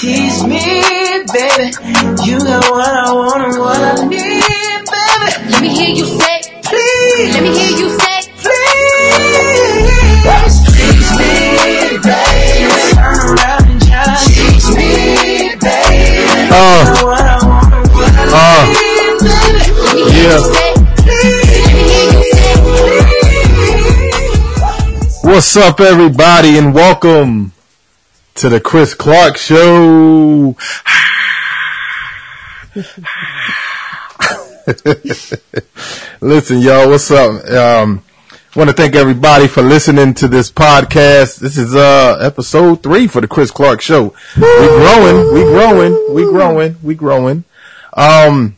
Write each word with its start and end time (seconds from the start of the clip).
tease 0.00 0.42
me, 0.44 0.60
baby. 1.32 1.72
You 2.24 2.38
got 2.38 2.70
what 2.70 2.86
I 2.88 3.12
want 3.12 3.42
and 3.42 3.58
what 3.58 3.78
I 3.80 4.04
need, 4.06 4.42
baby. 4.86 5.50
Let 5.50 5.60
me 5.62 5.68
hear 5.74 5.94
you 5.94 6.04
say, 6.04 6.40
Please, 6.62 7.34
let 7.34 7.42
me 7.42 7.50
hear 7.58 7.72
you 7.78 7.88
say, 7.98 8.20
please, 8.38 9.48
tease 10.76 11.10
me, 11.18 11.32
baby. 11.98 12.68
Turn 12.94 13.18
around 13.18 13.64
and 13.70 13.80
try 13.82 14.04
to 14.04 14.14
tease 14.28 14.68
me, 14.76 14.90
baby. 15.56 16.52
Oh, 16.52 16.82
What 17.04 17.20
I 17.22 17.26
want 17.46 17.72
and 17.74 17.88
what 17.94 18.12
I 18.14 18.36
oh, 18.38 18.62
need, 18.68 19.18
baby. 19.24 19.62
let 19.82 19.94
me 19.96 20.02
hear 20.12 20.22
Yeah. 20.22 20.36
you 20.36 20.42
say, 20.54 20.70
let 21.06 21.20
me 21.74 21.82
hear 21.88 22.06
you 22.12 22.22
say. 25.22 25.28
what's 25.28 25.56
up, 25.56 25.80
everybody, 25.80 26.56
and 26.58 26.74
welcome 26.74 27.52
to 28.38 28.48
the 28.48 28.60
Chris 28.60 28.94
Clark 28.94 29.36
Show. 29.36 30.54
Listen, 36.20 36.60
y'all, 36.60 36.88
what's 36.88 37.10
up? 37.10 37.44
Um, 37.50 38.04
want 38.54 38.70
to 38.70 38.76
thank 38.76 38.94
everybody 38.94 39.48
for 39.48 39.62
listening 39.62 40.14
to 40.14 40.28
this 40.28 40.52
podcast. 40.52 41.40
This 41.40 41.58
is 41.58 41.74
uh 41.74 42.18
episode 42.20 42.84
three 42.84 43.08
for 43.08 43.20
the 43.20 43.26
Chris 43.26 43.50
Clark 43.50 43.80
Show. 43.80 44.14
We 44.36 44.42
growing, 44.42 45.34
we 45.34 45.42
growing, 45.42 46.14
we 46.14 46.22
growing, 46.22 46.76
we 46.80 46.94
growing. 46.94 47.42
Um, 47.94 48.57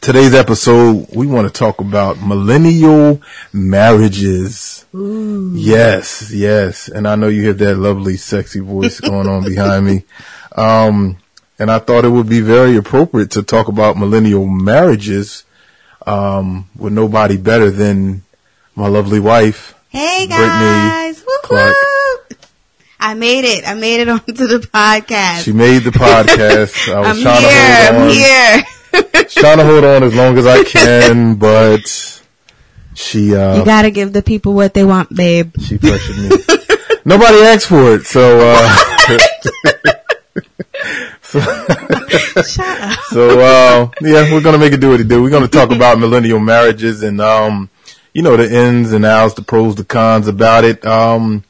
today's 0.00 0.34
episode, 0.34 1.06
we 1.14 1.26
want 1.26 1.46
to 1.46 1.52
talk 1.52 1.80
about 1.80 2.20
millennial 2.20 3.20
marriages. 3.52 4.84
Yes, 4.92 6.30
yes. 6.32 6.88
And 6.88 7.06
I 7.06 7.16
know 7.16 7.28
you 7.28 7.42
hear 7.42 7.52
that 7.54 7.76
lovely, 7.76 8.16
sexy 8.16 8.60
voice 8.60 9.00
going 9.00 9.28
on 9.28 9.44
behind 9.44 9.86
me. 9.86 10.04
Um, 10.54 11.16
and 11.58 11.70
I 11.70 11.78
thought 11.78 12.04
it 12.04 12.10
would 12.10 12.28
be 12.28 12.42
very 12.42 12.76
appropriate 12.76 13.30
to 13.30 13.42
talk 13.42 13.68
about 13.68 13.96
millennial 13.96 14.44
marriages, 14.46 15.44
um, 16.06 16.68
with 16.76 16.92
nobody 16.92 17.38
better 17.38 17.70
than 17.70 18.22
my 18.74 18.86
lovely 18.86 19.18
wife. 19.18 19.74
Hey 19.88 20.26
Brittni 20.28 20.28
guys, 20.28 21.24
Woo 21.26 21.38
Clark. 21.42 21.74
I 23.00 23.14
made 23.14 23.46
it. 23.46 23.66
I 23.66 23.72
made 23.72 24.00
it 24.02 24.08
onto 24.10 24.34
the 24.34 24.58
podcast. 24.58 25.44
She 25.44 25.52
made 25.52 25.84
the 25.84 25.90
podcast. 25.90 26.92
I 26.92 27.00
was 27.08 27.16
I'm 27.16 27.22
trying 27.22 27.40
here. 27.40 27.50
to 27.50 27.92
hold 27.94 27.96
on. 27.96 28.08
I'm 28.10 28.14
here. 28.14 28.64
Trying 29.30 29.58
to 29.58 29.64
hold 29.64 29.84
on 29.84 30.02
as 30.02 30.14
long 30.14 30.38
as 30.38 30.46
I 30.46 30.64
can, 30.64 31.36
but 31.36 32.20
she, 32.94 33.34
uh, 33.34 33.58
you 33.58 33.64
gotta 33.64 33.90
give 33.90 34.12
the 34.12 34.22
people 34.22 34.52
what 34.54 34.74
they 34.74 34.84
want, 34.84 35.14
babe. 35.14 35.54
She 35.60 35.78
pressured 35.78 36.16
me. 36.16 36.30
Nobody 37.04 37.38
asked 37.38 37.66
for 37.66 37.94
it, 37.94 38.06
so 38.06 38.38
uh, 38.40 38.78
up. 41.34 42.44
so 43.08 43.40
uh, 43.40 43.90
yeah, 44.00 44.32
we're 44.32 44.42
gonna 44.42 44.58
make 44.58 44.72
it 44.72 44.80
do 44.80 44.90
what 44.90 45.00
it 45.00 45.08
do. 45.08 45.22
We're 45.22 45.30
gonna 45.30 45.48
talk 45.48 45.70
about 45.70 45.98
millennial 45.98 46.38
marriages 46.38 47.02
and 47.02 47.20
um, 47.20 47.70
you 48.12 48.22
know, 48.22 48.36
the 48.36 48.52
ins 48.52 48.92
and 48.92 49.04
outs, 49.04 49.34
the 49.34 49.42
pros, 49.42 49.74
the 49.74 49.84
cons 49.84 50.28
about 50.28 50.64
it. 50.64 50.84
Um, 50.84 51.44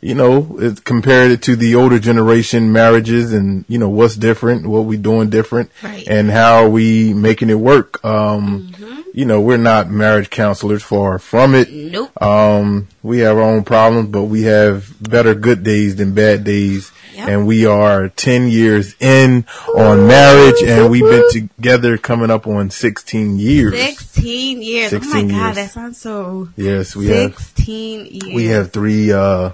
you 0.00 0.14
know, 0.14 0.56
it, 0.60 0.84
compared 0.84 1.30
it 1.32 1.42
to 1.42 1.56
the 1.56 1.74
older 1.74 1.98
generation 1.98 2.72
marriages 2.72 3.32
and, 3.32 3.64
you 3.68 3.78
know, 3.78 3.88
what's 3.88 4.14
different, 4.16 4.66
what 4.66 4.84
we 4.84 4.96
doing 4.96 5.28
different 5.30 5.70
Right. 5.82 6.06
and 6.06 6.30
how 6.30 6.62
are 6.64 6.68
we 6.68 7.12
making 7.14 7.50
it 7.50 7.54
work. 7.58 8.04
Um, 8.04 8.72
you 9.12 9.24
know, 9.24 9.40
we're 9.40 9.56
not 9.56 9.90
marriage 9.90 10.30
counselors 10.30 10.82
far 10.84 11.18
from 11.18 11.54
it. 11.56 11.72
Nope. 11.72 12.22
Um, 12.22 12.86
we 13.02 13.18
have 13.20 13.36
our 13.36 13.42
own 13.42 13.64
problems, 13.64 14.10
but 14.10 14.24
we 14.24 14.42
have 14.42 14.94
better 15.02 15.34
good 15.34 15.64
days 15.64 15.96
than 15.96 16.14
bad 16.14 16.44
days. 16.44 16.92
Yep. 17.16 17.28
And 17.28 17.46
we 17.48 17.66
are 17.66 18.10
10 18.10 18.46
years 18.46 18.94
in 19.00 19.44
on 19.74 20.06
marriage 20.06 20.62
and 20.64 20.88
we've 20.88 21.02
been 21.02 21.28
together 21.32 21.98
coming 21.98 22.30
up 22.30 22.46
on 22.46 22.70
16 22.70 23.40
years. 23.40 23.74
Sixteen 23.74 24.62
years. 24.62 24.92
oh 24.92 25.00
16 25.00 25.26
my 25.26 25.34
god, 25.34 25.54
that 25.56 25.70
sounds 25.72 25.98
so. 25.98 26.48
Yes, 26.56 26.94
we 26.94 27.06
have. 27.08 27.34
Sixteen 27.36 28.06
years. 28.06 28.34
We 28.36 28.46
have 28.46 28.72
three 28.72 29.10
uh, 29.12 29.50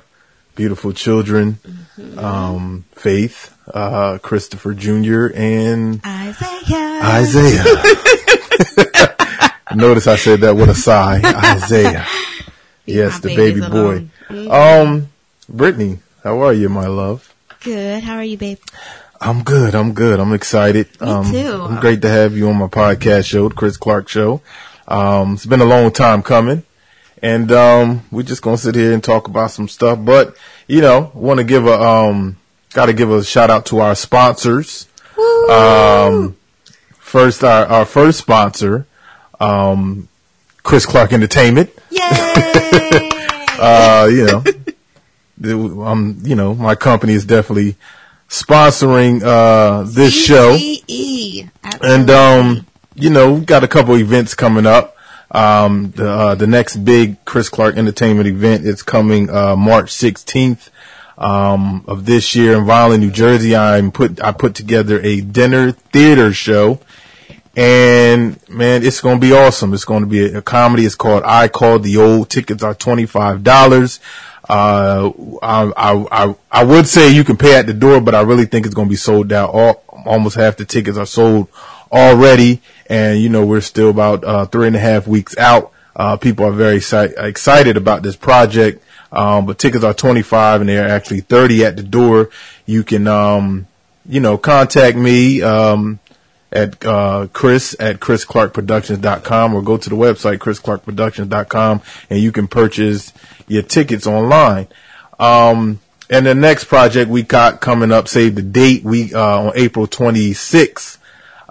beautiful 0.54 0.92
children: 0.92 1.58
um, 2.16 2.84
Faith, 2.92 3.56
uh, 3.72 4.18
Christopher 4.18 4.74
Jr., 4.74 5.26
and 5.34 6.00
Isaiah. 6.04 7.00
Isaiah. 7.02 7.64
Notice 9.74 10.06
I 10.06 10.16
said 10.16 10.40
that 10.42 10.56
with 10.56 10.68
a 10.68 10.74
sigh. 10.74 11.20
Isaiah. 11.24 12.06
Yes, 12.86 13.18
the 13.20 13.34
baby 13.34 13.60
boy. 13.60 14.08
alone. 14.28 14.50
Um, 14.50 15.08
Brittni, 15.50 16.00
how 16.22 16.42
are 16.42 16.52
you, 16.52 16.68
my 16.68 16.86
love? 16.86 17.34
Good. 17.60 18.04
How 18.04 18.16
are 18.16 18.22
you, 18.24 18.36
babe? 18.36 18.58
I'm 19.22 19.42
good. 19.42 19.74
I'm 19.74 19.94
good. 19.94 20.20
I'm 20.20 20.34
excited. 20.34 20.88
Me 21.00 21.08
um, 21.08 21.24
too. 21.30 21.62
I'm 21.62 21.80
great 21.80 22.02
to 22.02 22.10
have 22.10 22.36
you 22.36 22.46
on 22.50 22.56
my 22.56 22.66
podcast 22.66 23.24
show, 23.24 23.48
the 23.48 23.54
Chris 23.54 23.78
Clark 23.78 24.08
Show. 24.08 24.42
Um, 24.86 25.32
it's 25.32 25.46
been 25.46 25.62
a 25.62 25.64
long 25.64 25.92
time 25.92 26.22
coming, 26.22 26.62
and 27.24 27.50
um, 27.52 28.02
we're 28.10 28.22
just 28.22 28.42
gonna 28.42 28.58
sit 28.58 28.74
here 28.74 28.92
and 28.92 29.02
talk 29.02 29.28
about 29.28 29.50
some 29.50 29.66
stuff. 29.66 29.98
But 30.04 30.36
you 30.68 30.82
know, 30.82 31.10
want 31.14 31.38
to 31.38 31.44
give 31.44 31.66
a 31.66 31.82
um, 31.82 32.36
got 32.74 32.86
to 32.86 32.92
give 32.92 33.10
a 33.10 33.24
shout 33.24 33.48
out 33.50 33.64
to 33.66 33.80
our 33.80 33.94
sponsors. 33.94 34.86
Um, 35.48 36.36
first, 36.98 37.42
our 37.42 37.64
our 37.64 37.86
first 37.86 38.18
sponsor, 38.18 38.86
um, 39.40 40.08
Chris 40.62 40.84
Clark 40.84 41.14
Entertainment. 41.14 41.70
Yay! 41.90 43.10
Uh, 43.56 44.10
you 44.10 44.26
know, 44.26 45.84
um, 45.84 46.18
you 46.22 46.34
know, 46.34 46.56
my 46.56 46.74
company 46.74 47.12
is 47.12 47.24
definitely 47.24 47.76
sponsoring 48.28 49.22
uh 49.22 49.84
this 49.84 50.12
show. 50.12 50.56
CCE. 50.56 51.48
And 51.80 52.10
um, 52.10 52.66
you 52.96 53.10
know, 53.10 53.32
we've 53.32 53.46
got 53.46 53.62
a 53.62 53.68
couple 53.68 53.94
events 53.94 54.34
coming 54.34 54.66
up. 54.66 54.93
Um, 55.34 55.90
the 55.90 56.08
uh, 56.08 56.34
the 56.36 56.46
next 56.46 56.76
big 56.76 57.22
Chris 57.24 57.48
Clark 57.48 57.76
Entertainment 57.76 58.28
event 58.28 58.64
is 58.64 58.84
coming 58.84 59.28
uh, 59.28 59.56
March 59.56 59.90
16th 59.90 60.70
um, 61.18 61.84
of 61.88 62.06
this 62.06 62.36
year 62.36 62.56
in 62.56 62.66
Vineland, 62.66 63.02
New 63.02 63.10
Jersey. 63.10 63.56
I'm 63.56 63.90
put 63.90 64.22
I 64.22 64.30
put 64.30 64.54
together 64.54 65.00
a 65.00 65.20
dinner 65.20 65.72
theater 65.72 66.32
show, 66.32 66.78
and 67.56 68.38
man, 68.48 68.84
it's 68.84 69.00
going 69.00 69.20
to 69.20 69.26
be 69.26 69.32
awesome. 69.32 69.74
It's 69.74 69.84
going 69.84 70.02
to 70.02 70.08
be 70.08 70.24
a, 70.24 70.38
a 70.38 70.42
comedy. 70.42 70.86
It's 70.86 70.94
called 70.94 71.24
I 71.24 71.48
Called 71.48 71.82
the 71.82 71.96
Old. 71.96 72.30
Tickets 72.30 72.62
are 72.62 72.74
twenty 72.74 73.06
five 73.06 73.42
dollars. 73.42 73.98
Uh, 74.48 75.10
I, 75.42 75.72
I, 75.74 76.06
I, 76.12 76.34
I 76.50 76.64
would 76.64 76.86
say 76.86 77.10
you 77.10 77.24
can 77.24 77.38
pay 77.38 77.58
at 77.58 77.66
the 77.66 77.72
door, 77.72 78.00
but 78.00 78.14
I 78.14 78.20
really 78.20 78.44
think 78.44 78.66
it's 78.66 78.74
going 78.74 78.88
to 78.88 78.90
be 78.90 78.96
sold 78.96 79.32
out. 79.32 79.50
All, 79.50 79.82
almost 80.04 80.36
half 80.36 80.58
the 80.58 80.66
tickets 80.66 80.98
are 80.98 81.06
sold 81.06 81.48
already. 81.94 82.60
And, 82.88 83.18
you 83.20 83.28
know, 83.28 83.46
we're 83.46 83.60
still 83.60 83.90
about, 83.90 84.24
uh, 84.24 84.46
three 84.46 84.66
and 84.66 84.76
a 84.76 84.80
half 84.80 85.06
weeks 85.06 85.36
out. 85.38 85.72
Uh, 85.96 86.16
people 86.16 86.44
are 86.44 86.52
very 86.52 86.78
exci- 86.78 87.14
excited 87.16 87.76
about 87.76 88.02
this 88.02 88.16
project. 88.16 88.82
Um, 89.12 89.46
but 89.46 89.58
tickets 89.58 89.84
are 89.84 89.94
25 89.94 90.60
and 90.60 90.68
they're 90.68 90.88
actually 90.88 91.20
30 91.20 91.64
at 91.64 91.76
the 91.76 91.84
door. 91.84 92.30
You 92.66 92.82
can, 92.82 93.06
um, 93.06 93.68
you 94.06 94.20
know, 94.20 94.36
contact 94.36 94.96
me, 94.96 95.40
um, 95.40 96.00
at 96.54 96.84
uh, 96.86 97.26
Chris 97.32 97.74
at 97.80 97.98
chrisclarkproductions.com 97.98 99.54
or 99.54 99.62
go 99.62 99.76
to 99.76 99.90
the 99.90 99.96
website 99.96 100.38
chrisclarkproductions.com 100.38 101.82
and 102.10 102.20
you 102.20 102.30
can 102.32 102.46
purchase 102.46 103.12
your 103.48 103.62
tickets 103.62 104.06
online. 104.06 104.68
Um, 105.18 105.80
and 106.08 106.26
the 106.26 106.34
next 106.34 106.64
project 106.64 107.10
we 107.10 107.22
got 107.22 107.60
coming 107.60 107.90
up, 107.90 108.08
save 108.08 108.36
the 108.36 108.42
date, 108.42 108.84
we 108.84 109.12
uh, 109.14 109.40
on 109.46 109.52
April 109.56 109.86
26th. 109.86 110.98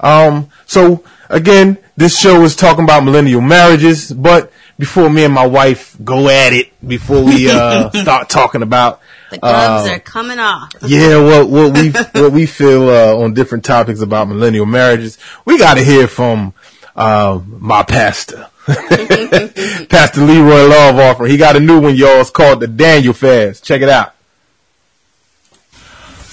Um, 0.00 0.50
so 0.66 1.02
again, 1.30 1.78
this 1.96 2.18
show 2.18 2.42
is 2.42 2.54
talking 2.54 2.84
about 2.84 3.04
millennial 3.04 3.40
marriages, 3.40 4.12
but 4.12 4.52
before 4.78 5.10
me 5.10 5.24
and 5.24 5.34
my 5.34 5.46
wife 5.46 5.96
go 6.04 6.28
at 6.28 6.52
it, 6.52 6.72
before 6.86 7.24
we, 7.24 7.50
uh, 7.50 7.90
start 7.94 8.28
talking 8.28 8.62
about, 8.62 9.00
The 9.30 9.38
gloves 9.38 9.88
uh, 9.88 9.92
are 9.92 9.98
coming 9.98 10.38
off. 10.38 10.72
yeah, 10.86 11.20
what 11.22 11.48
what 11.48 11.74
we 11.74 11.90
what 12.20 12.32
we 12.32 12.46
feel 12.46 12.88
uh, 12.88 13.14
on 13.16 13.34
different 13.34 13.64
topics 13.64 14.00
about 14.00 14.28
millennial 14.28 14.66
marriages. 14.66 15.18
We 15.44 15.58
got 15.58 15.74
to 15.74 15.84
hear 15.84 16.06
from 16.06 16.54
uh, 16.96 17.40
my 17.46 17.82
pastor, 17.82 18.48
Pastor 18.66 20.22
Leroy 20.22 20.66
Love 20.66 20.98
Offer. 20.98 21.26
He 21.26 21.36
got 21.36 21.56
a 21.56 21.60
new 21.60 21.80
one, 21.80 21.94
y'all. 21.94 22.20
It's 22.20 22.30
called 22.30 22.60
the 22.60 22.66
Daniel 22.66 23.12
Fast. 23.12 23.64
Check 23.64 23.82
it 23.82 23.88
out. 23.88 24.14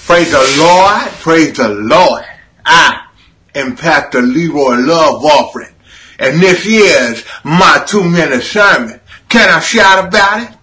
Praise 0.05 0.31
the 0.31 0.55
Lord. 0.59 1.01
Praise 1.19 1.57
the 1.57 1.67
Lord. 1.67 2.23
I 2.65 3.07
am 3.55 3.75
Pastor 3.75 4.21
Leroy 4.21 4.75
Love 4.75 5.25
Offering. 5.25 5.73
And 6.19 6.41
this 6.41 6.65
is 6.65 7.25
my 7.43 7.83
two 7.87 8.07
minute 8.07 8.41
sermon. 8.41 9.01
Can 9.27 9.49
I 9.49 9.59
shout 9.59 10.07
about 10.07 10.43
it? 10.43 10.54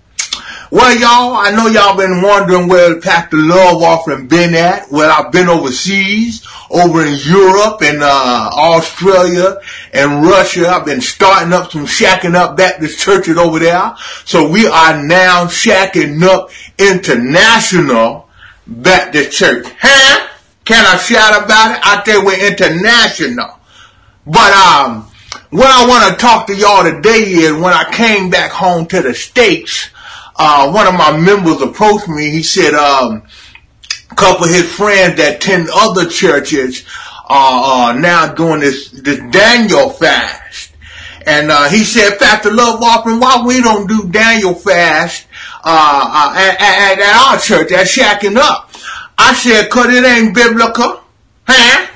Well, 0.73 0.99
y'all, 0.99 1.37
I 1.37 1.51
know 1.51 1.67
y'all 1.67 1.99
been 1.99 2.23
wondering 2.23 2.67
where 2.67 2.99
Pastor 2.99 3.37
Love 3.37 3.83
Offering 3.83 4.27
been 4.27 4.55
at. 4.55 4.91
Well, 4.91 5.13
I've 5.13 5.31
been 5.31 5.51
overseas, 5.51 6.49
over 6.71 7.05
in 7.05 7.19
Europe 7.23 7.83
and 7.83 8.03
uh, 8.03 8.51
Australia 8.55 9.61
and 9.93 10.23
Russia. 10.23 10.69
I've 10.69 10.87
been 10.87 11.03
starting 11.03 11.53
up 11.53 11.73
some 11.73 11.85
shacking 11.85 12.35
up 12.35 12.57
Baptist 12.57 12.99
churches 12.99 13.37
over 13.37 13.59
there. 13.59 13.95
So 14.25 14.49
we 14.49 14.67
are 14.67 15.05
now 15.05 15.45
shacking 15.45 16.23
up 16.23 16.49
international 16.79 18.31
Baptist 18.67 19.33
church. 19.33 19.67
Huh? 19.79 20.27
Can 20.65 20.87
I 20.87 20.97
shout 20.97 21.45
about 21.45 21.73
it? 21.73 21.81
I 21.83 22.03
you, 22.07 22.25
we're 22.25 22.49
international. 22.51 23.61
But 24.27 24.53
um, 24.55 25.07
what 25.51 25.69
I 25.71 25.87
want 25.87 26.15
to 26.15 26.19
talk 26.19 26.47
to 26.47 26.57
y'all 26.57 26.83
today 26.83 27.25
is 27.25 27.53
when 27.53 27.75
I 27.75 27.93
came 27.93 28.31
back 28.31 28.53
home 28.53 28.87
to 28.87 29.03
the 29.03 29.13
States, 29.13 29.91
uh, 30.37 30.71
one 30.71 30.87
of 30.87 30.95
my 30.95 31.17
members 31.17 31.61
approached 31.63 32.09
me. 32.09 32.31
He 32.31 32.43
said, 32.43 32.75
um, 32.75 33.23
a 34.11 34.15
couple 34.15 34.45
of 34.45 34.51
his 34.51 34.71
friends 34.73 35.17
that 35.17 35.37
attend 35.37 35.69
other 35.73 36.09
churches 36.09 36.85
are 37.27 37.91
uh, 37.91 37.99
now 37.99 38.33
doing 38.35 38.61
this, 38.61 38.91
this 38.91 39.19
Daniel 39.31 39.89
fast. 39.91 40.73
And 41.27 41.51
uh, 41.51 41.69
he 41.69 41.85
said, 41.85 42.19
Pastor 42.19 42.53
Love 42.53 42.83
Offering, 42.83 43.21
why 43.21 43.45
we 43.47 43.63
don't 43.63 43.87
do 43.87 44.09
Daniel 44.09 44.55
fast 44.55 45.27
uh, 45.65 46.11
uh, 46.13 46.35
at, 46.37 46.61
at, 46.61 46.99
at 46.99 47.33
our 47.33 47.39
church, 47.39 47.73
at 47.73 47.87
Shacking 47.87 48.37
Up? 48.37 48.71
I 49.17 49.35
said, 49.35 49.71
cause 49.71 49.87
it 49.89 50.05
ain't 50.05 50.35
biblical. 50.35 51.01
Huh? 51.47 51.87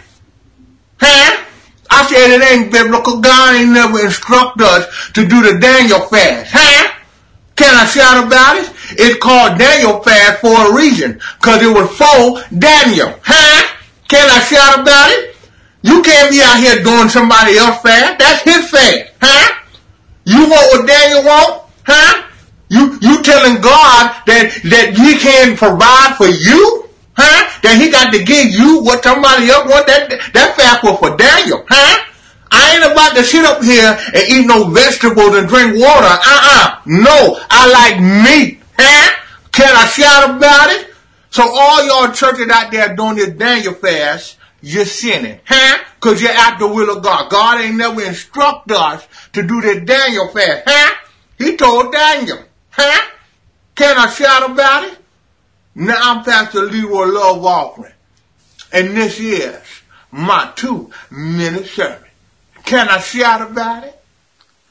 Huh? 1.01 1.45
I 1.91 2.07
said 2.07 2.37
it 2.37 2.43
ain't 2.43 2.73
biblical. 2.73 3.21
God 3.21 3.57
ain't 3.57 3.71
never 3.71 4.05
instructed 4.05 4.63
us 4.63 5.11
to 5.13 5.27
do 5.27 5.43
the 5.43 5.59
Daniel 5.59 6.01
fast. 6.01 6.53
Huh? 6.55 6.96
Can 7.57 7.75
I 7.75 7.87
shout 7.87 8.27
about 8.27 8.57
it? 8.59 8.71
It's 9.01 9.19
called 9.19 9.59
Daniel 9.59 10.01
fast 10.03 10.41
for 10.41 10.53
a 10.53 10.77
reason. 10.77 11.19
Cause 11.41 11.63
it 11.63 11.73
was 11.73 11.89
for 11.97 12.45
Daniel. 12.57 13.19
Huh? 13.25 13.77
Can 14.09 14.29
I 14.29 14.41
shout 14.45 14.81
about 14.81 15.11
it? 15.11 15.37
You 15.83 16.03
can't 16.03 16.31
be 16.31 16.41
out 16.43 16.61
here 16.61 16.83
doing 16.85 17.09
somebody 17.09 17.57
else 17.57 17.81
fast. 17.81 18.19
That's 18.19 18.43
his 18.43 18.71
fast. 18.71 19.11
Huh? 19.21 19.55
You 20.25 20.41
want 20.51 20.67
what 20.73 20.87
Daniel 20.87 21.25
want? 21.25 21.63
Huh? 21.87 22.29
You, 22.69 22.99
you 23.01 23.23
telling 23.23 23.61
God 23.63 24.13
that, 24.27 24.53
that 24.69 24.93
he 24.99 25.17
can 25.17 25.57
provide 25.57 26.17
for 26.19 26.27
you? 26.27 26.91
Huh? 27.17 27.49
That 27.63 27.81
he 27.81 27.91
got 27.91 28.13
to 28.13 28.23
give 28.23 28.53
you 28.53 28.83
what 28.83 29.03
somebody 29.03 29.49
else 29.49 29.71
want? 29.71 29.87
That, 29.87 30.11
that 30.35 30.57
fast 30.57 30.85
was 30.85 30.99
for 30.99 31.17
Daniel. 31.17 31.65
Huh? 31.69 32.05
I 32.57 32.75
ain't 32.75 32.93
about 32.93 33.15
to 33.17 33.23
sit 33.23 33.45
up 33.45 33.63
here 33.63 33.99
and 34.15 34.29
eat 34.29 34.47
no 34.47 34.65
vegetables 34.71 35.37
and 35.37 35.49
drink 35.49 35.77
water. 35.77 36.07
Uh-uh. 36.07 36.81
No, 36.87 37.39
I 37.51 37.69
like 37.69 38.01
meat. 38.01 38.63
Huh? 38.79 39.13
Can 39.53 39.75
I 39.77 39.87
shout 39.87 40.37
about 40.37 40.71
it? 40.71 40.95
So 41.31 41.43
all 41.47 41.87
y'all 41.87 42.13
churches 42.13 42.49
out 42.49 42.71
there 42.73 42.97
doing 42.97 43.17
this 43.17 43.31
Daniel 43.31 43.75
fast, 43.75 44.39
you're 44.63 44.87
sinning. 44.87 45.41
Huh? 45.45 45.85
Cause 46.01 46.23
you're 46.23 46.31
at 46.31 46.59
the 46.59 46.67
will 46.67 46.97
of 46.97 47.03
God. 47.03 47.31
God 47.31 47.61
ain't 47.61 47.77
never 47.77 48.03
instructed 48.03 48.77
us 48.77 49.07
to 49.33 49.43
do 49.43 49.61
this 49.61 49.85
Daniel 49.85 50.29
fast. 50.29 50.63
Huh? 50.67 50.95
He 51.39 51.57
told 51.57 51.93
Daniel. 51.93 52.39
Huh? 52.71 53.11
Can 53.75 53.99
I 53.99 54.09
shout 54.09 54.51
about 54.51 54.85
it? 54.85 54.99
Now 55.75 55.97
I'm 56.01 56.25
Pastor 56.25 56.63
Leroy 56.63 57.05
Love 57.05 57.45
Offering. 57.45 57.93
And 58.73 58.97
this 58.97 59.21
is 59.21 59.61
my 60.11 60.51
two 60.57 60.91
minute 61.11 61.67
sermon. 61.67 62.06
Can 62.67 62.89
I 62.89 62.99
shout 62.99 63.49
about 63.51 63.85
it? 63.85 63.93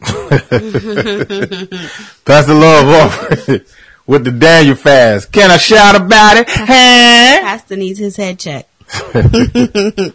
Pastor 2.25 2.53
Love 2.53 2.87
Offer 2.89 3.61
with 4.05 4.25
the 4.25 4.31
Daniel 4.31 4.75
Fast. 4.75 5.31
Can 5.31 5.49
I 5.49 5.57
shout 5.57 5.95
about 5.95 6.35
it? 6.37 6.47
Huh? 6.49 6.65
Pastor 6.67 7.75
needs 7.77 7.97
his 7.97 8.17
head 8.17 8.37
checked. 8.37 8.69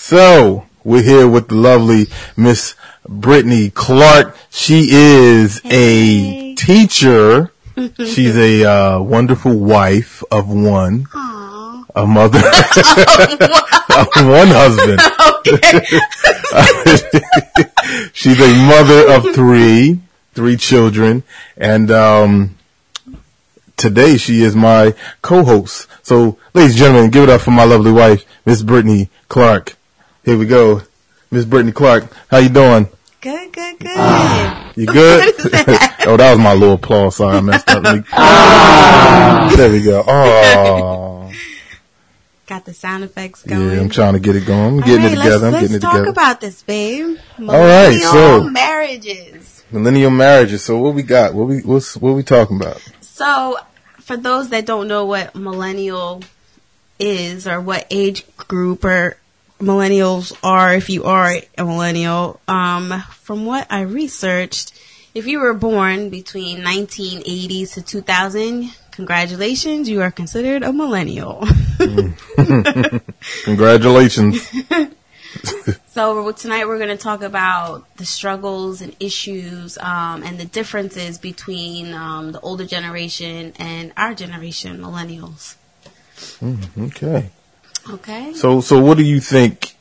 So 0.00 0.64
we're 0.84 1.02
here 1.02 1.26
with 1.26 1.48
the 1.48 1.56
lovely 1.56 2.06
Miss 2.36 2.76
Brittni 3.04 3.74
Clark. 3.74 4.36
She 4.48 4.90
is 4.92 5.60
a 5.64 6.54
teacher. 6.54 7.50
She's 7.96 8.36
a 8.36 8.64
uh, 8.64 9.00
wonderful 9.02 9.58
wife 9.58 10.22
of 10.30 10.48
one, 10.48 11.06
Aww. 11.06 11.84
a 11.96 12.06
mother 12.06 12.38
of 12.38 14.24
one 14.24 14.48
husband. 14.54 15.00
She's 18.12 18.40
a 18.40 18.54
mother 18.66 19.10
of 19.12 19.34
three, 19.34 20.00
three 20.34 20.56
children, 20.56 21.22
and 21.56 21.90
um, 21.90 22.56
today 23.76 24.16
she 24.16 24.42
is 24.42 24.54
my 24.54 24.94
co-host. 25.22 25.88
So, 26.02 26.38
ladies 26.54 26.72
and 26.72 26.78
gentlemen, 26.78 27.10
give 27.10 27.24
it 27.24 27.30
up 27.30 27.40
for 27.40 27.50
my 27.50 27.64
lovely 27.64 27.92
wife, 27.92 28.24
Miss 28.44 28.62
Brittni 28.62 29.08
Clark. 29.28 29.76
Here 30.24 30.36
we 30.36 30.46
go, 30.46 30.82
Miss 31.30 31.44
Brittni 31.44 31.74
Clark. 31.74 32.12
How 32.30 32.38
you 32.38 32.48
doing? 32.50 32.88
Good, 33.20 33.52
good, 33.52 33.78
good. 33.80 33.90
Ah, 33.96 34.72
you 34.76 34.86
good? 34.86 35.34
That? 35.38 36.04
oh, 36.06 36.16
that 36.16 36.30
was 36.30 36.38
my 36.38 36.54
little 36.54 36.76
applause. 36.76 37.16
Sorry, 37.16 37.36
I 37.36 37.40
messed 37.40 37.68
up. 37.68 38.04
Ah. 38.12 39.52
There 39.56 39.72
we 39.72 39.82
go. 39.82 40.04
Oh, 40.06 41.17
Got 42.48 42.64
the 42.64 42.72
sound 42.72 43.04
effects 43.04 43.42
going. 43.42 43.72
yeah, 43.72 43.78
I'm 43.78 43.90
trying 43.90 44.14
to 44.14 44.20
get 44.20 44.34
it 44.34 44.46
going. 44.46 44.78
I'm 44.78 44.80
getting 44.80 45.04
right, 45.04 45.12
it 45.12 45.16
together. 45.16 45.46
I'm 45.48 45.52
Let's, 45.52 45.68
getting 45.68 45.82
let's 45.82 45.94
it 45.94 45.98
talk 45.98 46.06
about 46.08 46.40
this, 46.40 46.62
babe. 46.62 47.18
right, 47.38 48.00
so- 48.00 48.40
Millennial 48.40 48.50
marriages. 48.50 49.64
Millennial 49.70 50.10
marriages. 50.10 50.64
So 50.64 50.78
what 50.78 50.94
we 50.94 51.02
got? 51.02 51.34
What 51.34 51.46
we 51.46 51.60
what's 51.60 51.94
what 51.98 52.14
we 52.14 52.22
talking 52.22 52.56
about? 52.56 52.80
So, 53.02 53.58
for 54.00 54.16
those 54.16 54.48
that 54.48 54.64
don't 54.64 54.88
know 54.88 55.04
what 55.04 55.34
millennial 55.34 56.22
is 56.98 57.46
or 57.46 57.60
what 57.60 57.86
age 57.90 58.24
group 58.38 58.82
or 58.82 59.18
millennials 59.60 60.34
are, 60.42 60.74
if 60.74 60.88
you 60.88 61.04
are 61.04 61.30
a 61.58 61.64
millennial, 61.64 62.40
um, 62.48 62.98
from 63.10 63.44
what 63.44 63.66
I 63.70 63.82
researched, 63.82 64.72
if 65.14 65.26
you 65.26 65.40
were 65.40 65.52
born 65.52 66.08
between 66.08 66.60
1980s 66.60 67.74
to 67.74 67.82
2000, 67.82 68.74
congratulations, 68.98 69.88
you 69.88 70.02
are 70.02 70.10
considered 70.10 70.64
a 70.64 70.72
millennial. 70.72 71.46
Congratulations. 73.44 74.50
So 75.88 76.30
tonight 76.30 76.66
we're 76.66 76.78
going 76.78 76.96
to 76.96 77.02
talk 77.02 77.22
about 77.22 77.96
the 77.96 78.04
struggles 78.06 78.80
and 78.80 78.94
issues 79.00 79.76
um, 79.78 80.22
and 80.22 80.38
the 80.38 80.44
differences 80.44 81.18
between 81.18 81.92
um, 81.92 82.32
the 82.32 82.40
older 82.40 82.64
generation 82.64 83.52
and 83.58 83.92
our 83.96 84.14
generation, 84.14 84.78
millennials. 84.78 85.56
Okay. 86.78 87.30
Okay. 87.90 88.32
So 88.34 88.60
so 88.60 88.80
what 88.80 88.96
do 88.96 89.02
you 89.02 89.18
think 89.18 89.76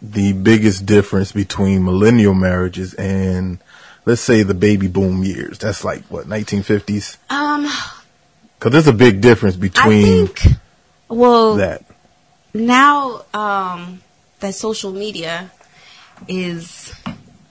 the 0.00 0.32
biggest 0.32 0.86
difference 0.86 1.32
between 1.32 1.84
millennial 1.84 2.34
marriages 2.34 2.94
and 2.94 3.58
let's 4.06 4.22
say 4.22 4.42
the 4.42 4.54
baby 4.54 4.88
boom 4.88 5.22
years? 5.22 5.58
That's 5.58 5.84
like 5.84 6.02
what 6.04 6.26
1950s. 6.26 7.18
Um, 7.30 7.68
Because 8.62 8.74
there's 8.74 8.86
a 8.86 8.96
big 8.96 9.20
difference 9.20 9.56
between. 9.56 10.04
I 10.04 10.26
think. 10.26 10.42
Well, 11.08 11.56
that. 11.56 11.82
now 12.54 13.24
um, 13.34 14.00
that 14.38 14.54
social 14.54 14.92
media 14.92 15.50
is 16.28 16.94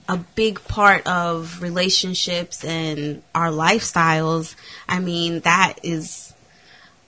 a 0.08 0.16
big 0.16 0.64
part 0.64 1.06
of 1.06 1.60
relationships 1.60 2.64
and 2.64 3.22
our 3.34 3.48
lifestyles, 3.48 4.54
I 4.88 5.00
mean, 5.00 5.40
that 5.40 5.80
is 5.82 6.32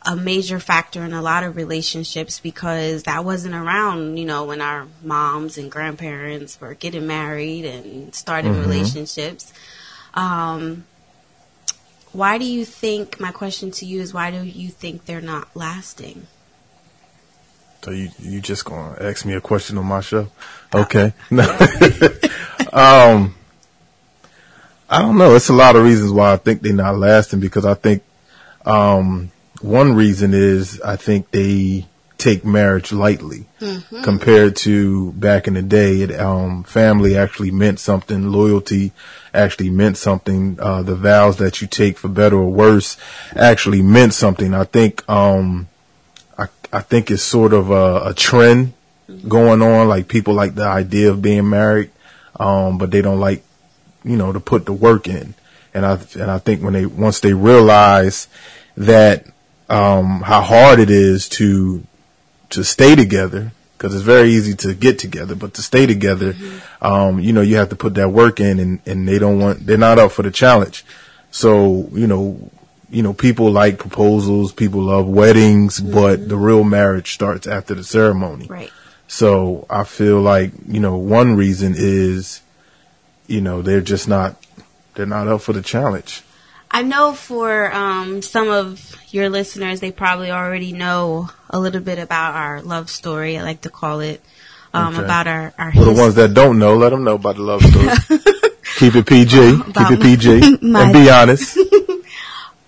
a 0.02 0.14
major 0.14 0.60
factor 0.60 1.02
in 1.02 1.14
a 1.14 1.22
lot 1.22 1.42
of 1.42 1.56
relationships 1.56 2.40
because 2.40 3.04
that 3.04 3.24
wasn't 3.24 3.54
around, 3.54 4.18
you 4.18 4.26
know, 4.26 4.44
when 4.44 4.60
our 4.60 4.86
moms 5.02 5.56
and 5.56 5.72
grandparents 5.72 6.60
were 6.60 6.74
getting 6.74 7.06
married 7.06 7.64
and 7.64 8.14
starting 8.14 8.52
relationships. 8.60 9.50
Um, 10.12 10.84
why 12.14 12.38
do 12.38 12.44
you 12.44 12.64
think, 12.64 13.18
my 13.18 13.32
question 13.32 13.70
to 13.72 13.86
you 13.86 14.00
is, 14.00 14.14
why 14.14 14.30
do 14.30 14.42
you 14.42 14.68
think 14.68 15.04
they're 15.04 15.20
not 15.20 15.48
lasting? 15.54 16.26
So 17.82 17.90
you 17.90 18.08
you 18.18 18.40
just 18.40 18.64
gonna 18.64 18.96
ask 18.98 19.26
me 19.26 19.34
a 19.34 19.42
question 19.42 19.76
on 19.76 19.84
my 19.84 20.00
show? 20.00 20.30
Okay. 20.74 21.12
um, 22.72 23.34
I 24.88 25.02
don't 25.02 25.18
know. 25.18 25.34
It's 25.34 25.50
a 25.50 25.52
lot 25.52 25.76
of 25.76 25.82
reasons 25.84 26.10
why 26.10 26.32
I 26.32 26.36
think 26.36 26.62
they're 26.62 26.72
not 26.72 26.96
lasting 26.96 27.40
because 27.40 27.66
I 27.66 27.74
think 27.74 28.02
um, 28.64 29.30
one 29.60 29.92
reason 29.92 30.32
is 30.32 30.80
I 30.80 30.96
think 30.96 31.30
they 31.30 31.86
take 32.24 32.42
marriage 32.42 32.90
lightly 32.90 33.44
compared 34.02 34.56
to 34.56 35.12
back 35.12 35.46
in 35.46 35.54
the 35.54 35.62
day. 35.62 36.00
It, 36.00 36.18
um, 36.18 36.64
family 36.64 37.16
actually 37.16 37.50
meant 37.50 37.78
something. 37.78 38.32
Loyalty 38.32 38.92
actually 39.34 39.68
meant 39.68 39.98
something. 39.98 40.58
Uh, 40.58 40.82
the 40.82 40.94
vows 40.94 41.36
that 41.36 41.60
you 41.60 41.68
take 41.68 41.98
for 41.98 42.08
better 42.08 42.36
or 42.36 42.50
worse 42.50 42.96
actually 43.36 43.82
meant 43.82 44.14
something. 44.14 44.54
I 44.54 44.64
think. 44.64 45.06
Um, 45.08 45.68
I, 46.38 46.46
I 46.72 46.80
think 46.80 47.10
it's 47.10 47.22
sort 47.22 47.52
of 47.52 47.70
a, 47.70 48.08
a 48.10 48.14
trend 48.14 48.72
going 49.28 49.60
on. 49.60 49.88
Like 49.88 50.08
people 50.08 50.32
like 50.32 50.54
the 50.54 50.66
idea 50.66 51.10
of 51.10 51.20
being 51.20 51.50
married, 51.50 51.90
um, 52.40 52.78
but 52.78 52.90
they 52.90 53.02
don't 53.02 53.20
like, 53.20 53.44
you 54.02 54.16
know, 54.16 54.32
to 54.32 54.40
put 54.40 54.64
the 54.64 54.72
work 54.72 55.08
in. 55.08 55.34
And 55.74 55.84
I 55.84 55.98
and 56.14 56.30
I 56.30 56.38
think 56.38 56.62
when 56.62 56.72
they 56.72 56.86
once 56.86 57.20
they 57.20 57.34
realize 57.34 58.28
that 58.78 59.26
um, 59.68 60.22
how 60.22 60.40
hard 60.40 60.78
it 60.78 60.90
is 60.90 61.28
to 61.28 61.84
to 62.54 62.64
stay 62.64 62.96
together, 62.96 63.52
because 63.76 63.94
it's 63.94 64.04
very 64.04 64.30
easy 64.30 64.54
to 64.54 64.74
get 64.74 64.98
together, 64.98 65.34
but 65.34 65.54
to 65.54 65.62
stay 65.62 65.86
together, 65.86 66.34
um, 66.80 67.20
you 67.20 67.32
know, 67.32 67.42
you 67.42 67.56
have 67.56 67.68
to 67.68 67.76
put 67.76 67.94
that 67.94 68.10
work 68.10 68.40
in, 68.40 68.58
and 68.58 68.80
and 68.86 69.06
they 69.06 69.18
don't 69.18 69.38
want 69.38 69.66
they're 69.66 69.78
not 69.78 69.98
up 69.98 70.12
for 70.12 70.22
the 70.22 70.30
challenge. 70.30 70.84
So 71.30 71.88
you 71.92 72.06
know, 72.06 72.50
you 72.90 73.02
know, 73.02 73.12
people 73.12 73.50
like 73.50 73.78
proposals, 73.78 74.52
people 74.52 74.82
love 74.82 75.06
weddings, 75.06 75.80
but 75.80 76.28
the 76.28 76.36
real 76.36 76.64
marriage 76.64 77.12
starts 77.12 77.46
after 77.46 77.74
the 77.74 77.84
ceremony. 77.84 78.46
Right. 78.46 78.70
So 79.08 79.66
I 79.68 79.84
feel 79.84 80.20
like, 80.20 80.52
you 80.66 80.80
know, 80.80 80.96
one 80.96 81.36
reason 81.36 81.74
is, 81.76 82.40
you 83.26 83.40
know, 83.40 83.62
they're 83.62 83.80
just 83.80 84.08
not, 84.08 84.36
they're 84.94 85.06
not 85.06 85.28
up 85.28 85.42
for 85.42 85.52
the 85.52 85.62
challenge. 85.62 86.22
I 86.74 86.82
know 86.82 87.14
for 87.14 87.72
um, 87.72 88.20
some 88.20 88.48
of 88.50 88.96
your 89.10 89.28
listeners, 89.30 89.78
they 89.78 89.92
probably 89.92 90.30
already 90.32 90.72
know 90.72 91.30
a 91.48 91.60
little 91.60 91.80
bit 91.80 92.00
about 92.00 92.34
our 92.34 92.62
love 92.62 92.90
story. 92.90 93.38
I 93.38 93.42
like 93.42 93.60
to 93.62 93.70
call 93.70 94.00
it 94.00 94.20
um, 94.74 94.96
Okay. 94.96 95.04
about 95.04 95.26
our 95.28 95.54
our 95.56 95.72
For 95.72 95.84
the 95.84 95.92
ones 95.92 96.16
that 96.16 96.34
don't 96.34 96.58
know, 96.58 96.74
let 96.76 96.90
them 96.90 97.04
know 97.04 97.14
about 97.14 97.36
the 97.36 97.42
love 97.42 97.62
story. 97.62 97.88
Keep 98.78 98.96
it 98.96 99.06
PG. 99.06 99.62
Keep 99.72 99.90
it 99.92 100.02
PG. 100.02 100.58
my- 100.66 100.82
and 100.82 100.92
be 100.92 101.08
honest. 101.10 101.56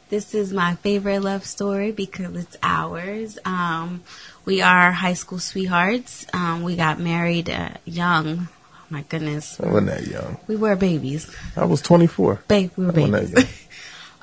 This 0.08 0.34
is 0.36 0.52
my 0.52 0.76
favorite 0.76 1.18
love 1.22 1.44
story 1.44 1.90
because 1.90 2.36
it's 2.36 2.56
ours. 2.62 3.40
Um, 3.44 4.04
we 4.44 4.62
are 4.62 4.92
high 4.92 5.14
school 5.14 5.40
sweethearts. 5.40 6.24
Um, 6.32 6.62
we 6.62 6.76
got 6.76 7.00
married 7.00 7.50
uh, 7.50 7.70
young. 7.84 8.46
Oh 8.46 8.84
my 8.88 9.02
goodness, 9.02 9.58
I 9.60 9.66
wasn't 9.66 9.86
that 9.88 10.06
young. 10.06 10.38
we 10.46 10.54
were 10.54 10.76
babies. 10.76 11.28
I 11.56 11.64
was 11.64 11.82
24. 11.82 12.42
Babe, 12.46 12.70
we 12.76 12.86
were 12.86 12.92
I 12.92 12.94
wasn't 13.00 13.12
that 13.12 13.34
babies. 13.34 13.65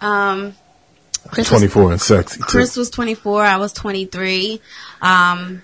Um, 0.03 0.55
Chris 1.27 1.49
was 1.49 1.61
24 1.61 1.91
and 1.91 2.01
sexy. 2.01 2.39
Too. 2.39 2.45
Chris 2.45 2.75
was 2.75 2.89
24. 2.89 3.43
I 3.43 3.57
was 3.57 3.73
23. 3.73 4.61
Um, 5.01 5.63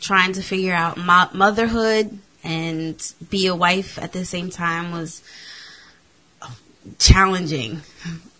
trying 0.00 0.32
to 0.34 0.42
figure 0.42 0.74
out 0.74 0.96
mo- 0.96 1.30
motherhood 1.32 2.18
and 2.44 3.12
be 3.30 3.46
a 3.46 3.54
wife 3.54 3.98
at 3.98 4.12
the 4.12 4.24
same 4.24 4.50
time 4.50 4.92
was 4.92 5.22
challenging. 6.98 7.82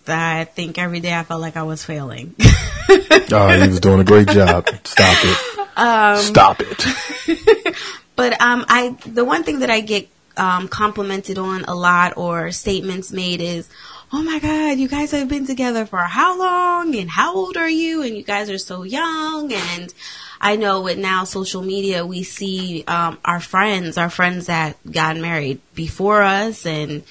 I 0.07 0.45
think 0.45 0.79
every 0.79 1.01
day 1.01 1.15
I 1.15 1.23
felt 1.23 1.41
like 1.41 1.57
I 1.57 1.63
was 1.63 1.85
failing. 1.85 2.35
oh, 2.39 3.59
he 3.63 3.69
was 3.69 3.81
doing 3.81 4.01
a 4.01 4.05
great 4.05 4.29
job. 4.29 4.69
Stop 4.85 5.19
it. 5.25 5.79
Um, 5.79 6.19
Stop 6.19 6.61
it. 6.61 7.77
But 8.17 8.41
um, 8.41 8.65
I 8.69 8.97
the 9.07 9.25
one 9.25 9.43
thing 9.43 9.61
that 9.61 9.71
I 9.71 9.81
get 9.81 10.09
um, 10.37 10.69
complimented 10.69 11.39
on 11.39 11.65
a 11.65 11.75
lot 11.75 12.17
or 12.17 12.51
statements 12.53 13.11
made 13.11 13.41
is, 13.41 13.69
"Oh 14.13 14.23
my 14.23 14.39
God, 14.39 14.79
you 14.79 14.89
guys 14.89 15.11
have 15.13 15.29
been 15.29 15.47
together 15.47 15.87
for 15.87 15.99
how 15.99 16.39
long? 16.39 16.95
And 16.95 17.11
how 17.11 17.35
old 17.35 17.57
are 17.57 17.69
you? 17.69 18.03
And 18.03 18.17
you 18.17 18.23
guys 18.23 18.51
are 18.51 18.59
so 18.59 18.83
young." 18.83 19.53
And 19.53 19.93
I 20.41 20.57
know 20.57 20.83
with 20.83 20.99
now 20.99 21.25
social 21.25 21.63
media, 21.63 22.05
we 22.05 22.23
see 22.23 22.85
um, 22.87 23.19
our 23.25 23.41
friends, 23.41 23.97
our 23.97 24.11
friends 24.11 24.47
that 24.47 24.77
got 24.91 25.17
married 25.17 25.61
before 25.75 26.23
us, 26.23 26.67
and 26.67 27.05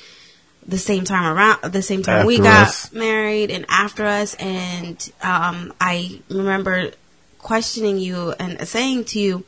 the 0.67 0.77
same 0.77 1.05
time 1.05 1.35
around, 1.35 1.71
the 1.71 1.81
same 1.81 2.03
time 2.03 2.25
we 2.25 2.37
got 2.37 2.67
us. 2.67 2.93
married, 2.93 3.51
and 3.51 3.65
after 3.69 4.05
us. 4.05 4.35
And 4.35 5.11
um, 5.23 5.73
I 5.79 6.19
remember 6.29 6.91
questioning 7.39 7.97
you 7.97 8.31
and 8.31 8.67
saying 8.67 9.05
to 9.05 9.19
you, 9.19 9.43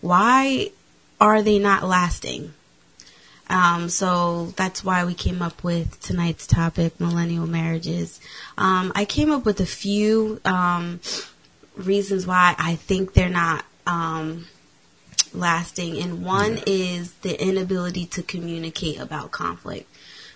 why 0.00 0.70
are 1.20 1.42
they 1.42 1.58
not 1.58 1.84
lasting? 1.84 2.54
Um, 3.50 3.88
so 3.88 4.52
that's 4.56 4.84
why 4.84 5.04
we 5.04 5.14
came 5.14 5.40
up 5.40 5.64
with 5.64 6.00
tonight's 6.00 6.46
topic, 6.46 7.00
millennial 7.00 7.46
marriages. 7.46 8.20
Um, 8.58 8.92
I 8.94 9.04
came 9.04 9.30
up 9.30 9.44
with 9.46 9.60
a 9.60 9.66
few 9.66 10.40
um, 10.44 11.00
reasons 11.76 12.26
why 12.26 12.54
I 12.58 12.74
think 12.74 13.14
they're 13.14 13.30
not 13.30 13.64
um, 13.86 14.46
lasting, 15.32 15.98
and 15.98 16.24
one 16.24 16.60
is 16.66 17.12
the 17.14 17.40
inability 17.42 18.06
to 18.06 18.22
communicate 18.22 18.98
about 19.00 19.30
conflict. 19.30 19.88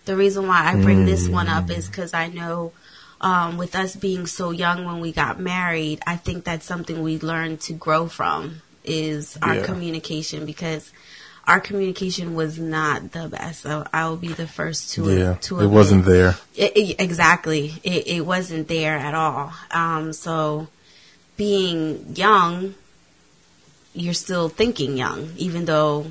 The 0.05 0.17
reason 0.17 0.47
why 0.49 0.65
I 0.65 0.75
bring 0.81 1.05
this 1.05 1.29
one 1.29 1.49
up 1.49 1.71
is 1.71 1.87
because 1.87 2.13
I 2.13 2.27
know 2.29 2.73
um, 3.21 3.57
with 3.57 3.77
us 3.77 3.95
being 3.95 4.27
so 4.27 4.51
young 4.51 4.85
when 4.85 5.01
we 5.01 5.13
got 5.13 5.39
married, 5.39 6.01
I 6.07 6.17
think 6.17 6.45
that's 6.45 6.67
something 6.67 7.03
we 7.03 7.21
learned 7.21 7.61
to 7.63 7.73
grow 7.73 8.09
from 8.09 8.63
is 8.85 9.39
our 9.43 9.57
Yeah. 9.57 9.65
communication 9.65 10.45
because 10.45 10.91
our 11.47 11.61
communication 11.61 12.35
was 12.35 12.59
not 12.59 13.13
the 13.13 13.29
best. 13.29 13.63
So 13.63 13.85
I 13.93 14.09
will 14.09 14.17
be 14.17 14.29
the 14.29 14.47
first 14.47 14.93
to 14.95 15.11
Yeah. 15.13 15.35
to 15.43 15.61
It 15.61 15.67
wasn't 15.67 16.05
there. 16.05 16.37
it, 16.55 16.77
it- 16.77 16.97
exactly. 17.01 17.75
It, 17.83 18.07
it 18.07 18.27
wasn't 18.27 18.69
there 18.69 18.97
at 18.97 19.15
all. 19.15 19.53
Um, 19.71 20.13
so 20.13 20.69
being 21.37 22.15
young, 22.15 22.75
you're 23.95 24.15
still 24.15 24.49
thinking 24.49 24.97
young, 24.97 25.33
even 25.37 25.65
though 25.65 26.07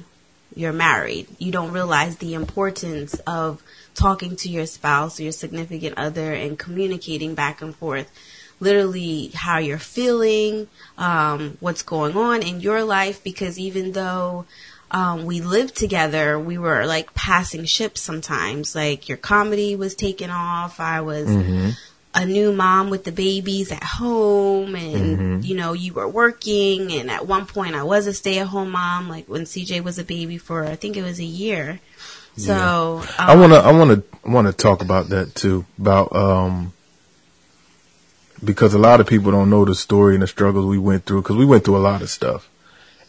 you're 0.55 0.73
married. 0.73 1.27
You 1.39 1.51
don't 1.51 1.71
realize 1.71 2.17
the 2.17 2.33
importance 2.33 3.13
of 3.25 3.63
talking 3.95 4.35
to 4.37 4.49
your 4.49 4.65
spouse 4.65 5.19
or 5.19 5.23
your 5.23 5.31
significant 5.31 5.97
other 5.97 6.33
and 6.33 6.59
communicating 6.59 7.35
back 7.35 7.61
and 7.61 7.75
forth. 7.75 8.11
Literally, 8.59 9.31
how 9.33 9.57
you're 9.57 9.79
feeling, 9.79 10.67
um, 10.97 11.57
what's 11.61 11.81
going 11.81 12.15
on 12.15 12.43
in 12.43 12.59
your 12.59 12.83
life, 12.83 13.23
because 13.23 13.57
even 13.57 13.93
though 13.93 14.45
um, 14.91 15.25
we 15.25 15.41
lived 15.41 15.75
together, 15.75 16.39
we 16.39 16.57
were 16.57 16.85
like 16.85 17.13
passing 17.13 17.65
ships 17.65 18.01
sometimes. 18.01 18.75
Like 18.75 19.09
your 19.09 19.17
comedy 19.17 19.75
was 19.75 19.95
taking 19.95 20.29
off. 20.29 20.79
I 20.79 21.01
was 21.01 21.27
a 22.13 22.25
new 22.25 22.51
mom 22.51 22.89
with 22.89 23.05
the 23.05 23.11
babies 23.11 23.71
at 23.71 23.83
home 23.83 24.75
and 24.75 25.45
you 25.45 25.55
know 25.55 25.71
you 25.71 25.93
were 25.93 26.09
working 26.09 26.91
and 26.91 27.09
at 27.09 27.25
one 27.25 27.45
point 27.45 27.73
I 27.73 27.83
was 27.83 28.05
a 28.05 28.13
stay-at-home 28.13 28.69
mom 28.69 29.07
like 29.07 29.29
when 29.29 29.43
CJ 29.43 29.81
was 29.81 29.97
a 29.97 30.03
baby 30.03 30.37
for 30.37 30.65
I 30.65 30.75
think 30.75 30.97
it 30.97 31.03
was 31.03 31.21
a 31.21 31.23
year 31.23 31.79
so 32.37 33.03
I 33.19 33.33
um, 33.33 33.39
want 33.39 33.53
to, 33.53 33.59
I 33.59 33.71
want 33.71 33.91
to, 33.91 34.29
want 34.29 34.47
to 34.47 34.53
talk 34.53 34.81
about 34.81 35.09
that 35.09 35.35
too. 35.35 35.65
About, 35.77 36.15
um, 36.15 36.73
because 38.43 38.73
a 38.73 38.79
lot 38.79 38.99
of 38.99 39.07
people 39.07 39.31
don't 39.31 39.49
know 39.49 39.65
the 39.65 39.75
story 39.75 40.15
and 40.15 40.23
the 40.23 40.27
struggles 40.27 40.65
we 40.65 40.77
went 40.77 41.05
through 41.05 41.21
because 41.21 41.35
we 41.35 41.45
went 41.45 41.65
through 41.65 41.77
a 41.77 41.79
lot 41.79 42.01
of 42.01 42.09
stuff. 42.09 42.49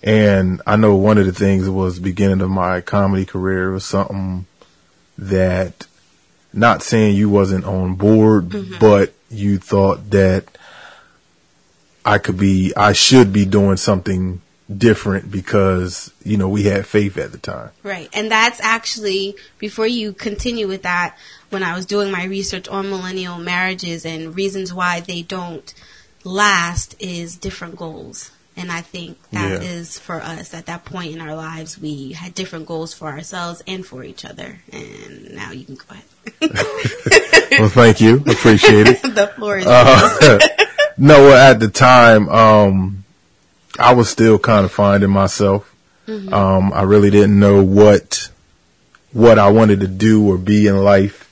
And 0.03 0.61
I 0.67 0.77
know 0.77 0.97
one 0.97 1.19
of 1.19 1.27
the 1.27 1.33
things 1.33 1.69
was 1.69 1.99
beginning 1.99 2.41
of 2.41 2.51
my 2.51 2.81
comedy 2.81 3.25
career 3.25 3.71
was 3.71 3.85
something 3.85 4.47
that 5.17 5.87
not 6.53 6.83
saying 6.83 7.17
you 7.17 7.29
wasn't 7.29 7.65
on 7.65 7.95
board, 7.95 8.49
mm-hmm. 8.49 8.79
but 8.81 9.15
you 9.31 9.59
thought 9.59 10.11
that 10.11 10.45
I 12.05 12.19
could 12.19 12.37
be, 12.37 12.73
I 12.77 12.93
should 12.93 13.33
be 13.33 13.45
doing 13.45 13.77
something 13.77 14.41
different 14.79 15.31
because 15.31 16.13
you 16.25 16.37
know 16.37 16.49
we 16.49 16.65
had 16.65 16.87
faith 16.87 17.19
at 17.19 17.33
the 17.33 17.39
time. 17.39 17.71
Right. 17.83 18.09
And 18.13 18.31
that's 18.31 18.61
actually, 18.61 19.37
before 19.59 19.87
you 19.87 20.13
continue 20.13 20.67
with 20.67 20.83
that, 20.83 21.17
when 21.51 21.63
I 21.63 21.75
was 21.75 21.87
doing 21.87 22.11
my 22.11 22.25
research 22.25 22.69
on 22.69 22.91
millennial 22.91 23.39
marriages 23.39 24.05
and 24.05 24.35
reasons 24.35 24.73
why 24.73 25.01
they 25.01 25.23
don't 25.23 25.73
last 26.25 26.95
is 26.99 27.37
different 27.37 27.77
goals. 27.77 28.31
And 28.57 28.71
I 28.71 28.83
think 28.83 29.19
that 29.31 29.63
is 29.63 29.97
Yeah. 29.97 30.03
for 30.03 30.17
us 30.23 30.53
at 30.53 30.67
that 30.67 30.85
point 30.85 31.15
in 31.15 31.21
our 31.21 31.35
lives, 31.35 31.79
we 31.79 32.13
had 32.13 32.35
different 32.35 32.67
goals 32.67 32.93
for 32.93 33.09
ourselves 33.09 33.63
and 33.67 33.85
for 33.85 34.05
each 34.05 34.25
other. 34.25 34.61
And 34.71 35.31
now 35.35 35.53
you 35.53 35.65
can 35.65 35.77
go 35.77 35.85
ahead. 35.91 36.05
Well, 37.59 37.69
thank 37.69 38.01
you, 38.01 38.17
appreciate 38.27 38.89
it. 38.89 39.03
the 39.15 39.27
floor 39.37 39.59
is 39.59 39.67
Uh, 39.67 40.39
no, 40.97 41.21
well, 41.25 41.51
at 41.51 41.61
the 41.61 41.69
time, 41.69 42.29
um, 42.31 43.05
I 43.79 43.93
was 43.95 44.09
still 44.09 44.39
kind 44.39 44.65
of 44.65 44.73
finding 44.73 45.11
myself. 45.11 45.69
Um, 46.09 46.73
I 46.75 46.83
really 46.83 47.11
didn't 47.11 47.39
know 47.39 47.63
what 47.63 48.29
what 49.13 49.39
I 49.39 49.49
wanted 49.51 49.81
to 49.81 49.87
do 49.89 50.27
or 50.29 50.37
be 50.39 50.67
in 50.67 50.77
life. 50.83 51.31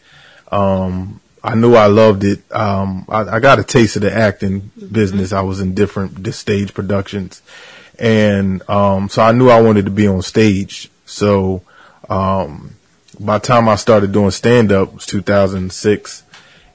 Um, 0.53 1.20
I 1.43 1.55
knew 1.55 1.75
I 1.75 1.87
loved 1.87 2.25
it. 2.25 2.41
Um, 2.53 3.07
I, 3.09 3.23
I 3.23 3.41
got 3.41 3.59
a 3.59 3.65
taste 3.65 3.97
of 3.97 4.03
the 4.03 4.13
acting 4.15 4.71
business. 4.93 5.33
I 5.33 5.41
was 5.41 5.61
in 5.61 5.75
different 5.75 6.23
di- 6.23 6.33
stage 6.33 6.75
productions, 6.75 7.43
and 7.99 8.69
um, 8.69 9.09
so 9.09 9.23
I 9.23 9.33
knew 9.33 9.49
I 9.49 9.61
wanted 9.61 9.87
to 9.87 9.91
be 9.91 10.07
on 10.07 10.23
stage. 10.23 10.91
So 11.07 11.63
um, 12.09 12.77
by 13.19 13.39
the 13.39 13.47
time 13.47 13.69
I 13.69 13.77
started 13.77 14.13
doing 14.13 14.31
stand 14.31 14.71
up, 14.73 14.89
it 14.89 14.95
was 14.95 15.07
2006 15.07 16.25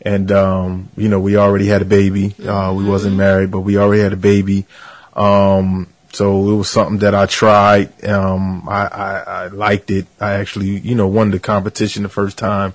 and 0.01 0.31
um, 0.31 0.89
you 0.95 1.10
know 1.10 1.19
we 1.19 1.36
already 1.36 1.65
had 1.65 1.81
a 1.81 1.86
baby. 1.86 2.36
Uh, 2.45 2.74
we 2.77 2.86
wasn't 2.86 3.15
married, 3.15 3.51
but 3.51 3.62
we 3.62 3.77
already 3.77 4.03
had 4.03 4.13
a 4.13 4.17
baby. 4.17 4.65
Um, 5.15 5.88
so 6.13 6.50
it 6.50 6.55
was 6.55 6.69
something 6.69 7.00
that 7.00 7.13
I 7.13 7.25
tried. 7.25 8.05
Um, 8.05 8.69
I, 8.69 8.86
I, 8.86 9.17
I 9.17 9.48
liked 9.48 9.91
it. 9.91 10.05
I 10.22 10.34
actually, 10.34 10.77
you 10.77 10.95
know, 10.95 11.07
won 11.07 11.31
the 11.31 11.39
competition 11.39 12.03
the 12.03 12.10
first 12.10 12.38
time 12.38 12.74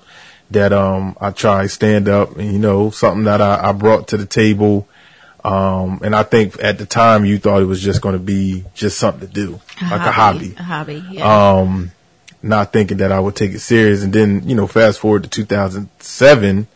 that 0.51 0.73
um, 0.73 1.15
I 1.19 1.31
tried 1.31 1.67
stand 1.71 2.07
up, 2.09 2.37
and 2.37 2.51
you 2.51 2.59
know, 2.59 2.89
something 2.91 3.23
that 3.25 3.41
I, 3.41 3.69
I 3.69 3.71
brought 3.73 4.09
to 4.09 4.17
the 4.17 4.25
table. 4.25 4.87
Um, 5.43 6.01
and 6.03 6.15
I 6.15 6.21
think 6.21 6.63
at 6.63 6.77
the 6.77 6.85
time 6.85 7.25
you 7.25 7.39
thought 7.39 7.63
it 7.63 7.65
was 7.65 7.81
just 7.81 7.99
going 8.01 8.13
to 8.13 8.19
be 8.19 8.63
just 8.75 8.99
something 8.99 9.27
to 9.27 9.33
do, 9.33 9.59
like 9.81 10.01
a 10.01 10.11
hobby 10.11 10.53
A 10.55 10.61
hobby, 10.61 11.03
yeah. 11.09 11.51
um, 11.59 11.91
not 12.43 12.71
thinking 12.71 12.97
that 12.97 13.11
I 13.11 13.19
would 13.19 13.35
take 13.35 13.51
it 13.53 13.59
serious. 13.59 14.03
And 14.03 14.13
then, 14.13 14.47
you 14.47 14.53
know, 14.53 14.67
fast 14.67 14.99
forward 14.99 15.23
to 15.23 15.29
2007, 15.29 16.67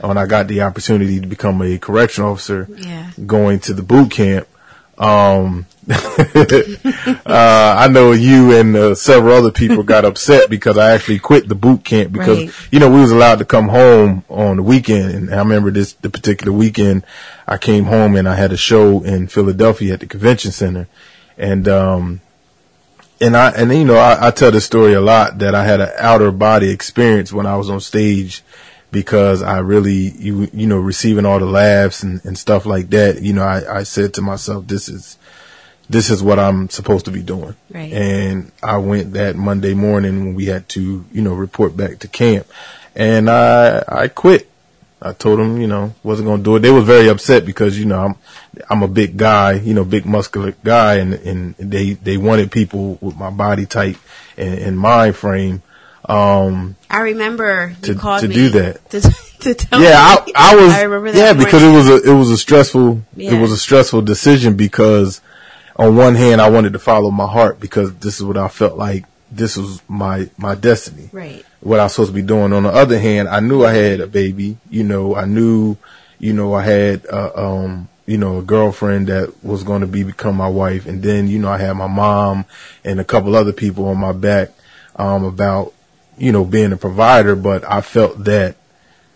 when 0.00 0.16
I 0.18 0.26
got 0.26 0.46
the 0.46 0.62
opportunity 0.62 1.18
to 1.20 1.26
become 1.26 1.60
a 1.62 1.76
correction 1.78 2.22
officer, 2.22 2.68
Yeah. 2.76 3.10
going 3.26 3.58
to 3.60 3.74
the 3.74 3.82
boot 3.82 4.12
camp. 4.12 4.46
Um, 4.96 5.66
uh, 5.90 7.24
I 7.26 7.88
know 7.88 8.12
you 8.12 8.56
and 8.56 8.76
uh, 8.76 8.94
several 8.94 9.34
other 9.34 9.50
people 9.50 9.82
got 9.82 10.04
upset 10.06 10.48
because 10.48 10.78
I 10.78 10.92
actually 10.92 11.18
quit 11.18 11.48
the 11.48 11.54
boot 11.54 11.84
camp 11.84 12.12
because, 12.12 12.44
Right. 12.44 12.68
you 12.70 12.80
know, 12.80 12.90
we 12.90 13.00
was 13.00 13.10
allowed 13.10 13.40
to 13.40 13.44
come 13.44 13.68
home 13.68 14.24
on 14.28 14.56
the 14.56 14.62
weekend. 14.62 15.10
And 15.14 15.34
I 15.34 15.38
remember 15.38 15.70
this, 15.70 15.92
the 15.94 16.10
particular 16.10 16.52
weekend 16.52 17.04
I 17.46 17.58
came 17.58 17.84
home 17.84 18.16
and 18.16 18.28
I 18.28 18.36
had 18.36 18.52
a 18.52 18.56
show 18.56 19.02
in 19.02 19.26
Philadelphia 19.26 19.94
at 19.94 20.00
the 20.00 20.06
convention 20.06 20.52
center. 20.52 20.88
And, 21.36 21.68
um, 21.68 22.20
and 23.20 23.36
I 23.36 23.50
and 23.50 23.72
you 23.72 23.84
know 23.84 23.96
I, 23.96 24.28
I 24.28 24.30
tell 24.30 24.50
this 24.50 24.64
story 24.64 24.92
a 24.92 25.00
lot 25.00 25.38
that 25.38 25.54
I 25.54 25.64
had 25.64 25.80
an 25.80 25.90
outer 25.98 26.30
body 26.30 26.70
experience 26.70 27.32
when 27.32 27.46
I 27.46 27.56
was 27.56 27.70
on 27.70 27.80
stage 27.80 28.42
because 28.94 29.42
I 29.42 29.58
really 29.58 29.92
you 29.92 30.48
you 30.54 30.68
know 30.68 30.78
receiving 30.78 31.26
all 31.26 31.40
the 31.40 31.44
laughs 31.46 32.04
and, 32.04 32.24
and 32.24 32.38
stuff 32.38 32.64
like 32.64 32.90
that. 32.90 33.20
You 33.20 33.32
know 33.32 33.42
I, 33.42 33.80
I 33.80 33.82
said 33.82 34.14
to 34.14 34.22
myself 34.22 34.68
this 34.68 34.88
is 34.88 35.18
this 35.90 36.08
is 36.08 36.22
what 36.22 36.38
I'm 36.38 36.70
supposed 36.70 37.04
to 37.06 37.10
be 37.10 37.22
doing. 37.22 37.56
Right. 37.70 37.92
And 37.92 38.52
I 38.62 38.78
went 38.78 39.12
that 39.14 39.34
Monday 39.36 39.74
morning 39.74 40.24
when 40.24 40.34
we 40.34 40.46
had 40.46 40.68
to 40.70 41.04
you 41.12 41.22
know 41.22 41.34
report 41.34 41.76
back 41.76 41.98
to 41.98 42.08
camp, 42.08 42.46
and 42.94 43.28
I 43.28 43.82
I 43.86 44.08
quit. 44.08 44.48
I 45.02 45.12
told 45.12 45.38
them, 45.38 45.60
you 45.60 45.66
know, 45.66 45.94
wasn't 46.02 46.28
gonna 46.28 46.42
do 46.42 46.56
it. 46.56 46.60
They 46.60 46.70
were 46.70 46.80
very 46.80 47.08
upset 47.08 47.44
because, 47.44 47.78
you 47.78 47.84
know, 47.84 48.02
I'm, 48.02 48.14
I'm 48.70 48.82
a 48.82 48.88
big 48.88 49.18
guy, 49.18 49.52
you 49.52 49.74
know, 49.74 49.84
big 49.84 50.06
muscular 50.06 50.54
guy 50.64 50.94
and, 50.94 51.12
and 51.12 51.54
they, 51.58 51.92
they 51.92 52.16
wanted 52.16 52.50
people 52.50 52.96
with 53.02 53.14
my 53.14 53.28
body 53.28 53.66
type 53.66 53.98
and, 54.38 54.58
and 54.58 54.78
mind 54.78 55.14
frame. 55.14 55.62
Um, 56.06 56.76
I 56.90 57.00
remember 57.00 57.74
you 57.82 57.94
to- 57.94 58.18
to 58.20 58.28
do 58.28 58.48
that. 58.50 58.80
To, 59.44 59.54
to 59.54 59.54
tell 59.54 59.82
yeah, 59.82 59.96
I. 59.98 60.32
I 60.34 60.56
was, 60.56 60.72
I 60.72 60.82
remember 60.82 61.12
that 61.12 61.18
yeah, 61.18 61.44
because 61.44 61.62
it 61.62 61.70
was 61.70 61.88
a, 61.88 62.10
it 62.10 62.14
was 62.14 62.30
a 62.30 62.38
stressful, 62.38 63.02
Yeah. 63.14 63.34
it 63.34 63.40
was 63.40 63.52
a 63.52 63.58
stressful 63.58 64.00
decision 64.02 64.56
because 64.56 65.20
on 65.76 65.96
one 65.96 66.14
hand, 66.14 66.40
I 66.40 66.48
wanted 66.48 66.72
to 66.74 66.78
follow 66.78 67.10
my 67.10 67.26
heart 67.26 67.60
because 67.60 67.94
this 67.96 68.16
is 68.16 68.24
what 68.24 68.38
I 68.38 68.48
felt 68.48 68.78
like 68.78 69.04
this 69.30 69.56
was 69.58 69.82
my, 69.88 70.30
my 70.38 70.54
destiny 70.54 71.10
right. 71.12 71.44
what 71.60 71.78
I 71.80 71.84
was 71.84 71.92
supposed 71.92 72.12
to 72.12 72.14
be 72.14 72.22
doing. 72.22 72.52
On 72.54 72.62
the 72.62 72.70
other 72.70 72.98
hand, 72.98 73.28
I 73.28 73.40
knew 73.40 73.64
I 73.64 73.72
had 73.72 74.00
a 74.00 74.06
baby. 74.06 74.56
You 74.70 74.84
know, 74.84 75.14
I 75.14 75.26
knew, 75.26 75.76
you 76.18 76.32
know, 76.32 76.54
I 76.54 76.62
had, 76.62 77.04
uh, 77.06 77.32
um, 77.34 77.88
you 78.06 78.16
know, 78.16 78.38
a 78.38 78.42
girlfriend 78.42 79.08
that 79.08 79.44
was 79.44 79.62
going 79.62 79.82
to 79.82 79.86
be 79.86 80.04
become 80.04 80.36
my 80.36 80.48
wife, 80.48 80.86
and 80.86 81.02
then 81.02 81.28
you 81.28 81.38
know, 81.38 81.48
I 81.50 81.58
had 81.58 81.72
my 81.74 81.86
mom 81.86 82.46
and 82.82 82.98
a 82.98 83.04
couple 83.04 83.34
other 83.36 83.52
people 83.52 83.88
on 83.88 83.98
my 83.98 84.12
back 84.12 84.50
um, 84.96 85.24
about, 85.24 85.73
you 86.16 86.32
know, 86.32 86.44
being 86.44 86.72
a 86.72 86.76
provider. 86.76 87.36
But 87.36 87.64
I 87.64 87.80
felt 87.80 88.24
that 88.24 88.56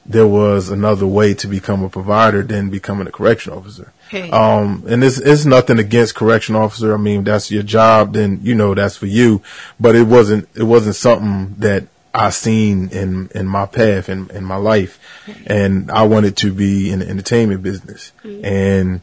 there 0.07 0.27
was 0.27 0.71
another 0.71 1.07
way 1.07 1.35
to 1.35 1.47
become 1.47 1.85
a 1.85 1.91
provider 1.91 2.43
than 2.43 2.71
becoming 2.71 3.07
a 3.07 3.13
correction 3.13 3.53
officer. 3.53 3.93
Um, 4.31 4.85
and 4.89 5.05
it's, 5.05 5.19
it's 5.19 5.45
nothing 5.45 5.79
against 5.79 6.15
correction 6.15 6.57
officer. 6.57 6.95
I 6.95 6.97
mean, 6.97 7.25
that's 7.25 7.51
your 7.51 7.63
job, 7.63 8.15
then, 8.15 8.41
you 8.43 8.55
know, 8.55 8.75
that's 8.75 8.97
for 8.97 9.05
you. 9.05 9.43
But 9.79 9.97
it 9.97 10.07
wasn't, 10.07 10.49
it 10.55 10.63
wasn't 10.63 10.97
something 10.97 11.57
that 11.59 11.89
I 12.15 12.31
seen 12.31 12.89
in, 12.89 13.29
in 13.35 13.47
my 13.47 13.67
path 13.67 14.09
in, 14.09 14.31
in 14.31 14.45
my 14.45 14.57
life. 14.57 14.99
And 15.47 15.91
I 15.91 16.05
wanted 16.05 16.39
to 16.39 16.55
be 16.55 16.91
in 16.91 17.01
the 17.01 17.09
entertainment 17.09 17.63
business. 17.63 18.13
And 18.43 19.03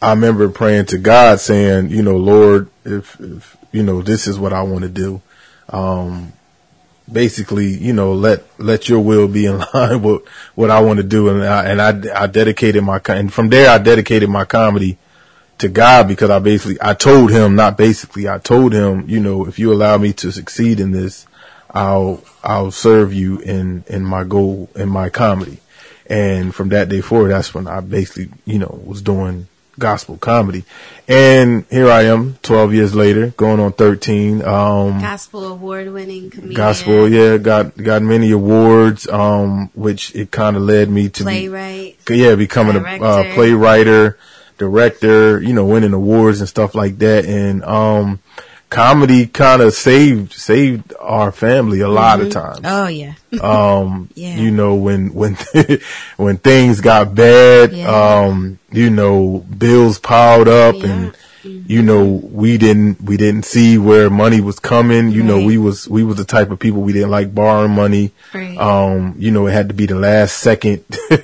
I 0.00 0.10
remember 0.10 0.48
praying 0.50 0.86
to 0.86 0.98
God 0.98 1.40
saying, 1.40 1.90
you 1.90 2.02
know, 2.02 2.16
Lord, 2.16 2.70
if, 2.84 3.18
if, 3.20 3.56
you 3.72 3.82
know, 3.82 4.02
this 4.02 4.28
is 4.28 4.38
what 4.38 4.52
I 4.52 4.62
want 4.62 4.82
to 4.82 4.88
do. 4.88 5.20
Um, 5.68 6.32
basically, 7.10 7.66
you 7.66 7.92
know, 7.92 8.12
let 8.12 8.44
let 8.58 8.88
your 8.88 9.00
will 9.00 9.28
be 9.28 9.46
in 9.46 9.58
line 9.74 10.02
with 10.02 10.26
what 10.54 10.70
I 10.70 10.80
want 10.80 10.98
to 10.98 11.02
do, 11.02 11.28
and 11.28 11.44
I 11.44 11.64
and 11.64 11.80
I, 11.80 12.22
I 12.22 12.26
dedicated 12.26 12.82
my 12.84 13.00
and 13.08 13.32
from 13.32 13.48
there 13.48 13.70
I 13.70 13.78
dedicated 13.78 14.28
my 14.28 14.44
comedy 14.44 14.98
to 15.58 15.68
God 15.68 16.08
because 16.08 16.30
I 16.30 16.38
basically 16.38 16.78
I 16.80 16.94
told 16.94 17.30
him 17.30 17.54
not 17.54 17.76
basically 17.76 18.28
I 18.28 18.38
told 18.38 18.72
him 18.72 19.08
you 19.08 19.20
know 19.20 19.46
if 19.46 19.58
you 19.58 19.72
allow 19.72 19.98
me 19.98 20.12
to 20.14 20.32
succeed 20.32 20.80
in 20.80 20.92
this, 20.92 21.26
I'll 21.70 22.22
I'll 22.42 22.70
serve 22.70 23.12
you 23.12 23.38
in 23.40 23.84
in 23.86 24.04
my 24.04 24.24
goal 24.24 24.68
in 24.74 24.88
my 24.88 25.10
comedy, 25.10 25.60
and 26.06 26.54
from 26.54 26.70
that 26.70 26.88
day 26.88 27.00
forward 27.00 27.30
that's 27.30 27.54
when 27.54 27.66
I 27.66 27.80
basically 27.80 28.30
you 28.44 28.58
know 28.58 28.80
was 28.84 29.02
doing 29.02 29.48
gospel 29.78 30.16
comedy, 30.18 30.64
and 31.08 31.64
here 31.70 31.90
I 31.90 32.02
am 32.04 32.36
twelve 32.42 32.72
years 32.74 32.94
later 32.94 33.28
going 33.36 33.60
on 33.60 33.72
thirteen. 33.72 34.42
Um, 34.44 35.00
Gospel 35.00 35.46
award 35.46 35.92
winning 35.92 36.30
comedian. 36.30 36.54
Gospel, 36.54 37.08
yeah, 37.08 37.36
got 37.38 37.76
got 37.76 38.02
many 38.02 38.30
awards, 38.30 39.08
um, 39.08 39.70
which 39.74 40.14
it 40.14 40.30
kind 40.30 40.56
of 40.56 40.62
led 40.62 40.88
me 40.90 41.08
to 41.10 41.24
be, 41.24 41.48
Playwright. 41.48 41.98
yeah, 42.10 42.34
becoming 42.34 42.76
a 42.76 42.80
uh, 42.80 42.82
Director. 43.22 43.34
playwriter, 43.40 44.14
director, 44.58 45.40
you 45.42 45.52
know, 45.52 45.66
winning 45.66 45.92
awards 45.92 46.40
and 46.40 46.48
stuff 46.48 46.74
like 46.74 46.98
that, 46.98 47.24
and 47.26 47.64
um, 47.64 48.20
comedy 48.70 49.26
kind 49.26 49.62
of 49.62 49.72
saved 49.74 50.32
saved 50.32 50.92
our 51.00 51.30
family 51.30 51.80
a 51.80 51.88
lot 51.88 52.20
of 52.20 52.30
times. 52.30 52.60
Oh 52.64 52.86
yeah. 52.86 53.14
Um, 53.40 54.10
Yeah. 54.14 54.36
you 54.36 54.52
know, 54.52 54.76
when, 54.76 55.12
when, 55.12 55.36
when 56.16 56.36
things 56.38 56.80
got 56.80 57.16
bad, 57.16 57.72
Yeah. 57.72 57.88
um, 57.90 58.60
you 58.76 58.90
know, 58.90 59.44
bills 59.58 59.98
piled 59.98 60.48
up 60.48 60.74
Yeah. 60.76 60.86
and, 60.86 61.16
you 61.66 61.82
know, 61.82 62.04
we 62.04 62.56
didn't, 62.58 63.02
we 63.02 63.16
didn't 63.16 63.44
see 63.44 63.76
where 63.78 64.08
money 64.10 64.40
was 64.40 64.58
coming. 64.58 65.10
You 65.10 65.22
know, 65.22 65.44
we 65.44 65.58
was, 65.58 65.88
we 65.88 66.02
was 66.02 66.16
the 66.16 66.24
type 66.24 66.50
of 66.50 66.58
people 66.58 66.80
we 66.82 66.92
didn't 66.94 67.10
like 67.10 67.34
borrowing 67.34 67.72
money. 67.72 68.12
Right. 68.32 68.56
Um, 68.56 69.14
you 69.18 69.30
know, 69.30 69.46
it 69.46 69.52
had 69.52 69.68
to 69.68 69.74
be 69.74 69.84
the 69.86 69.94
last 69.94 70.38
second, 70.38 70.84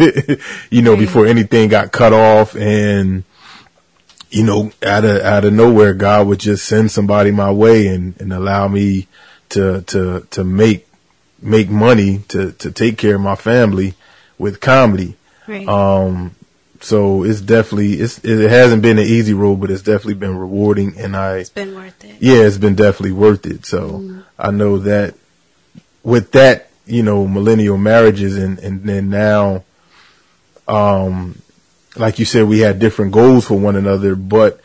you 0.71 0.83
know, 0.83 0.93
Right. 0.93 0.99
before 1.01 1.27
anything 1.27 1.69
got 1.71 1.91
cut 1.93 2.13
off 2.13 2.55
and, 2.55 3.25
you 4.31 4.45
know, 4.45 4.71
out 4.85 5.05
of 5.05 5.23
out 5.23 5.45
of 5.45 5.53
nowhere, 5.53 5.93
God 5.95 6.27
would 6.29 6.39
just 6.39 6.65
send 6.67 6.91
somebody 6.91 7.31
my 7.33 7.51
way 7.51 7.87
and, 7.89 8.15
and 8.21 8.33
allow 8.33 8.69
me 8.69 9.09
to 9.51 9.81
to 9.83 10.27
to 10.31 10.45
make 10.45 10.87
make 11.43 11.69
money 11.69 12.19
to 12.29 12.53
to 12.53 12.71
take 12.71 12.97
care 12.97 13.17
of 13.17 13.21
my 13.23 13.35
family 13.35 13.95
with 14.39 14.61
comedy. 14.61 15.17
Right. 15.49 15.67
Um, 15.67 16.37
so 16.81 17.25
it's 17.25 17.41
definitely 17.41 17.95
it's 17.95 18.19
it 18.25 18.51
hasn't 18.51 18.83
been 18.83 18.99
an 18.99 19.05
easy 19.05 19.35
road, 19.35 19.61
but 19.61 19.71
it's 19.71 19.83
definitely 19.83 20.15
been 20.15 20.37
rewarding, 20.37 20.99
and 20.99 21.15
I 21.17 21.39
it's 21.39 21.51
been 21.51 21.75
worth 21.75 22.05
it. 22.05 22.17
yeah, 22.21 22.39
it's 22.39 22.59
been 22.59 22.75
definitely 22.75 23.13
worth 23.13 23.47
it. 23.47 23.67
So 23.67 24.23
I 24.39 24.51
know 24.51 24.79
that 24.79 25.15
with 26.03 26.33
that, 26.33 26.71
you 26.87 27.03
know, 27.03 27.27
millennial 27.27 27.77
marriages 27.77 28.37
and, 28.39 28.59
and 28.61 28.83
then 28.83 29.11
now, 29.11 29.65
um, 30.67 31.41
like 31.97 32.19
you 32.19 32.25
said, 32.25 32.47
we 32.49 32.61
had 32.61 32.79
different 32.79 33.13
goals 33.13 33.45
for 33.47 33.59
one 33.59 33.77
another, 33.77 34.15
but 34.17 34.61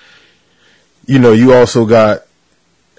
you 1.06 1.20
know, 1.20 1.34
you 1.34 1.54
also 1.54 1.86
got. 1.86 2.22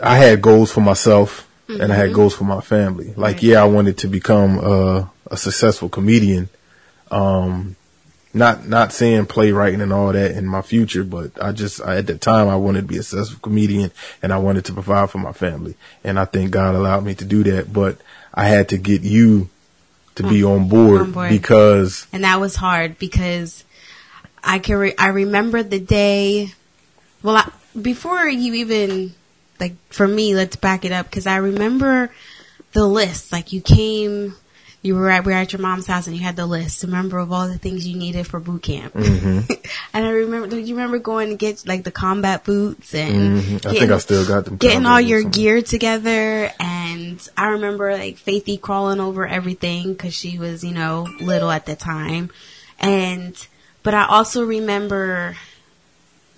I 0.03 0.19
had 0.19 0.43
goals 0.43 0.71
for 0.71 0.83
myself, 0.83 1.49
and 1.69 1.91
I 1.91 1.97
had 1.97 2.13
goals 2.13 2.35
for 2.35 2.45
my 2.45 2.61
family. 2.61 3.15
Like, 3.17 3.43
yeah, 3.43 3.63
I 3.63 3.65
wanted 3.65 3.99
to 3.99 4.09
become 4.09 4.59
a, 4.59 5.11
a 5.31 5.37
successful 5.39 5.89
comedian. 5.89 6.51
Um, 7.11 7.77
not 8.37 8.69
not 8.69 8.93
saying 8.93 9.27
playwriting 9.27 9.81
and 9.81 9.93
all 9.93 10.13
that 10.13 10.33
in 10.33 10.47
my 10.47 10.63
future, 10.63 11.05
but 11.05 11.43
I 11.43 11.53
just 11.53 11.81
I, 11.81 11.97
at 11.97 12.07
the 12.07 12.19
time 12.19 12.49
I 12.49 12.57
wanted 12.57 12.83
to 12.83 12.87
be 12.87 12.99
a 12.99 13.03
successful 13.03 13.41
comedian, 13.41 13.91
and 14.23 14.33
I 14.33 14.39
wanted 14.39 14.67
to 14.67 14.75
provide 14.75 15.11
for 15.11 15.19
my 15.19 15.33
family, 15.33 15.75
and 16.05 16.19
I 16.19 16.27
think 16.27 16.51
God 16.51 16.75
allowed 16.75 17.05
me 17.05 17.15
to 17.15 17.25
do 17.25 17.43
that. 17.45 17.73
But 17.73 17.99
I 18.35 18.47
had 18.47 18.69
to 18.69 18.79
get 18.79 19.03
you 19.03 19.49
to 20.17 20.23
be 20.23 20.41
mm. 20.41 20.51
on 20.51 20.69
board, 20.69 21.01
on 21.01 21.13
board. 21.13 21.31
because 21.31 22.07
and 22.13 22.25
that 22.25 22.39
was 22.39 22.57
hard 22.57 22.99
because 22.99 23.65
I 24.45 24.59
can 24.59 24.77
re- 24.77 24.95
I 24.99 25.09
remember 25.09 25.63
the 25.63 25.81
day. 25.81 26.53
Well, 27.23 27.37
I, 27.37 27.51
before 27.81 28.29
you 28.29 28.55
even 28.55 29.15
like 29.59 29.75
for 29.89 30.07
me, 30.07 30.35
let's 30.35 30.57
back 30.57 30.85
it 30.85 30.93
up 30.93 31.07
because 31.07 31.27
I 31.27 31.37
remember 31.37 32.11
the 32.73 32.87
list. 32.87 33.33
Like 33.33 33.55
you 33.55 33.63
came, 33.63 34.35
you 34.87 34.95
were 34.95 35.11
at 35.11 35.25
we 35.25 35.33
were 35.33 35.39
at 35.39 35.53
your 35.53 35.61
mom's 35.61 35.87
house 35.87 36.07
and 36.07 36.17
you 36.17 36.23
had 36.23 36.37
the 36.37 36.47
list. 36.47 36.83
Remember 36.85 37.19
of 37.19 37.33
all 37.33 37.49
the 37.49 37.59
things 37.59 37.87
you 37.87 37.97
needed 37.97 38.27
for 38.27 38.39
boot 38.41 38.63
camp. 38.63 38.95
Mm-hmm. 38.95 39.53
and 39.93 40.07
I 40.07 40.11
remember, 40.11 40.49
do 40.49 40.59
you 40.59 40.75
remember 40.77 40.99
going 40.99 41.31
to 41.31 41.37
get 41.37 41.67
like 41.67 41.83
the 41.85 41.91
combat 41.91 42.45
boots 42.45 42.95
and 42.95 43.43
Mhm. 43.43 43.67
I 43.67 43.73
think 43.79 43.91
I 43.91 43.99
still 43.99 44.25
got 44.27 44.45
them. 44.47 44.57
getting 44.57 44.87
all 44.87 45.01
your 45.01 45.23
gear 45.23 45.61
together 45.63 46.51
and 46.61 47.29
i 47.37 47.49
remember 47.49 47.93
like 47.93 48.17
faithy 48.17 48.61
crawling 48.61 49.01
over 49.01 49.27
everything 49.27 49.93
because 49.93 50.15
she 50.15 50.39
was 50.39 50.63
you 50.63 50.73
know 50.73 51.07
little 51.21 51.51
at 51.51 51.67
the 51.67 51.75
time 51.75 52.31
and 52.79 53.47
but 53.83 53.95
i 53.95 54.05
also 54.07 54.45
remember 54.45 55.37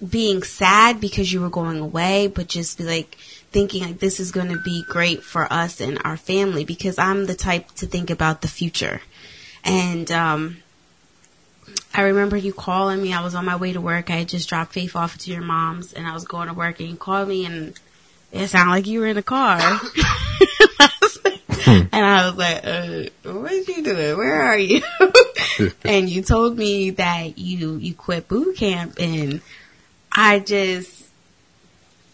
being 0.08 0.42
sad 0.44 1.00
because 1.00 1.32
you 1.32 1.40
were 1.40 1.50
going 1.50 1.80
away 1.80 2.28
but 2.28 2.46
just 2.48 2.78
be 2.78 2.84
like 2.84 3.16
thinking 3.50 3.82
like 3.82 3.98
this 3.98 4.20
is 4.20 4.30
going 4.30 4.48
to 4.48 4.60
be 4.62 4.82
great 4.82 5.22
for 5.22 5.50
us 5.52 5.80
and 5.80 5.98
our 6.04 6.16
family 6.16 6.64
because 6.64 6.98
i'm 6.98 7.26
the 7.26 7.34
type 7.34 7.70
to 7.72 7.86
think 7.86 8.10
about 8.10 8.42
the 8.42 8.48
future 8.48 9.00
and 9.64 10.10
um 10.12 10.58
I 11.94 12.02
remember 12.02 12.36
you 12.36 12.52
calling 12.52 13.02
me. 13.02 13.12
I 13.12 13.22
was 13.22 13.34
on 13.34 13.44
my 13.44 13.56
way 13.56 13.72
to 13.72 13.80
work. 13.80 14.10
I 14.10 14.16
had 14.16 14.28
just 14.28 14.48
dropped 14.48 14.72
Faith 14.72 14.94
off 14.94 15.18
to 15.18 15.30
your 15.30 15.42
mom's, 15.42 15.92
and 15.92 16.06
I 16.06 16.14
was 16.14 16.24
going 16.24 16.48
to 16.48 16.54
work. 16.54 16.80
And 16.80 16.88
you 16.90 16.96
called 16.96 17.28
me, 17.28 17.44
and 17.44 17.78
it 18.32 18.48
sounded 18.48 18.70
like 18.70 18.86
you 18.86 19.00
were 19.00 19.06
in 19.06 19.16
a 19.16 19.22
car. 19.22 19.58
and 21.66 21.88
I 21.92 22.26
was 22.26 22.36
like, 22.36 22.60
uh, 22.64 23.10
"What 23.24 23.52
are 23.52 23.54
you 23.54 23.82
doing? 23.82 24.16
Where 24.16 24.42
are 24.42 24.58
you?" 24.58 24.82
and 25.84 26.08
you 26.08 26.22
told 26.22 26.56
me 26.56 26.90
that 26.90 27.38
you 27.38 27.76
you 27.76 27.94
quit 27.94 28.28
boot 28.28 28.56
camp, 28.56 28.98
and 29.00 29.40
I 30.12 30.38
just 30.38 30.97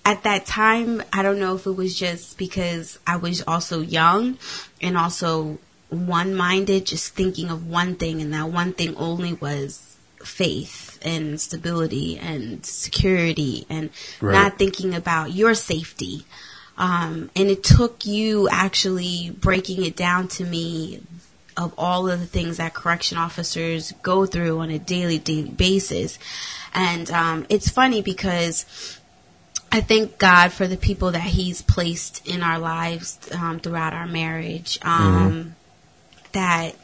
at 0.05 0.23
that 0.25 0.47
time, 0.47 1.03
I 1.13 1.23
don't 1.23 1.39
know 1.39 1.55
if 1.57 1.67
it 1.67 1.73
was 1.73 1.99
just 1.99 2.37
because 2.37 2.99
I 3.07 3.17
was 3.17 3.43
also 3.47 3.81
young 3.81 4.39
and 4.81 4.99
also 4.99 5.59
one 5.89 6.35
minded, 6.35 6.87
just 6.87 7.15
thinking 7.15 7.51
of 7.51 7.67
one 7.67 7.95
thing, 7.97 8.21
and 8.21 8.33
that 8.35 8.51
one 8.51 8.73
thing 8.73 8.97
only 8.97 9.33
was 9.35 9.97
faith 10.23 10.99
and 11.03 11.41
stability 11.41 12.19
and 12.19 12.65
security 12.65 13.67
and 13.69 13.91
Right. 14.21 14.33
not 14.33 14.59
thinking 14.59 14.95
about 14.95 15.33
your 15.33 15.55
safety. 15.55 16.25
Um, 16.77 17.31
and 17.37 17.49
it 17.51 17.63
took 17.63 18.05
you 18.05 18.49
actually 18.49 19.31
breaking 19.31 19.85
it 19.85 19.97
down 19.97 20.29
to 20.29 20.45
me 20.45 21.03
of 21.57 21.73
all 21.79 22.11
of 22.11 22.19
the 22.19 22.27
things 22.27 22.57
that 22.57 22.75
correction 22.75 23.17
officers 23.17 23.93
go 24.03 24.27
through 24.27 24.59
on 24.59 24.71
a 24.71 24.79
daily, 24.79 25.19
daily 25.19 25.51
basis. 25.51 26.19
And 26.75 27.09
um, 27.13 27.47
it's 27.49 27.69
funny 27.69 28.03
because 28.03 28.67
I 29.75 29.81
thank 29.81 30.19
God 30.19 30.53
for 30.53 30.69
the 30.69 30.77
people 30.77 31.11
that 31.11 31.23
He's 31.23 31.61
placed 31.61 32.25
in 32.29 32.45
our 32.45 32.61
lives 32.61 33.19
um, 33.33 33.59
throughout 33.59 33.93
our 33.93 34.07
marriage 34.07 34.79
um, 34.83 35.57
that 36.31 36.77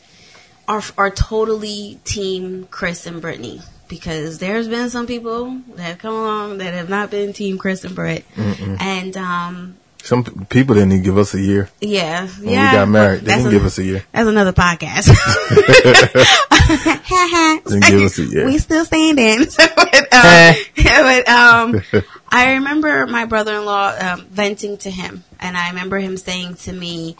are 0.66 0.82
are 0.98 1.10
totally 1.10 2.00
team 2.02 2.66
Chris 2.68 3.06
and 3.06 3.22
Brittany. 3.22 3.60
Because 3.86 4.40
there's 4.40 4.66
been 4.66 4.90
some 4.90 5.06
people 5.06 5.60
that 5.76 5.82
have 5.82 5.98
come 5.98 6.14
along 6.14 6.58
that 6.58 6.74
have 6.74 6.88
not 6.88 7.12
been 7.12 7.32
team 7.32 7.58
Chris 7.58 7.84
and 7.84 7.94
Britt, 7.94 8.24
and 8.36 9.16
um, 9.16 9.76
Some 10.04 10.24
people 10.46 10.74
didn't 10.74 10.92
even 10.92 11.04
give 11.04 11.18
us 11.18 11.34
a 11.34 11.40
year 11.40 11.68
yeah, 11.80 12.26
when 12.26 12.48
yeah, 12.48 12.70
we 12.70 12.76
got 12.76 12.88
married. 12.88 13.20
They 13.20 13.34
didn't 13.34 13.48
a- 13.48 13.50
give 13.50 13.64
us 13.64 13.78
a 13.78 13.84
year. 13.84 14.04
That's 14.12 14.28
another 14.28 14.52
podcast. 14.52 15.08
Didn't 17.64 17.84
give 17.84 18.02
us 18.02 18.18
a 18.18 18.24
year. 18.24 18.46
We 18.46 18.58
still 18.58 18.84
standing. 18.84 19.46
So, 19.50 19.66
but, 19.76 20.12
um, 20.12 20.54
but, 20.76 21.28
um, 21.28 21.82
I 22.28 22.54
remember 22.54 23.06
my 23.06 23.24
brother-in-law 23.26 23.96
um, 24.00 24.26
venting 24.26 24.76
to 24.78 24.90
him, 24.90 25.24
and 25.38 25.56
I 25.56 25.70
remember 25.70 25.98
him 25.98 26.16
saying 26.16 26.54
to 26.56 26.72
me, 26.72 27.16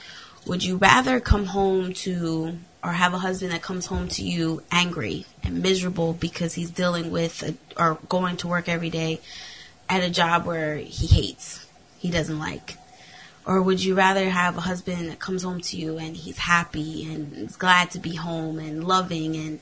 "Would 0.46 0.64
you 0.64 0.76
rather 0.76 1.20
come 1.20 1.46
home 1.46 1.92
to 1.94 2.56
or 2.82 2.92
have 2.92 3.12
a 3.14 3.18
husband 3.18 3.52
that 3.52 3.62
comes 3.62 3.86
home 3.86 4.08
to 4.08 4.22
you 4.22 4.62
angry 4.70 5.26
and 5.42 5.62
miserable 5.62 6.12
because 6.12 6.54
he's 6.54 6.70
dealing 6.70 7.10
with 7.10 7.42
a, 7.42 7.54
or 7.82 7.98
going 8.08 8.36
to 8.38 8.48
work 8.48 8.68
every 8.68 8.90
day 8.90 9.20
at 9.88 10.02
a 10.02 10.10
job 10.10 10.46
where 10.46 10.76
he 10.76 11.06
hates, 11.06 11.59
he 12.00 12.10
doesn't 12.10 12.38
like?" 12.38 12.76
Or 13.46 13.62
would 13.62 13.82
you 13.82 13.94
rather 13.94 14.28
have 14.28 14.56
a 14.56 14.60
husband 14.60 15.08
that 15.10 15.18
comes 15.18 15.42
home 15.42 15.60
to 15.60 15.76
you 15.76 15.98
and 15.98 16.16
he's 16.16 16.38
happy 16.38 17.10
and 17.12 17.32
is 17.36 17.56
glad 17.56 17.90
to 17.92 17.98
be 17.98 18.14
home 18.14 18.58
and 18.58 18.84
loving 18.84 19.34
and 19.36 19.60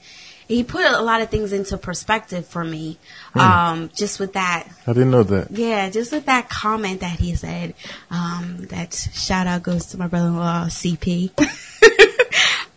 he 0.48 0.64
put 0.64 0.85
a 0.87 1.03
lot 1.03 1.20
of 1.20 1.29
things 1.29 1.53
into 1.53 1.77
perspective 1.77 2.46
for 2.46 2.64
me. 2.64 2.98
Um, 3.35 3.90
just 3.94 4.18
with 4.18 4.33
that, 4.33 4.66
I 4.87 4.94
didn't 4.94 5.11
know 5.11 5.22
that. 5.22 5.51
yeah, 5.51 5.90
just 5.90 6.11
with 6.11 6.24
that 6.24 6.48
comment 6.48 7.01
that 7.01 7.20
he 7.20 7.35
said. 7.35 7.74
Um, 8.11 8.66
that 8.70 8.94
shout 8.94 9.46
out 9.46 9.62
goes 9.62 9.87
to 9.87 9.98
my 9.98 10.07
brother-in-law 10.09 10.68
CP. 10.70 11.33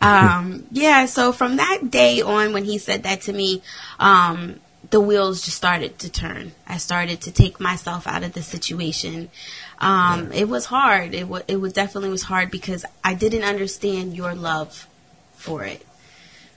um, 0.02 0.66
yeah, 0.70 1.06
so 1.06 1.32
from 1.32 1.56
that 1.56 1.90
day 1.90 2.20
on, 2.20 2.52
when 2.52 2.64
he 2.64 2.76
said 2.76 3.04
that 3.04 3.22
to 3.22 3.32
me, 3.32 3.62
um, 3.98 4.60
the 4.92 5.00
wheels 5.00 5.40
just 5.42 5.56
started 5.56 5.98
to 5.98 6.10
turn. 6.10 6.52
I 6.68 6.76
started 6.76 7.22
to 7.22 7.32
take 7.32 7.58
myself 7.58 8.06
out 8.06 8.22
of 8.22 8.34
the 8.34 8.42
situation. 8.42 9.30
Um, 9.78 10.30
It 10.32 10.48
was 10.48 10.66
hard. 10.66 11.14
It 11.14 11.26
was. 11.26 11.42
It 11.48 11.56
was 11.56 11.72
definitely 11.72 12.10
was 12.10 12.22
hard 12.22 12.50
because 12.50 12.84
I 13.02 13.14
didn't 13.14 13.42
understand 13.42 14.14
your 14.14 14.34
love 14.34 14.86
for 15.34 15.64
it. 15.64 15.84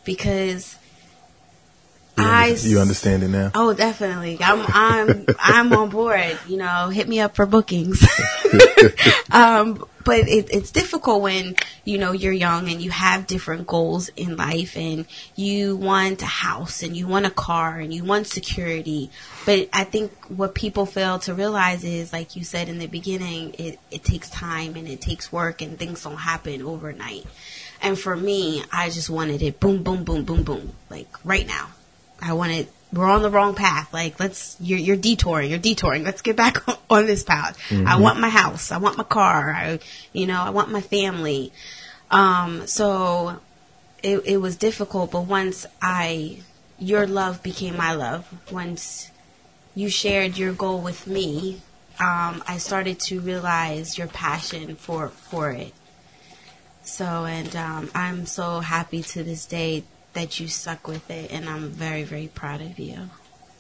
Because 0.04 0.76
You, 2.18 2.24
I 2.24 2.52
under- 2.52 2.68
you 2.68 2.80
understand 2.80 3.24
it 3.24 3.28
now. 3.28 3.52
Oh, 3.54 3.74
definitely. 3.74 4.38
I'm 4.40 4.64
I'm 4.70 5.26
I'm 5.38 5.74
on 5.74 5.90
board. 5.90 6.38
You 6.48 6.58
know, 6.58 6.88
hit 6.90 7.10
me 7.10 7.20
up 7.20 7.36
for 7.36 7.46
bookings. 7.46 8.06
um, 9.32 9.84
but 10.06 10.20
it, 10.20 10.48
it's 10.54 10.72
difficult 10.72 11.22
when 11.22 11.56
you 11.84 11.98
know 11.98 12.14
you're 12.14 12.32
young 12.32 12.70
and 12.70 12.82
you 12.82 12.90
have 12.92 13.28
different 13.28 13.68
goals 13.68 14.08
in 14.10 14.38
life, 14.38 14.78
and 14.78 15.06
you 15.36 15.76
want 15.76 16.22
a 16.22 16.28
house 16.28 16.84
and 16.84 16.96
you 16.96 17.06
want 17.06 17.26
a 17.26 17.32
car 17.32 17.80
and 17.80 17.94
you 17.94 18.06
want 18.06 18.28
security. 18.28 19.10
But 19.46 19.68
I 19.74 19.84
think 19.84 20.14
what 20.28 20.56
people 20.56 20.86
fail 20.86 21.20
to 21.20 21.34
realize 21.34 21.84
is, 21.84 22.14
like 22.14 22.38
you 22.38 22.46
said 22.46 22.70
in 22.70 22.78
the 22.78 22.88
beginning, 22.88 23.56
it 23.60 23.78
it 23.92 24.06
takes 24.06 24.30
time 24.30 24.78
and 24.78 24.88
it 24.88 25.02
takes 25.02 25.34
work, 25.34 25.62
and 25.62 25.78
things 25.78 26.04
don't 26.04 26.16
happen 26.16 26.62
overnight. 26.62 27.26
And 27.82 28.00
for 28.00 28.16
me, 28.16 28.64
I 28.72 28.90
just 28.90 29.10
wanted 29.10 29.42
it 29.42 29.60
boom, 29.60 29.84
boom, 29.84 30.06
boom, 30.06 30.24
boom, 30.24 30.44
boom, 30.44 30.72
like 30.90 31.10
right 31.26 31.46
now. 31.46 31.72
I 32.26 32.34
want 32.34 32.52
wanted. 32.52 32.68
We're 32.92 33.10
on 33.10 33.22
the 33.22 33.30
wrong 33.30 33.54
path. 33.56 33.94
Like, 33.94 34.20
let's. 34.20 34.58
You're, 34.60 34.80
you're 34.80 34.96
detouring. 34.96 35.52
You're 35.52 35.60
detouring. 35.60 36.04
Let's 36.04 36.22
get 36.22 36.36
back 36.36 36.68
on, 36.68 36.78
on 36.90 37.06
this 37.06 37.24
path. 37.24 37.58
I 37.72 38.00
want 38.00 38.20
my 38.20 38.30
house. 38.30 38.72
I 38.72 38.78
want 38.78 38.98
my 38.98 39.04
car. 39.04 39.52
I, 39.52 39.80
you 40.12 40.26
know, 40.26 40.42
I 40.42 40.50
want 40.50 40.72
my 40.72 40.82
family. 40.82 41.54
Um. 42.10 42.66
So, 42.66 43.40
it 44.02 44.24
it 44.26 44.38
was 44.38 44.56
difficult, 44.56 45.12
but 45.12 45.22
once 45.22 45.68
I, 45.82 46.40
your 46.80 47.06
love 47.06 47.44
became 47.44 47.78
my 47.78 47.94
love. 47.94 48.28
Once 48.52 49.12
you 49.76 49.90
shared 49.90 50.38
your 50.38 50.54
goal 50.54 50.82
with 50.82 51.06
me, 51.06 51.62
um, 52.00 52.44
I 52.48 52.58
started 52.58 53.00
to 53.02 53.20
realize 53.20 53.98
your 53.98 54.08
passion 54.08 54.76
for 54.76 55.10
for 55.10 55.52
it. 55.52 55.74
So, 56.84 57.26
and 57.26 57.56
um, 57.56 57.92
I'm 57.94 58.26
so 58.26 58.62
happy 58.62 59.02
to 59.02 59.24
this 59.24 59.46
day 59.46 59.84
that 60.16 60.40
you 60.40 60.48
suck 60.48 60.88
with 60.88 61.10
it, 61.12 61.32
and 61.32 61.48
I'm 61.48 61.70
very, 61.70 62.04
very 62.04 62.28
proud 62.34 62.62
of 62.62 62.78
you. 62.80 62.98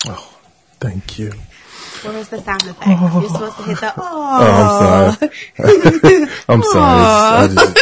Oh, 0.08 0.38
thank 0.80 1.20
you. 1.20 1.32
Where 2.02 2.14
was 2.14 2.30
the 2.30 2.42
sound 2.42 2.64
effect? 2.64 2.88
You're 2.88 3.30
supposed 3.30 3.58
to 3.58 3.64
hit 3.64 3.80
the 3.80 3.94
oh. 3.98 5.18
Oh, 5.20 5.28
I'm 5.60 5.80
sorry. 6.04 6.28
I'm 6.50 6.64
sorry. 6.64 7.04
I 7.44 7.48
just, 7.48 7.80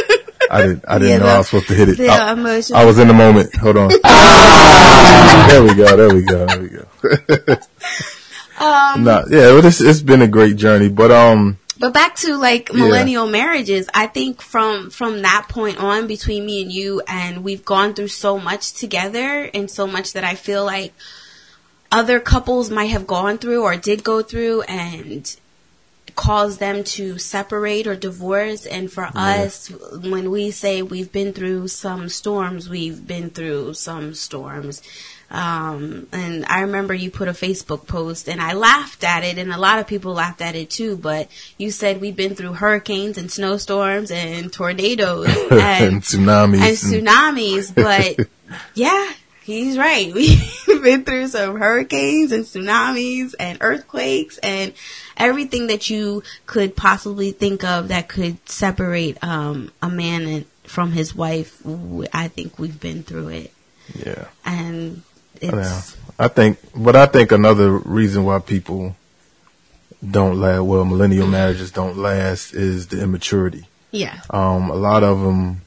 I 0.52 0.62
didn't, 0.62 0.86
I 0.88 0.98
didn't 1.00 1.10
Yeah, 1.12 1.18
know 1.20 1.26
the- 1.26 1.32
I 1.32 1.38
was 1.40 1.48
supposed 1.48 1.68
to 1.68 1.74
hit 1.76 1.90
it. 1.90 2.00
I. 2.10 2.82
I 2.82 2.86
was 2.86 3.00
in 3.00 3.08
the 3.08 3.14
moment. 3.14 3.56
Hold 3.56 3.78
on. 3.78 3.90
there 5.50 5.64
we 5.64 5.74
go. 5.76 5.96
There 5.98 6.14
we 6.16 6.24
go. 6.24 6.46
There 6.46 6.62
we 6.62 6.70
go. 6.70 6.86
Um, 8.60 9.04
Nah, 9.04 9.24
yeah, 9.30 9.52
well, 9.52 9.66
it's, 9.66 9.82
it's 9.82 10.02
been 10.02 10.22
a 10.22 10.28
great 10.28 10.56
journey, 10.58 10.88
but 10.90 11.12
um, 11.12 11.58
But 11.84 11.94
back 11.94 12.16
to 12.20 12.38
like 12.38 12.74
millennial 12.74 13.28
marriages, 13.28 13.90
I 13.94 14.08
think 14.08 14.42
from 14.42 14.90
from 14.90 15.22
that 15.24 15.48
point 15.50 15.80
on 15.80 16.08
between 16.08 16.46
me 16.46 16.62
and 16.62 16.72
you 16.72 17.02
and 17.06 17.44
we've 17.44 17.66
gone 17.66 17.94
through 17.94 18.08
so 18.08 18.40
much 18.40 18.72
together 18.72 19.50
and 19.54 19.70
so 19.70 19.86
much 19.86 20.14
that 20.14 20.24
I 20.24 20.36
feel 20.36 20.64
like 20.64 20.94
other 21.92 22.22
couples 22.22 22.70
might 22.70 22.86
have 22.86 23.06
gone 23.06 23.38
through 23.38 23.64
or 23.64 23.76
did 23.76 24.02
go 24.02 24.22
through 24.22 24.62
and 24.62 25.36
cause 26.16 26.58
them 26.58 26.86
to 26.86 27.18
separate 27.18 27.86
or 27.86 27.98
divorce. 27.98 28.66
And 28.66 28.90
for 28.90 29.10
us 29.14 29.68
when 29.68 30.32
we 30.32 30.52
say 30.52 30.82
we've 30.84 31.12
been 31.12 31.34
through 31.34 31.68
some 31.68 32.08
storms 32.08 32.70
we've 32.70 33.06
been 33.06 33.30
through 33.30 33.74
some 33.74 34.14
storms 34.14 34.82
um, 35.30 36.08
and 36.12 36.46
I 36.46 36.62
remember 36.62 36.94
you 36.94 37.10
put 37.10 37.28
a 37.28 37.32
Facebook 37.32 37.88
post 37.88 38.30
and 38.30 38.40
I 38.40 38.54
laughed 38.54 39.04
at 39.04 39.24
it 39.24 39.40
and 39.40 39.52
a 39.52 39.58
lot 39.58 39.80
of 39.80 39.88
people 39.88 40.14
laughed 40.14 40.42
at 40.42 40.56
it 40.56 40.70
too, 40.70 40.96
but 40.96 41.28
you 41.58 41.72
said 41.72 42.00
we've 42.00 42.16
been 42.16 42.36
through 42.36 42.54
hurricanes 42.54 43.18
and 43.18 43.32
snowstorms 43.32 44.12
and 44.12 44.54
tornadoes 44.54 45.28
and, 45.52 45.62
and 45.62 46.02
tsunamis. 46.02 46.94
and 46.94 47.08
tsunamis, 47.08 47.74
but 48.18 48.28
yeah, 48.76 49.12
he's 49.44 49.78
right. 49.78 50.14
We've 50.68 50.84
been 50.84 51.04
through 51.04 51.28
some 51.30 51.58
hurricanes 51.58 52.32
and 52.32 52.46
tsunamis 52.46 53.34
and 53.40 53.58
earthquakes 53.62 54.38
and 54.38 54.74
everything 55.18 55.68
that 55.68 55.90
you 55.90 56.24
could 56.46 56.76
possibly 56.76 57.32
think 57.32 57.64
of 57.64 57.88
that 57.88 58.08
could 58.08 58.38
separate 58.48 59.24
um, 59.24 59.72
a 59.82 59.90
man 59.90 60.28
and, 60.28 60.46
from 60.64 60.92
his 60.92 61.16
wife. 61.16 61.62
I 62.14 62.28
think 62.28 62.60
we've 62.60 62.80
been 62.80 63.04
through 63.04 63.30
it, 63.30 63.54
yeah. 63.96 64.26
and 64.46 65.04
Yeah. 65.44 65.78
it's 65.78 65.98
I 66.20 66.28
think, 66.28 66.60
but 66.76 66.96
I 66.96 67.06
think 67.08 67.32
another 67.32 67.72
reason 67.72 68.24
why 68.24 68.40
people 68.40 68.96
don't 70.10 70.40
last, 70.40 70.62
well, 70.64 70.86
millennial 70.86 71.28
marriages 71.28 71.72
don't 71.72 71.98
last 71.98 72.54
is 72.54 72.88
the 72.88 73.02
immaturity. 73.02 73.68
yeah, 73.92 74.22
Um, 74.30 74.70
a 74.70 74.76
lot 74.76 75.04
of 75.04 75.22
them 75.22 75.62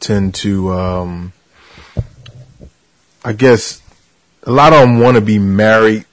tend 0.00 0.34
to, 0.36 0.72
um, 0.72 1.32
I 3.24 3.32
guess, 3.32 3.80
a 4.44 4.50
lot 4.52 4.72
of 4.72 4.80
them 4.80 4.98
want 5.00 5.16
to 5.16 5.20
be 5.20 5.38
married, 5.38 6.04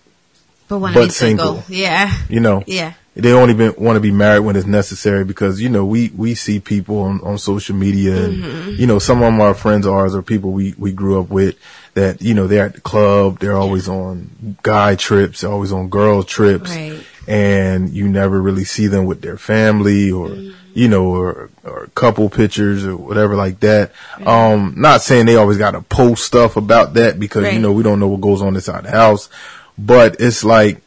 but 0.67 0.79
But 0.79 1.11
single, 1.11 1.61
single. 1.61 1.63
yeah, 1.69 2.13
you 2.29 2.39
know. 2.39 2.63
yeah, 2.65 2.93
They 3.15 3.33
only 3.33 3.53
been, 3.53 3.75
want 3.77 3.97
to 3.97 3.99
be 4.01 4.11
married 4.11 4.39
when 4.39 4.55
it's 4.55 4.65
necessary 4.67 5.25
because, 5.25 5.61
you 5.61 5.69
know, 5.69 5.85
we, 5.85 6.09
we 6.15 6.35
see 6.35 6.59
people 6.59 6.99
on, 6.99 7.19
on 7.23 7.37
social 7.37 7.75
media 7.75 8.25
and, 8.25 8.43
Mm-hmm. 8.43 8.69
you 8.79 8.87
know, 8.87 8.99
some 8.99 9.17
of 9.17 9.25
them 9.25 9.41
are 9.41 9.53
friends 9.53 9.85
of 9.85 9.93
ours 9.93 10.15
or 10.15 10.21
people 10.21 10.51
we, 10.51 10.73
we 10.77 10.91
grew 10.93 11.19
up 11.19 11.29
with 11.29 11.55
that, 11.93 12.21
you 12.21 12.33
know, 12.33 12.47
they're 12.47 12.65
at 12.65 12.75
the 12.75 12.81
club, 12.81 13.39
they're 13.39 13.57
always 13.57 13.89
on 13.89 14.57
guy 14.63 14.95
trips, 14.95 15.41
they're 15.41 15.51
always 15.51 15.71
on 15.73 15.89
girl 15.89 16.23
trips 16.23 16.69
Right. 16.71 17.03
and 17.27 17.89
you 17.89 18.07
never 18.07 18.41
really 18.41 18.63
see 18.63 18.87
them 18.87 19.05
with 19.05 19.21
their 19.21 19.37
family 19.37 20.09
or, 20.11 20.29
Mm-hmm. 20.29 20.51
you 20.73 20.87
know, 20.87 21.05
or, 21.13 21.49
or 21.65 21.87
couple 21.95 22.29
pictures 22.29 22.85
or 22.85 22.95
whatever 22.95 23.35
like 23.35 23.59
that. 23.59 23.91
Um, 24.25 24.73
not 24.77 25.01
saying 25.01 25.25
they 25.25 25.35
always 25.35 25.57
got 25.57 25.71
to 25.71 25.81
post 25.81 26.23
stuff 26.23 26.55
about 26.55 26.93
that 26.93 27.19
because, 27.19 27.43
you 27.53 27.59
know, 27.59 27.73
we 27.73 27.83
don't 27.83 27.99
know 27.99 28.07
what 28.07 28.21
goes 28.21 28.41
on 28.41 28.55
inside 28.55 28.85
the 28.85 28.91
house, 28.91 29.27
but 29.77 30.15
it's 30.21 30.43
like, 30.45 30.81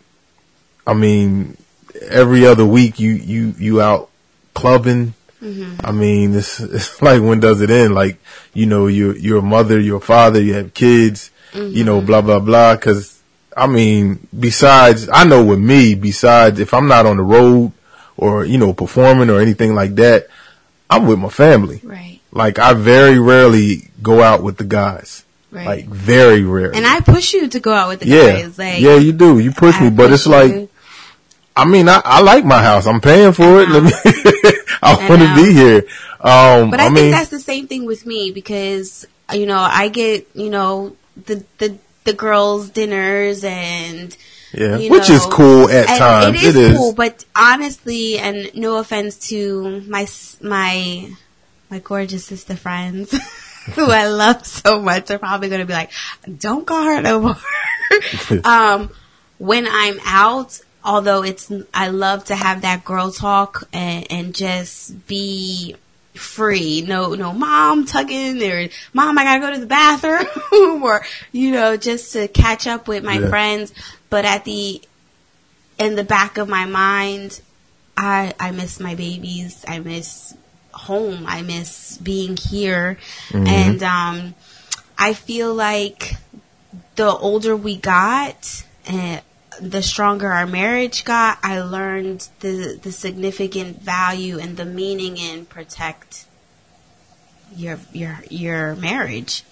I 0.86 0.94
mean, 0.94 1.56
every 2.08 2.46
other 2.46 2.64
week 2.64 2.98
you, 2.98 3.10
you, 3.12 3.54
you 3.58 3.80
out 3.82 4.08
clubbing. 4.54 5.12
Mm-hmm. 5.44 5.86
I 5.86 5.92
mean, 5.92 6.34
it's, 6.34 6.58
it's 6.58 7.02
like 7.08 7.20
when 7.22 7.40
does 7.40 7.60
it 7.60 7.70
end? 7.70 7.94
Like, 7.94 8.18
you 8.54 8.66
know, 8.66 8.86
you're, 8.86 9.16
you're 9.16 9.38
a 9.38 9.42
mother, 9.42 9.78
you're 9.78 9.98
a 9.98 10.00
father, 10.00 10.40
you 10.40 10.54
have 10.54 10.72
kids, 10.74 11.30
you 11.54 11.84
know, 11.84 11.98
mm-hmm. 11.98 12.06
blah, 12.06 12.22
blah, 12.22 12.40
blah. 12.40 12.76
Cause 12.76 13.22
I 13.56 13.66
mean, 13.66 14.26
besides, 14.36 15.08
I 15.12 15.24
know 15.24 15.44
with 15.44 15.60
me, 15.60 15.94
besides 15.94 16.58
if 16.58 16.74
I'm 16.74 16.88
not 16.88 17.06
on 17.06 17.18
the 17.18 17.22
road 17.22 17.72
or, 18.16 18.44
you 18.44 18.58
know, 18.58 18.72
performing 18.72 19.30
or 19.30 19.40
anything 19.40 19.74
like 19.74 19.94
that, 19.96 20.28
I'm 20.90 21.06
with 21.06 21.18
my 21.18 21.28
family. 21.28 21.80
right, 21.84 22.20
Like 22.32 22.58
I 22.58 22.72
very 22.74 23.18
rarely 23.18 23.90
go 24.02 24.22
out 24.22 24.42
with 24.42 24.56
the 24.56 24.64
guys. 24.64 25.24
right. 25.50 25.66
Like 25.66 25.86
very 25.86 26.42
rarely. 26.42 26.76
and 26.76 26.86
I 26.86 27.00
push 27.00 27.32
you 27.32 27.48
to 27.48 27.60
go 27.60 27.72
out 27.72 27.88
with 27.88 28.00
the 28.00 28.08
yeah. 28.08 28.42
guys, 28.42 28.58
like 28.58 28.80
yeah, 28.80 28.96
you 28.96 29.12
do. 29.12 29.38
You 29.38 29.52
push 29.52 29.76
I 29.76 29.84
me, 29.84 29.90
but 29.90 30.08
push 30.08 30.20
it's 30.20 30.26
like, 30.26 30.52
you. 30.52 30.68
I 31.56 31.64
mean, 31.64 31.88
I, 31.88 32.00
I 32.04 32.20
like 32.20 32.44
my 32.44 32.62
house. 32.62 32.86
I'm 32.86 33.00
paying 33.00 33.32
for 33.32 33.60
it. 33.60 33.68
Let 33.68 33.84
me, 33.84 33.92
I 34.82 34.94
I 34.94 35.08
want 35.08 35.22
to 35.22 35.34
be 35.36 35.52
here. 35.52 35.84
Um, 36.20 36.70
But 36.70 36.80
I, 36.80 36.86
I, 36.86 36.88
mean, 36.88 36.96
think 36.96 37.14
that's 37.14 37.30
the 37.30 37.40
same 37.40 37.68
thing 37.68 37.84
with 37.84 38.06
me 38.06 38.30
because 38.30 39.06
you 39.32 39.46
know 39.46 39.58
I 39.58 39.88
get 39.88 40.28
you 40.34 40.50
know 40.50 40.96
the 41.16 41.44
the 41.58 41.78
the 42.04 42.12
girls 42.12 42.70
dinners 42.70 43.44
and 43.44 44.16
yeah, 44.52 44.78
you 44.78 44.90
which 44.90 45.08
know, 45.08 45.14
is 45.14 45.26
cool 45.26 45.68
at 45.70 45.86
times. 45.98 46.42
It 46.42 46.56
is 46.56 46.76
cool, 46.76 46.92
but 46.92 47.24
honestly, 47.34 48.18
and 48.18 48.50
no 48.54 48.78
offense 48.78 49.28
to 49.28 49.80
my 49.82 50.06
my 50.40 51.10
my 51.70 51.78
gorgeous 51.80 52.24
sister 52.24 52.56
friends 52.56 53.10
who 53.74 53.90
I 53.90 54.06
love 54.08 54.46
so 54.46 54.80
much, 54.80 55.10
are 55.10 55.18
probably 55.18 55.48
going 55.48 55.60
to 55.60 55.66
be 55.66 55.72
like, 55.72 55.90
"Don't 56.38 56.66
call 56.66 56.84
her 56.84 57.00
no 57.00 57.20
more." 57.20 57.36
um, 58.44 58.90
when 59.38 59.66
I'm 59.68 59.98
out, 60.04 60.60
although 60.84 61.22
it's 61.22 61.50
I 61.72 61.88
love 61.88 62.26
to 62.26 62.34
have 62.36 62.62
that 62.62 62.84
girl 62.84 63.10
talk 63.10 63.66
and, 63.72 64.06
and 64.10 64.34
just 64.34 65.06
be 65.06 65.76
free. 66.14 66.82
No, 66.82 67.14
no, 67.14 67.32
mom 67.32 67.86
tugging 67.86 68.42
or 68.42 68.68
mom, 68.92 69.18
I 69.18 69.24
gotta 69.24 69.40
go 69.40 69.52
to 69.52 69.60
the 69.60 69.66
bathroom 69.66 70.82
or, 70.82 71.04
you 71.32 71.50
know, 71.50 71.76
just 71.76 72.12
to 72.12 72.28
catch 72.28 72.66
up 72.66 72.86
with 72.86 73.02
my 73.02 73.18
Yeah. 73.18 73.28
friends. 73.28 73.72
But 74.10 74.24
at 74.24 74.44
the, 74.44 74.80
in 75.78 75.96
the 75.96 76.04
back 76.04 76.38
of 76.38 76.48
my 76.48 76.66
mind, 76.66 77.40
I, 77.96 78.34
I 78.38 78.50
miss 78.52 78.78
my 78.78 78.94
babies. 78.94 79.64
I 79.66 79.80
miss 79.80 80.34
home. 80.72 81.24
I 81.26 81.42
miss 81.42 81.96
being 81.98 82.36
here. 82.36 82.98
And, 83.32 83.82
um, 83.82 84.34
I 84.96 85.14
feel 85.14 85.52
like 85.52 86.14
the 86.94 87.08
older 87.10 87.56
we 87.56 87.76
got 87.76 88.64
and 88.86 89.20
the 89.60 89.82
stronger 89.82 90.32
our 90.32 90.46
marriage 90.46 91.04
got, 91.04 91.38
I 91.42 91.60
learned 91.60 92.28
the 92.40 92.78
the 92.82 92.92
significant 92.92 93.80
value 93.82 94.38
and 94.38 94.56
the 94.56 94.64
meaning 94.64 95.16
in 95.16 95.46
protect 95.46 96.26
your 97.54 97.78
your 97.92 98.18
your 98.30 98.74
marriage. 98.76 99.44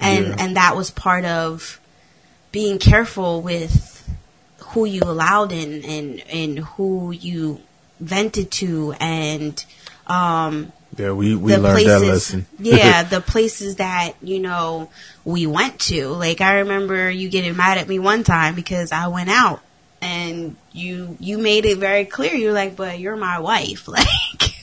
And 0.00 0.28
Yeah. 0.28 0.36
and 0.38 0.56
that 0.56 0.76
was 0.76 0.90
part 0.90 1.24
of 1.24 1.80
being 2.52 2.78
careful 2.78 3.42
with 3.42 4.08
who 4.58 4.84
you 4.84 5.02
allowed 5.04 5.52
in 5.52 5.84
and 5.84 6.20
and 6.30 6.58
who 6.60 7.10
you 7.10 7.60
vented 8.00 8.50
to 8.52 8.94
and 9.00 9.64
um 10.06 10.72
yeah, 10.98 11.12
we, 11.12 11.36
we 11.36 11.52
the 11.52 11.58
learned 11.58 11.74
places, 11.76 12.00
that 12.00 12.06
lesson. 12.06 12.46
yeah, 12.58 13.02
the 13.04 13.20
places 13.20 13.76
that 13.76 14.14
you 14.20 14.40
know 14.40 14.90
we 15.24 15.46
went 15.46 15.78
to. 15.82 16.08
Like 16.08 16.40
I 16.40 16.58
remember 16.60 17.08
you 17.10 17.28
getting 17.28 17.56
mad 17.56 17.78
at 17.78 17.88
me 17.88 17.98
one 17.98 18.24
time 18.24 18.54
because 18.54 18.90
I 18.90 19.06
went 19.08 19.30
out, 19.30 19.60
and 20.02 20.56
you 20.72 21.16
you 21.20 21.38
made 21.38 21.66
it 21.66 21.78
very 21.78 22.04
clear. 22.04 22.34
You're 22.34 22.52
like, 22.52 22.74
"But 22.74 22.98
you're 22.98 23.16
my 23.16 23.38
wife," 23.38 23.86
like, 23.88 24.56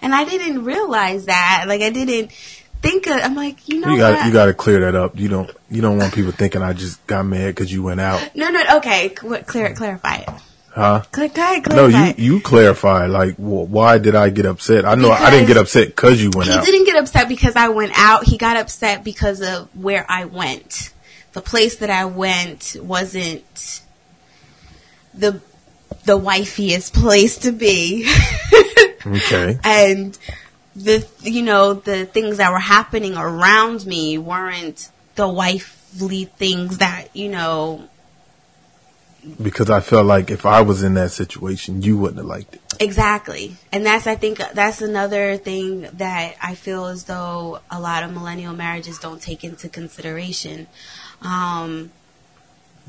and 0.00 0.14
I 0.14 0.24
didn't 0.24 0.64
realize 0.64 1.26
that. 1.26 1.64
Like 1.66 1.82
I 1.82 1.90
didn't 1.90 2.30
think. 2.80 3.08
Of, 3.08 3.20
I'm 3.22 3.34
like, 3.34 3.68
you 3.68 3.80
know 3.80 3.90
you 3.90 3.98
got 3.98 4.26
you 4.26 4.32
got 4.32 4.46
to 4.46 4.54
clear 4.54 4.80
that 4.80 4.94
up. 4.94 5.18
You 5.18 5.28
don't 5.28 5.50
you 5.70 5.82
don't 5.82 5.98
want 5.98 6.14
people 6.14 6.32
thinking 6.32 6.62
I 6.62 6.72
just 6.72 7.04
got 7.08 7.24
mad 7.24 7.48
because 7.48 7.72
you 7.72 7.82
went 7.82 8.00
out, 8.00 8.36
no, 8.36 8.50
no, 8.50 8.76
okay, 8.76 9.12
cl- 9.14 9.42
clear, 9.42 9.74
clarify 9.74 10.18
it. 10.18 10.28
Huh? 10.74 11.02
Go 11.12 11.24
ahead, 11.24 11.66
No, 11.70 11.86
you 11.86 12.14
you 12.16 12.40
clarify 12.40 13.06
like 13.06 13.36
wh- 13.36 13.70
why 13.70 13.98
did 13.98 14.14
I 14.14 14.30
get 14.30 14.46
upset? 14.46 14.84
I 14.84 14.94
know 14.94 15.10
I 15.10 15.30
didn't 15.30 15.46
get 15.46 15.56
upset 15.56 15.88
because 15.88 16.22
you 16.22 16.30
went 16.34 16.48
He 16.50 16.54
out. 16.56 16.64
He 16.64 16.72
didn't 16.72 16.86
get 16.86 16.96
upset 16.96 17.28
because 17.28 17.56
I 17.56 17.68
went 17.68 17.92
out. 17.96 18.24
He 18.24 18.36
got 18.38 18.56
upset 18.56 19.04
because 19.04 19.40
of 19.40 19.68
where 19.76 20.04
I 20.08 20.24
went. 20.24 20.92
The 21.32 21.40
place 21.40 21.76
that 21.76 21.90
I 21.90 22.04
went 22.04 22.76
wasn't 22.80 23.82
the 25.14 25.40
the 26.04 26.18
wifiest 26.18 26.92
place 26.94 27.38
to 27.38 27.52
be. 27.52 28.08
Okay, 29.06 29.58
and 29.64 30.18
the 30.74 31.06
you 31.20 31.42
know 31.42 31.74
the 31.74 32.06
things 32.06 32.38
that 32.38 32.50
were 32.50 32.58
happening 32.58 33.18
around 33.18 33.84
me 33.84 34.16
weren't 34.16 34.90
the 35.16 35.28
wifely 35.28 36.24
things 36.24 36.78
that 36.78 37.14
you 37.14 37.28
know 37.28 37.86
because 39.42 39.70
I 39.70 39.80
felt 39.80 40.06
like 40.06 40.30
if 40.30 40.46
I 40.46 40.60
was 40.60 40.82
in 40.82 40.94
that 40.94 41.10
situation, 41.10 41.82
you 41.82 41.96
wouldn't 41.98 42.18
have 42.18 42.26
liked 42.26 42.54
it. 42.54 42.60
Exactly. 42.80 43.56
And 43.72 43.86
that's, 43.86 44.06
I 44.06 44.16
think, 44.16 44.38
that's 44.38 44.82
another 44.82 45.36
thing 45.36 45.82
that 45.94 46.36
I 46.42 46.54
feel 46.54 46.86
as 46.86 47.04
though 47.04 47.60
a 47.70 47.80
lot 47.80 48.02
of 48.02 48.12
millennial 48.12 48.54
marriages 48.54 48.98
don't 48.98 49.22
take 49.22 49.44
into 49.44 49.68
consideration. 49.68 50.66
Um, 51.22 51.90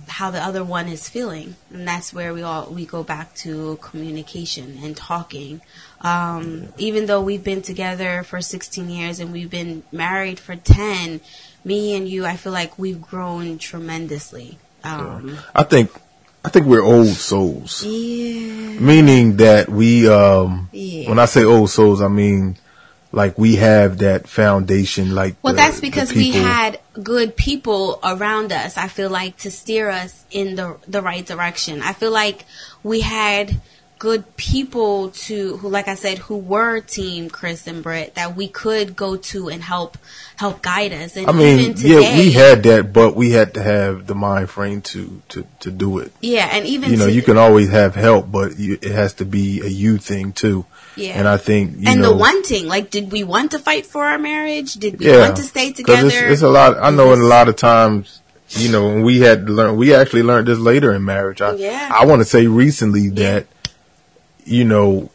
how 0.07 0.29
the 0.29 0.43
other 0.43 0.63
one 0.63 0.87
is 0.87 1.07
feeling. 1.09 1.55
And 1.71 1.87
that's 1.87 2.13
where 2.13 2.33
we 2.33 2.41
all, 2.41 2.67
we 2.69 2.85
go 2.85 3.03
back 3.03 3.33
to 3.35 3.77
communication 3.81 4.79
and 4.83 4.95
talking. 4.95 5.61
Um, 6.01 6.73
even 6.77 7.05
though 7.05 7.21
we've 7.21 7.43
been 7.43 7.61
together 7.61 8.23
for 8.23 8.41
16 8.41 8.89
years 8.89 9.19
and 9.19 9.31
we've 9.31 9.49
been 9.49 9.83
married 9.91 10.39
for 10.39 10.55
10, 10.55 11.21
me 11.63 11.95
and 11.95 12.07
you, 12.07 12.25
I 12.25 12.35
feel 12.35 12.53
like 12.53 12.77
we've 12.77 13.01
grown 13.01 13.57
tremendously. 13.57 14.59
Um, 14.83 15.37
I 15.55 15.63
think 15.63 15.91
I 16.45 16.49
think 16.49 16.67
we're 16.67 16.83
old 16.83 17.07
souls. 17.07 17.83
yeah. 17.83 18.79
Meaning 18.79 19.37
that 19.37 19.67
we, 19.69 20.07
um, 20.07 20.69
Yeah. 20.71 21.09
when 21.09 21.17
I 21.17 21.25
say 21.25 21.43
old 21.43 21.69
souls, 21.71 22.01
I 22.01 22.07
mean 22.07 22.57
like 23.11 23.37
we 23.39 23.55
have 23.55 23.99
that 23.99 24.27
foundation. 24.27 25.15
Like 25.15 25.37
Well, 25.41 25.53
the- 25.53 25.57
that's 25.57 25.79
because 25.79 26.13
we 26.13 26.31
had 26.31 26.79
good 27.01 27.35
people 27.35 27.99
around 28.03 28.51
us. 28.51 28.77
I 28.77 28.89
feel 28.89 29.09
like 29.09 29.37
to 29.37 29.49
steer 29.51 29.89
us 29.89 30.23
in 30.31 30.55
the 30.55 30.75
the 30.87 31.01
right 31.01 31.25
direction. 31.25 31.81
I 31.81 31.93
feel 31.93 32.11
like 32.11 32.45
we 32.83 32.99
had 33.01 33.59
good 34.05 34.37
people 34.37 35.09
to 35.09 35.57
who, 35.57 35.67
like 35.67 35.87
I 35.87 35.95
said, 35.95 36.19
who 36.19 36.37
were 36.37 36.79
Team 36.79 37.27
Chris 37.27 37.65
and 37.65 37.81
Brett 37.81 38.13
that 38.13 38.35
we 38.35 38.47
could 38.47 38.95
go 38.95 39.17
to 39.17 39.49
and 39.49 39.63
help 39.63 39.97
help 40.35 40.61
guide 40.61 40.93
us. 40.93 41.17
And 41.17 41.27
I 41.27 41.31
mean, 41.31 41.59
even 41.59 41.73
today, 41.73 42.01
yeah, 42.11 42.17
we 42.19 42.31
had 42.31 42.61
that, 42.63 42.93
but 42.93 43.15
we 43.15 43.31
had 43.31 43.55
to 43.55 43.63
have 43.63 44.05
the 44.05 44.13
mind 44.13 44.51
frame 44.51 44.81
to 44.93 45.23
to 45.29 45.47
to 45.61 45.71
do 45.71 45.97
it. 45.97 46.11
yeah, 46.21 46.49
and 46.51 46.67
even 46.67 46.91
You 46.91 46.97
know, 46.97 47.07
to- 47.07 47.11
you 47.13 47.23
can 47.23 47.39
always 47.39 47.69
have 47.71 47.95
help, 47.95 48.31
but 48.31 48.59
you, 48.59 48.73
it 48.79 48.91
has 48.91 49.13
to 49.15 49.25
be 49.25 49.61
a 49.61 49.67
you 49.67 49.97
thing 49.97 50.33
too. 50.33 50.65
Yeah. 50.95 51.13
And 51.19 51.27
I 51.27 51.37
think 51.37 51.77
you 51.77 51.87
and 51.87 52.01
know, 52.01 52.11
the 52.11 52.15
wanting, 52.15 52.67
like, 52.67 52.91
did 52.91 53.11
we 53.11 53.23
want 53.23 53.51
to 53.51 53.59
fight 53.59 53.87
for 53.87 54.05
our 54.05 54.19
marriage? 54.19 54.75
Did 54.75 54.99
we 54.99 55.07
yeah, 55.07 55.21
want 55.21 55.37
to 55.37 55.43
stay 55.43 55.71
together? 55.73 56.07
It's, 56.07 56.15
it's 56.15 56.41
a 56.43 56.47
lot. 56.47 56.77
I 56.77 56.91
know, 56.91 57.11
in 57.11 57.19
a 57.19 57.23
lot 57.37 57.49
of 57.49 57.55
times, 57.55 58.21
you 58.49 58.71
know, 58.71 59.01
we 59.01 59.19
had 59.19 59.47
to 59.47 59.51
learn. 59.51 59.75
We 59.77 59.95
actually 59.95 60.23
learned 60.23 60.47
this 60.47 60.59
later 60.59 60.93
in 60.93 61.03
marriage. 61.03 61.41
I, 61.41 61.55
Yeah. 61.55 61.89
I 61.91 62.05
want 62.05 62.21
to 62.21 62.25
say 62.25 62.45
recently 62.47 63.09
that, 63.09 63.47
you 64.45 64.63
know, 64.63 65.09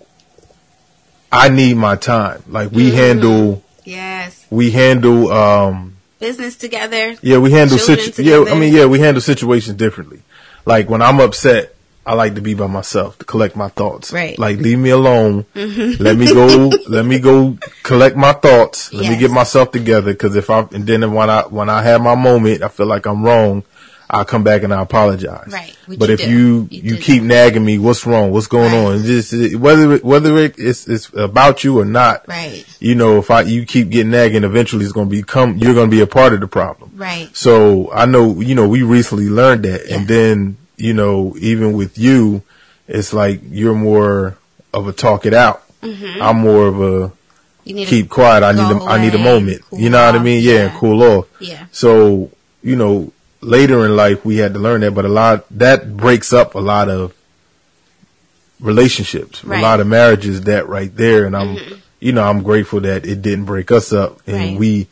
I 1.33 1.49
need 1.49 1.75
my 1.77 1.97
time. 1.97 2.43
Like 2.49 2.71
we 2.73 2.89
Mm-hmm. 2.89 2.97
handle, 2.97 3.65
yes, 3.85 4.47
we 4.51 4.71
handle. 4.73 5.33
um 5.33 5.97
business 6.19 6.55
together. 6.57 7.17
Yeah, 7.23 7.39
we 7.39 7.51
handle 7.51 7.79
situ- 7.79 8.23
Yeah, 8.23 8.45
I 8.49 8.55
mean, 8.59 8.75
yeah, 8.75 8.85
we 8.85 8.99
handle 9.01 9.23
situations 9.23 9.77
differently. 9.79 10.21
Like 10.67 10.91
when 10.91 11.01
I'm 11.01 11.19
upset, 11.19 11.75
I 12.05 12.13
like 12.15 12.35
to 12.35 12.43
be 12.43 12.53
by 12.55 12.67
myself 12.67 13.19
to 13.21 13.25
collect 13.25 13.57
my 13.57 13.69
thoughts. 13.69 14.13
Right. 14.13 14.33
Mm-hmm. 14.35 14.43
Like 14.43 14.59
leave 14.59 14.79
me 14.79 14.91
alone. 14.91 15.47
Let 15.55 16.17
me 16.19 16.27
go. 16.27 16.47
let 16.89 17.07
me 17.07 17.21
go 17.21 17.57
collect 17.85 18.17
my 18.17 18.33
thoughts. 18.33 18.93
Let 18.93 19.09
me 19.11 19.17
get 19.17 19.31
myself 19.31 19.71
together. 19.73 20.13
Because 20.13 20.37
if 20.37 20.51
I 20.51 20.61
and 20.73 20.87
then 20.87 21.11
when 21.15 21.31
I 21.31 21.43
when 21.43 21.71
I 21.71 21.83
have 21.83 22.03
my 22.03 22.15
moment, 22.17 22.63
I 22.63 22.69
feel 22.69 22.87
like 22.87 23.07
I'm 23.07 23.23
wrong. 23.25 23.63
I'll 24.13 24.25
come 24.25 24.43
back 24.43 24.63
and 24.65 24.75
I 24.75 24.83
apologize. 24.83 25.53
Right, 25.53 25.75
which 25.87 25.99
But 25.99 26.09
you 26.09 26.15
if 26.15 26.21
do. 26.21 26.31
you 26.31 26.69
You 26.71 26.83
you, 26.95 26.97
keep 26.97 27.23
nagging 27.23 27.65
me, 27.65 27.79
what's 27.79 28.05
wrong? 28.05 28.33
What's 28.33 28.49
going 28.49 28.73
Right. 28.73 28.95
on? 29.01 29.05
Just 29.05 29.33
whether 29.57 29.99
whether 29.99 30.37
it, 30.39 30.57
it's 30.59 30.89
it's 30.89 31.09
about 31.15 31.63
you 31.63 31.79
or 31.79 31.85
not. 31.85 32.27
Right. 32.27 32.65
You 32.81 32.95
know, 32.97 33.19
if 33.19 33.31
I 33.31 33.43
you 33.43 33.65
keep 33.65 33.89
getting 33.91 34.11
nagging, 34.11 34.43
eventually 34.45 34.85
it's 34.85 34.93
going 34.93 35.09
to 35.09 35.17
become 35.17 35.59
you're 35.59 35.75
going 35.75 35.89
to 35.91 35.97
be 35.97 36.01
a 36.03 36.07
part 36.09 36.33
of 36.33 36.41
the 36.41 36.49
problem. 36.49 36.91
Right. 36.97 37.29
So 37.37 37.91
I 37.93 38.05
know, 38.07 38.41
you 38.41 38.55
know, 38.55 38.69
we 38.69 38.83
recently 38.83 39.29
learned 39.29 39.65
that. 39.65 39.89
Yeah. 39.89 39.97
And 39.99 40.09
then, 40.09 40.57
you 40.77 40.93
know, 40.93 41.35
even 41.39 41.75
with 41.75 41.97
you, 41.97 42.43
it's 42.89 43.13
like 43.13 43.41
you're 43.49 43.75
more 43.77 44.37
of 44.75 44.89
a 44.89 44.93
talk 44.93 45.25
it 45.25 45.35
out. 45.35 45.63
I'm 45.83 46.39
more 46.41 46.67
of 46.67 46.81
a 46.83 47.13
keep 47.65 48.09
quiet. 48.11 48.43
I 48.43 48.53
need 48.53 48.61
a, 48.77 48.85
I 48.85 49.01
need 49.01 49.15
a 49.15 49.19
moment. 49.19 49.63
cool 49.71 49.79
You 49.79 49.91
know 49.91 50.05
what 50.05 50.17
I 50.17 50.19
mean? 50.23 50.43
Yeah, 50.43 50.53
Yeah. 50.65 50.77
cool 50.79 51.03
off. 51.03 51.27
Yeah. 51.41 51.67
So, 51.71 52.31
you 52.63 52.75
know, 52.77 53.13
later 53.41 53.85
in 53.87 53.97
life 53.97 54.25
we 54.25 54.37
had 54.39 54.53
to 54.55 54.61
learn 54.61 54.81
that, 54.83 54.93
but 54.93 55.05
a 55.05 55.09
lot, 55.09 55.45
that 55.51 55.97
breaks 55.97 56.33
up 56.33 56.55
a 56.55 56.59
lot 56.61 56.89
of 56.89 57.15
relationships, 58.61 59.45
Right. 59.45 59.59
a 59.59 59.63
lot 59.63 59.81
of 59.81 59.87
marriages 59.87 60.43
that 60.43 60.69
right 60.69 60.95
there. 60.95 61.25
And 61.25 61.37
I'm, 61.37 61.57
you 61.99 62.13
know, 62.13 62.23
I'm 62.23 62.43
grateful 62.43 62.81
that 62.81 63.07
it 63.07 63.23
didn't 63.23 63.47
break 63.47 63.71
us 63.71 63.93
up 63.93 64.21
and 64.27 64.37
Right. 64.37 64.59
we, 64.59 64.87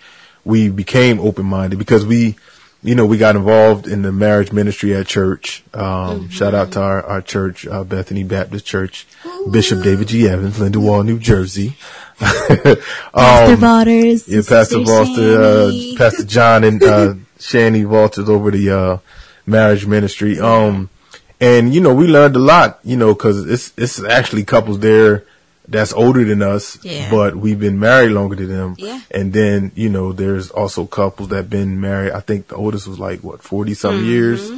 we 0.44 0.68
became 0.70 1.20
open 1.20 1.44
minded 1.46 1.78
because 1.78 2.06
we, 2.06 2.36
you 2.82 2.94
know, 2.94 3.04
we 3.04 3.18
got 3.18 3.36
involved 3.36 3.86
in 3.86 4.02
the 4.02 4.12
marriage 4.12 4.52
ministry 4.52 4.94
at 4.94 5.06
church. 5.06 5.62
Um, 5.74 6.30
shout 6.30 6.54
out 6.54 6.72
to 6.72 6.80
our, 6.80 7.02
our 7.04 7.20
church, 7.20 7.66
uh, 7.66 7.84
Bethany 7.84 8.22
Baptist 8.24 8.64
Church, 8.64 9.06
Bishop 9.50 9.82
David 9.82 10.08
G. 10.08 10.28
Evans, 10.28 10.58
Lindenwold, 10.58 11.04
New 11.04 11.18
Jersey. 11.18 11.76
um, 12.20 13.60
Waters. 13.60 14.26
yeah, 14.28 14.40
Pastor 14.48 14.84
Foster, 14.84 15.42
uh, 15.42 15.72
Pastor 15.96 16.24
John 16.24 16.64
and, 16.64 16.82
uh, 16.82 17.14
Shani 17.38 17.86
Walters 17.86 18.28
over 18.28 18.50
the, 18.50 18.70
uh, 18.70 18.98
marriage 19.46 19.86
ministry. 19.86 20.38
Um, 20.38 20.90
and 21.40 21.72
you 21.74 21.80
know, 21.80 21.94
we 21.94 22.06
learned 22.06 22.36
a 22.36 22.40
lot, 22.40 22.80
you 22.84 22.96
know, 22.96 23.14
cause 23.14 23.46
it's, 23.48 23.72
it's 23.76 24.02
actually 24.02 24.44
couples 24.44 24.80
there 24.80 25.24
that's 25.68 25.92
older 25.92 26.24
than 26.24 26.42
us, 26.42 26.78
Yeah. 26.82 27.10
but 27.10 27.36
we've 27.36 27.60
been 27.60 27.78
married 27.78 28.10
longer 28.10 28.36
than 28.36 28.48
them. 28.48 28.74
Yeah. 28.78 29.00
And 29.10 29.32
then, 29.32 29.70
you 29.74 29.88
know, 29.90 30.12
there's 30.12 30.50
also 30.50 30.86
couples 30.86 31.28
that 31.28 31.48
been 31.50 31.80
married. 31.80 32.12
I 32.12 32.20
think 32.20 32.48
the 32.48 32.56
oldest 32.56 32.86
was 32.88 32.98
like, 32.98 33.20
what, 33.20 33.42
40 33.42 33.74
some 33.74 34.04
years, 34.04 34.50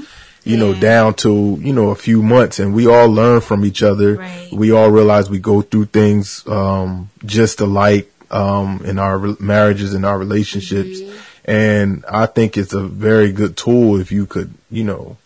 you 0.45 0.57
know, 0.57 0.71
Mm-hmm. 0.73 0.81
Down 0.81 1.14
to, 1.14 1.59
you 1.61 1.73
know, 1.73 1.90
a 1.90 1.95
few 1.97 2.23
months 2.23 2.59
and 2.61 2.73
we 2.75 2.87
all 2.87 3.09
learn 3.09 3.40
from 3.43 3.64
each 3.64 3.83
other. 3.83 4.14
Right. 4.16 4.49
We 4.53 4.71
all 4.73 4.90
realize 4.90 5.29
we 5.29 5.38
go 5.38 5.62
through 5.62 5.87
things, 5.87 6.43
um, 6.47 7.11
just 7.25 7.61
alike, 7.61 8.11
um, 8.31 8.81
in 8.85 8.99
our 8.99 9.19
re- 9.19 9.37
marriages 9.38 9.93
and 9.95 10.07
our 10.07 10.16
relationships. 10.19 11.01
Mm-hmm. 11.01 11.16
And 11.44 12.05
I 12.11 12.26
think 12.26 12.57
it's 12.57 12.72
a 12.74 12.83
very 12.83 13.33
good 13.33 13.57
tool 13.57 13.98
if 14.00 14.12
you 14.12 14.26
could, 14.26 14.55
you 14.70 14.85
know, 14.85 15.16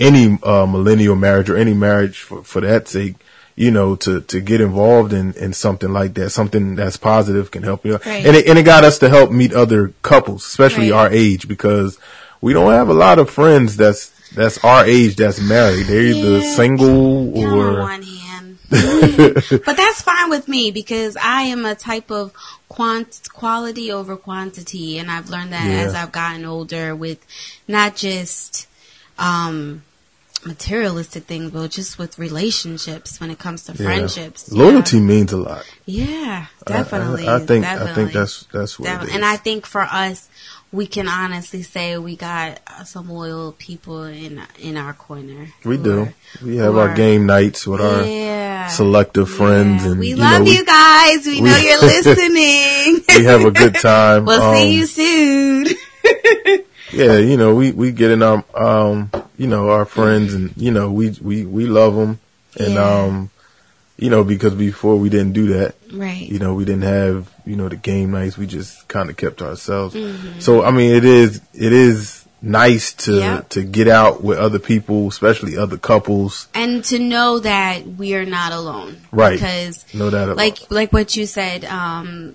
any, 0.00 0.38
uh, 0.42 0.66
millennial 0.66 1.16
marriage 1.16 1.48
or 1.48 1.56
any 1.56 1.74
marriage 1.74 2.20
for, 2.20 2.42
for 2.42 2.60
that 2.60 2.88
sake, 2.88 3.14
you 3.54 3.70
know, 3.70 3.94
to, 3.96 4.20
to 4.22 4.40
get 4.40 4.60
involved 4.60 5.12
in, 5.12 5.32
in 5.34 5.52
something 5.52 5.92
like 5.92 6.14
that, 6.14 6.30
something 6.30 6.74
that's 6.74 6.96
positive 6.96 7.50
can 7.50 7.62
help 7.62 7.84
you. 7.86 7.92
Right. 8.04 8.26
And 8.26 8.36
it, 8.36 8.46
and 8.48 8.58
it 8.58 8.64
got 8.64 8.84
us 8.84 8.98
to 9.00 9.08
help 9.08 9.30
meet 9.30 9.52
other 9.52 9.92
couples, 10.02 10.44
especially 10.46 10.90
Right. 10.90 10.98
our 10.98 11.10
age, 11.10 11.46
because 11.46 11.98
we 12.40 12.52
don't 12.52 12.72
have 12.72 12.88
a 12.88 12.94
lot 12.94 13.18
of 13.18 13.30
friends 13.30 13.76
that's, 13.76 14.08
that's 14.34 14.62
our 14.64 14.84
age 14.84 15.16
that's 15.16 15.40
married. 15.40 15.86
They're 15.86 16.02
either 16.02 16.38
Yeah. 16.38 16.54
single 16.56 17.26
Yeah, 17.36 17.46
on 17.46 17.52
or, 17.52 17.80
one 17.80 18.02
hand. 18.02 18.58
but 18.70 19.76
that's 19.76 20.00
fine 20.00 20.30
with 20.30 20.48
me 20.48 20.70
because 20.70 21.16
I 21.18 21.42
am 21.42 21.66
a 21.66 21.74
type 21.74 22.10
of 22.10 22.32
quant 22.74 23.20
quality 23.34 23.92
over 23.92 24.16
quantity, 24.16 24.98
and 24.98 25.10
I've 25.10 25.28
learned 25.28 25.52
that 25.52 25.66
Yeah. 25.68 25.84
as 25.84 25.94
I've 25.94 26.12
gotten 26.12 26.44
older 26.46 26.96
with 26.96 27.18
not 27.68 27.96
just 27.96 28.66
um, 29.18 29.82
materialistic 30.44 31.24
things, 31.24 31.50
but 31.52 31.70
just 31.70 31.98
with 31.98 32.18
relationships 32.18 33.20
when 33.20 33.30
it 33.30 33.38
comes 33.38 33.64
to 33.64 33.72
Yeah. 33.72 33.84
friendships. 33.84 34.50
Loyalty 34.50 35.00
means 35.00 35.32
a 35.32 35.36
lot. 35.36 35.64
Yeah, 35.86 36.06
yeah 36.06 36.46
I- 36.66 36.72
definitely. 36.72 37.28
I, 37.28 37.36
I 37.36 37.38
think 37.40 37.64
I 37.66 37.94
think 37.94 38.12
that's 38.12 38.46
that's 38.52 38.78
what 38.78 38.86
Definitely. 38.86 39.14
And 39.16 39.24
I 39.24 39.36
think 39.36 39.66
for 39.66 39.82
us, 39.82 40.28
we 40.72 40.86
can 40.86 41.06
honestly 41.06 41.62
say 41.62 41.98
we 41.98 42.16
got 42.16 42.58
uh, 42.66 42.84
some 42.84 43.08
loyal 43.10 43.52
people 43.52 44.04
in 44.04 44.40
in 44.58 44.76
our 44.76 44.94
corner. 44.94 45.48
we 45.64 45.76
who 45.76 45.82
do. 45.84 46.00
are- 46.02 46.14
We 46.42 46.56
have 46.56 46.76
our 46.76 46.88
are- 46.90 46.94
game 46.96 47.26
nights 47.26 47.66
with 47.66 47.80
our 47.80 48.68
selective 48.70 49.28
friends, 49.28 49.84
Yeah. 49.84 49.90
and 49.90 50.00
we 50.00 50.14
love 50.14 50.42
know, 50.44 50.50
you 50.52 50.64
guys. 50.64 51.26
We, 51.26 51.40
we- 51.40 51.48
know 51.48 51.56
you're 51.58 51.80
listening. 51.82 53.04
we 53.18 53.24
have 53.24 53.44
a 53.44 53.50
good 53.50 53.74
time. 53.76 54.24
we'll 54.28 54.40
Um, 54.42 54.56
see 54.56 54.74
you 54.76 54.86
soon. 54.86 55.66
yeah, 56.92 57.18
you 57.18 57.36
know, 57.36 57.54
we 57.54 57.72
we 57.72 57.92
get 57.92 58.10
in 58.10 58.22
our 58.22 58.44
um, 58.54 59.10
you 59.38 59.46
know, 59.46 59.70
our 59.70 59.84
friends, 59.84 60.34
and 60.34 60.52
you 60.56 60.70
know, 60.70 60.90
we 60.90 61.10
we 61.20 61.44
we 61.44 61.66
love 61.66 61.94
them, 61.94 62.18
and 62.58 62.74
Yeah. 62.74 62.88
um, 63.02 63.30
you 63.98 64.10
know, 64.10 64.24
because 64.24 64.54
before 64.54 64.96
we 64.96 65.08
didn't 65.10 65.32
do 65.32 65.46
that, 65.58 65.74
right. 65.92 66.26
you 66.28 66.38
know, 66.38 66.54
we 66.54 66.64
didn't 66.64 66.82
have 66.88 67.30
you 67.44 67.56
know 67.56 67.68
the 67.68 67.76
game 67.76 68.10
nights. 68.12 68.36
We 68.38 68.46
just 68.46 68.86
kind 68.88 69.10
of 69.10 69.16
kept 69.16 69.42
ourselves. 69.42 69.94
Mm-hmm. 69.94 70.40
So 70.40 70.62
I 70.64 70.70
mean, 70.70 70.94
it 70.94 71.04
is 71.04 71.40
it 71.54 71.72
is 71.72 72.24
nice 72.40 72.92
to 72.92 73.18
Yeah. 73.18 73.40
to 73.50 73.62
get 73.62 73.86
out 73.88 74.22
with 74.22 74.38
other 74.38 74.58
people, 74.58 75.06
especially 75.08 75.56
other 75.56 75.76
couples. 75.78 76.48
and 76.54 76.82
to 76.84 76.98
know 76.98 77.38
that 77.38 77.86
we 77.86 78.14
are 78.14 78.24
not 78.24 78.52
alone. 78.52 78.96
Right. 79.12 79.34
Because 79.34 79.84
No 79.94 80.10
doubt 80.10 80.24
about 80.24 80.36
like 80.38 80.58
like 80.70 80.92
what 80.92 81.14
you 81.16 81.26
said 81.26 81.64
um 81.64 82.34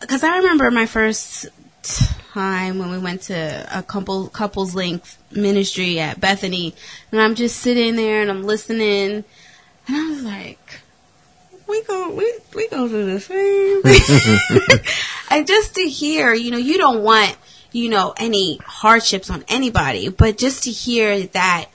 because 0.00 0.22
i 0.22 0.36
remember 0.36 0.70
my 0.70 0.84
first 0.84 1.46
time 1.82 2.78
when 2.78 2.90
we 2.90 2.98
went 2.98 3.22
to 3.22 3.66
a 3.72 3.82
couple 3.82 4.28
couples 4.28 4.74
length 4.74 5.16
ministry 5.30 5.98
at 5.98 6.20
bethany 6.20 6.74
and 7.10 7.20
i'm 7.20 7.34
just 7.34 7.56
sitting 7.60 7.96
there 7.96 8.20
and 8.20 8.30
i'm 8.30 8.42
listening 8.42 9.24
and 9.88 9.96
i 9.96 10.10
was 10.10 10.22
like 10.22 10.80
we 11.68 11.82
go 11.84 12.10
we 12.14 12.32
we 12.54 12.68
go 12.68 12.88
through 12.88 13.06
the 13.06 13.20
same 13.20 13.82
thing 13.82 14.80
and 15.30 15.46
just 15.46 15.74
to 15.74 15.82
hear 15.82 16.32
you 16.34 16.50
know 16.50 16.58
you 16.58 16.78
don't 16.78 17.02
want 17.02 17.36
you 17.72 17.88
know 17.88 18.14
any 18.16 18.58
hardships 18.64 19.30
on 19.30 19.44
anybody 19.48 20.08
but 20.08 20.38
just 20.38 20.64
to 20.64 20.70
hear 20.70 21.22
that 21.28 21.66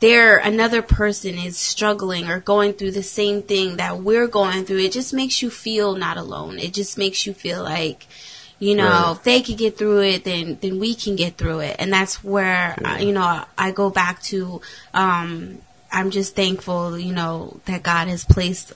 there 0.00 0.36
another 0.36 0.82
person 0.82 1.38
is 1.38 1.56
struggling 1.56 2.28
or 2.28 2.38
going 2.38 2.74
through 2.74 2.90
the 2.90 3.02
same 3.02 3.40
thing 3.42 3.76
that 3.78 4.00
we're 4.00 4.26
going 4.26 4.64
through 4.64 4.78
it 4.78 4.92
just 4.92 5.14
makes 5.14 5.40
you 5.40 5.48
feel 5.48 5.94
not 5.96 6.18
alone. 6.18 6.58
It 6.58 6.74
just 6.74 6.98
makes 6.98 7.26
you 7.26 7.32
feel 7.32 7.62
like 7.62 8.06
you 8.58 8.74
know 8.74 8.84
Right. 8.88 9.12
if 9.12 9.22
they 9.22 9.40
can 9.40 9.56
get 9.56 9.78
through 9.78 10.02
it 10.02 10.24
then 10.24 10.58
then 10.60 10.78
we 10.78 10.94
can 10.94 11.16
get 11.16 11.36
through 11.38 11.60
it. 11.60 11.76
And 11.78 11.90
that's 11.92 12.22
where 12.22 12.76
uh, 12.84 12.98
you 13.00 13.12
know 13.12 13.44
i 13.56 13.70
go 13.70 13.88
back 13.88 14.20
to 14.24 14.60
um 14.92 15.58
i'm 15.90 16.10
just 16.10 16.36
thankful 16.36 16.98
you 16.98 17.12
know 17.12 17.58
that 17.64 17.82
god 17.82 18.08
has 18.08 18.24
placed 18.24 18.72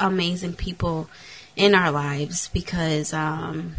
amazing 0.00 0.54
people 0.54 1.08
in 1.56 1.74
our 1.74 1.90
lives 1.90 2.48
because 2.52 3.12
um 3.12 3.74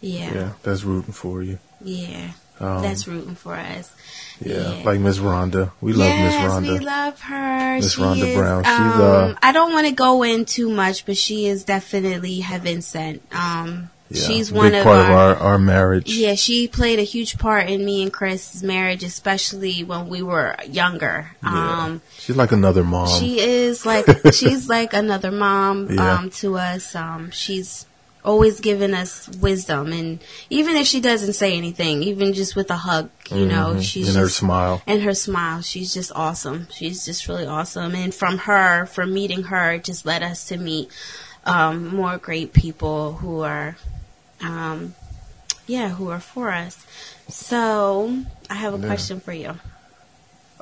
yeah 0.00 0.32
Yeah, 0.34 0.52
that's 0.62 0.84
rooting 0.84 1.12
for 1.12 1.42
you. 1.42 1.58
yeah 1.82 2.32
Um, 2.60 2.82
that's 2.82 3.06
rooting 3.08 3.34
for 3.36 3.54
us. 3.54 3.92
yeah, 4.40 4.74
yeah. 4.78 4.82
like 4.84 4.98
Miss 5.00 5.18
Rhonda. 5.18 5.70
We 5.80 5.92
love 5.92 6.08
Miss 6.08 6.34
yes, 6.34 6.50
Rhonda. 6.50 6.72
we 6.72 6.78
love 6.80 7.20
her. 7.22 7.76
Miss 7.76 7.96
Rhonda 7.96 8.26
is, 8.28 8.36
Brown. 8.36 8.64
She's, 8.64 9.00
um, 9.00 9.00
uh, 9.00 9.34
I 9.42 9.52
don't 9.52 9.72
want 9.72 9.86
to 9.86 9.92
go 9.94 10.22
in 10.24 10.44
too 10.44 10.68
much, 10.70 11.06
but 11.06 11.16
she 11.16 11.46
is 11.46 11.62
definitely 11.64 12.40
heaven 12.40 12.82
sent. 12.82 13.22
Um, 13.32 13.90
yeah, 14.10 14.26
she's 14.26 14.50
one 14.52 14.74
of 14.74 14.84
part 14.84 14.98
our, 15.00 15.04
of 15.04 15.10
our, 15.10 15.36
our 15.52 15.58
marriage. 15.58 16.10
Yeah, 16.12 16.34
she 16.34 16.68
played 16.68 16.98
a 16.98 17.02
huge 17.02 17.38
part 17.38 17.68
in 17.68 17.84
me 17.84 18.02
and 18.02 18.12
Chris's 18.12 18.62
marriage, 18.62 19.02
especially 19.02 19.84
when 19.84 20.08
we 20.08 20.22
were 20.22 20.56
younger. 20.68 21.30
Yeah. 21.42 21.84
Um, 21.84 22.02
She's 22.18 22.36
like 22.36 22.52
another 22.52 22.84
mom. 22.84 23.08
she 23.20 23.40
is 23.40 23.84
like 23.86 24.06
she's 24.32 24.68
like 24.68 24.92
another 24.94 25.30
mom 25.30 25.88
Yeah. 25.92 26.14
um, 26.18 26.30
to 26.40 26.56
us. 26.58 26.94
Um, 26.94 27.30
she's 27.30 27.84
always 28.24 28.60
given 28.60 28.92
us 28.94 29.28
wisdom, 29.40 29.92
and 29.92 30.18
even 30.50 30.76
if 30.76 30.86
she 30.86 31.00
doesn't 31.00 31.32
say 31.34 31.56
anything, 31.56 32.02
even 32.02 32.34
just 32.34 32.56
with 32.56 32.70
a 32.70 32.76
hug, 32.76 33.08
you 33.30 33.46
know, 33.46 33.74
Mhm. 33.76 33.82
she's 33.82 34.08
And 34.08 34.18
her 34.18 34.28
smile. 34.28 34.82
and 34.86 35.02
her 35.02 35.14
smile. 35.14 35.62
She's 35.62 35.94
just 35.94 36.12
awesome. 36.14 36.66
She's 36.70 37.06
just 37.06 37.26
really 37.28 37.46
awesome. 37.46 37.94
And 37.94 38.14
from 38.14 38.38
her, 38.38 38.84
from 38.86 39.14
meeting 39.14 39.44
her, 39.44 39.78
just 39.78 40.04
led 40.04 40.22
us 40.22 40.44
to 40.48 40.58
meet 40.58 40.90
um, 41.46 41.94
more 41.96 42.18
great 42.18 42.52
people 42.52 43.14
who 43.14 43.40
are, 43.40 43.76
um, 44.42 44.94
yeah, 45.66 45.88
who 45.90 46.08
are 46.10 46.20
for 46.20 46.50
us. 46.50 46.84
So 47.28 48.22
I 48.48 48.54
have 48.54 48.74
a 48.74 48.78
Yeah. 48.78 48.86
question 48.86 49.20
for 49.20 49.32
you. 49.32 49.54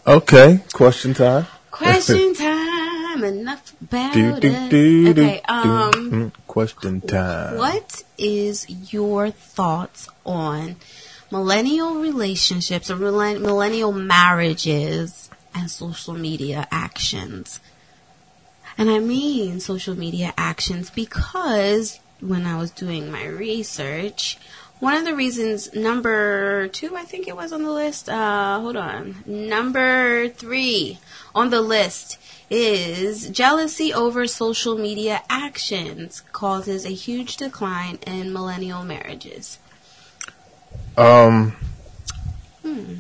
Okay, 0.07 0.61
question 0.73 1.15
time. 1.15 1.47
Question 1.71 2.35
time. 2.47 3.25
Enough 3.25 3.75
about 3.81 4.13
Do, 4.13 4.41
do, 4.41 4.69
do, 4.71 5.11
Okay. 5.11 5.41
Um. 5.49 6.11
Mm, 6.11 6.33
question 6.47 7.01
time. 7.03 7.57
what 7.57 8.03
is 8.19 8.93
your 8.93 9.31
thoughts 9.31 10.09
on 10.25 10.77
millennial 11.31 11.97
relationships 11.97 12.91
or 12.91 12.97
millennial 12.97 13.93
marriages 13.93 15.29
and 15.55 15.71
social 15.71 16.15
media 16.15 16.67
actions? 16.71 17.61
And 18.79 18.91
I 18.91 18.99
mean 18.99 19.61
social 19.61 19.97
media 19.99 20.35
actions 20.37 20.91
because 20.91 21.99
when 22.21 22.47
I 22.47 22.59
was 22.59 22.71
doing 22.71 23.11
my 23.11 23.27
research, 23.27 24.39
one 24.79 24.95
of 24.95 25.05
the 25.05 25.15
reasons, 25.15 25.75
number 25.75 26.69
two, 26.69 26.95
I 26.97 27.05
think 27.05 27.29
it 27.29 27.37
was 27.37 27.53
on 27.53 27.63
the 27.63 27.71
list. 27.71 28.09
Uh, 28.09 28.61
hold 28.61 28.77
on. 28.77 29.17
Number 29.25 30.29
three 30.29 30.99
on 31.35 31.49
the 31.51 31.63
list 31.63 32.19
is 32.51 33.29
jealousy 33.31 33.93
over 33.93 34.27
social 34.27 34.77
media 34.77 35.23
actions 35.31 36.23
causes 36.33 36.85
a 36.85 36.91
huge 36.91 37.39
decline 37.39 37.99
in 38.07 38.33
millennial 38.33 38.85
marriages. 38.85 39.59
Um. 40.97 41.57
Hmm. 42.63 42.97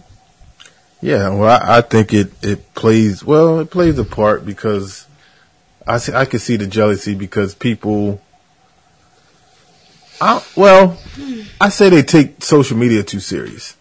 Yeah, 1.02 1.28
well, 1.28 1.60
I, 1.62 1.78
I 1.78 1.80
think 1.82 2.12
it 2.12 2.32
it 2.42 2.74
plays 2.74 3.22
well. 3.22 3.60
It 3.60 3.70
plays 3.70 3.98
a 3.98 4.04
part 4.04 4.44
because 4.44 5.06
I 5.86 5.98
see, 5.98 6.12
I 6.12 6.24
can 6.24 6.38
see 6.40 6.56
the 6.56 6.66
jealousy 6.66 7.14
because 7.14 7.54
people. 7.54 8.20
I, 10.20 10.42
well. 10.56 10.98
I 11.60 11.70
say 11.70 11.88
they 11.88 12.02
take 12.02 12.42
social 12.42 12.76
media 12.76 13.02
too 13.02 13.20
serious. 13.20 13.76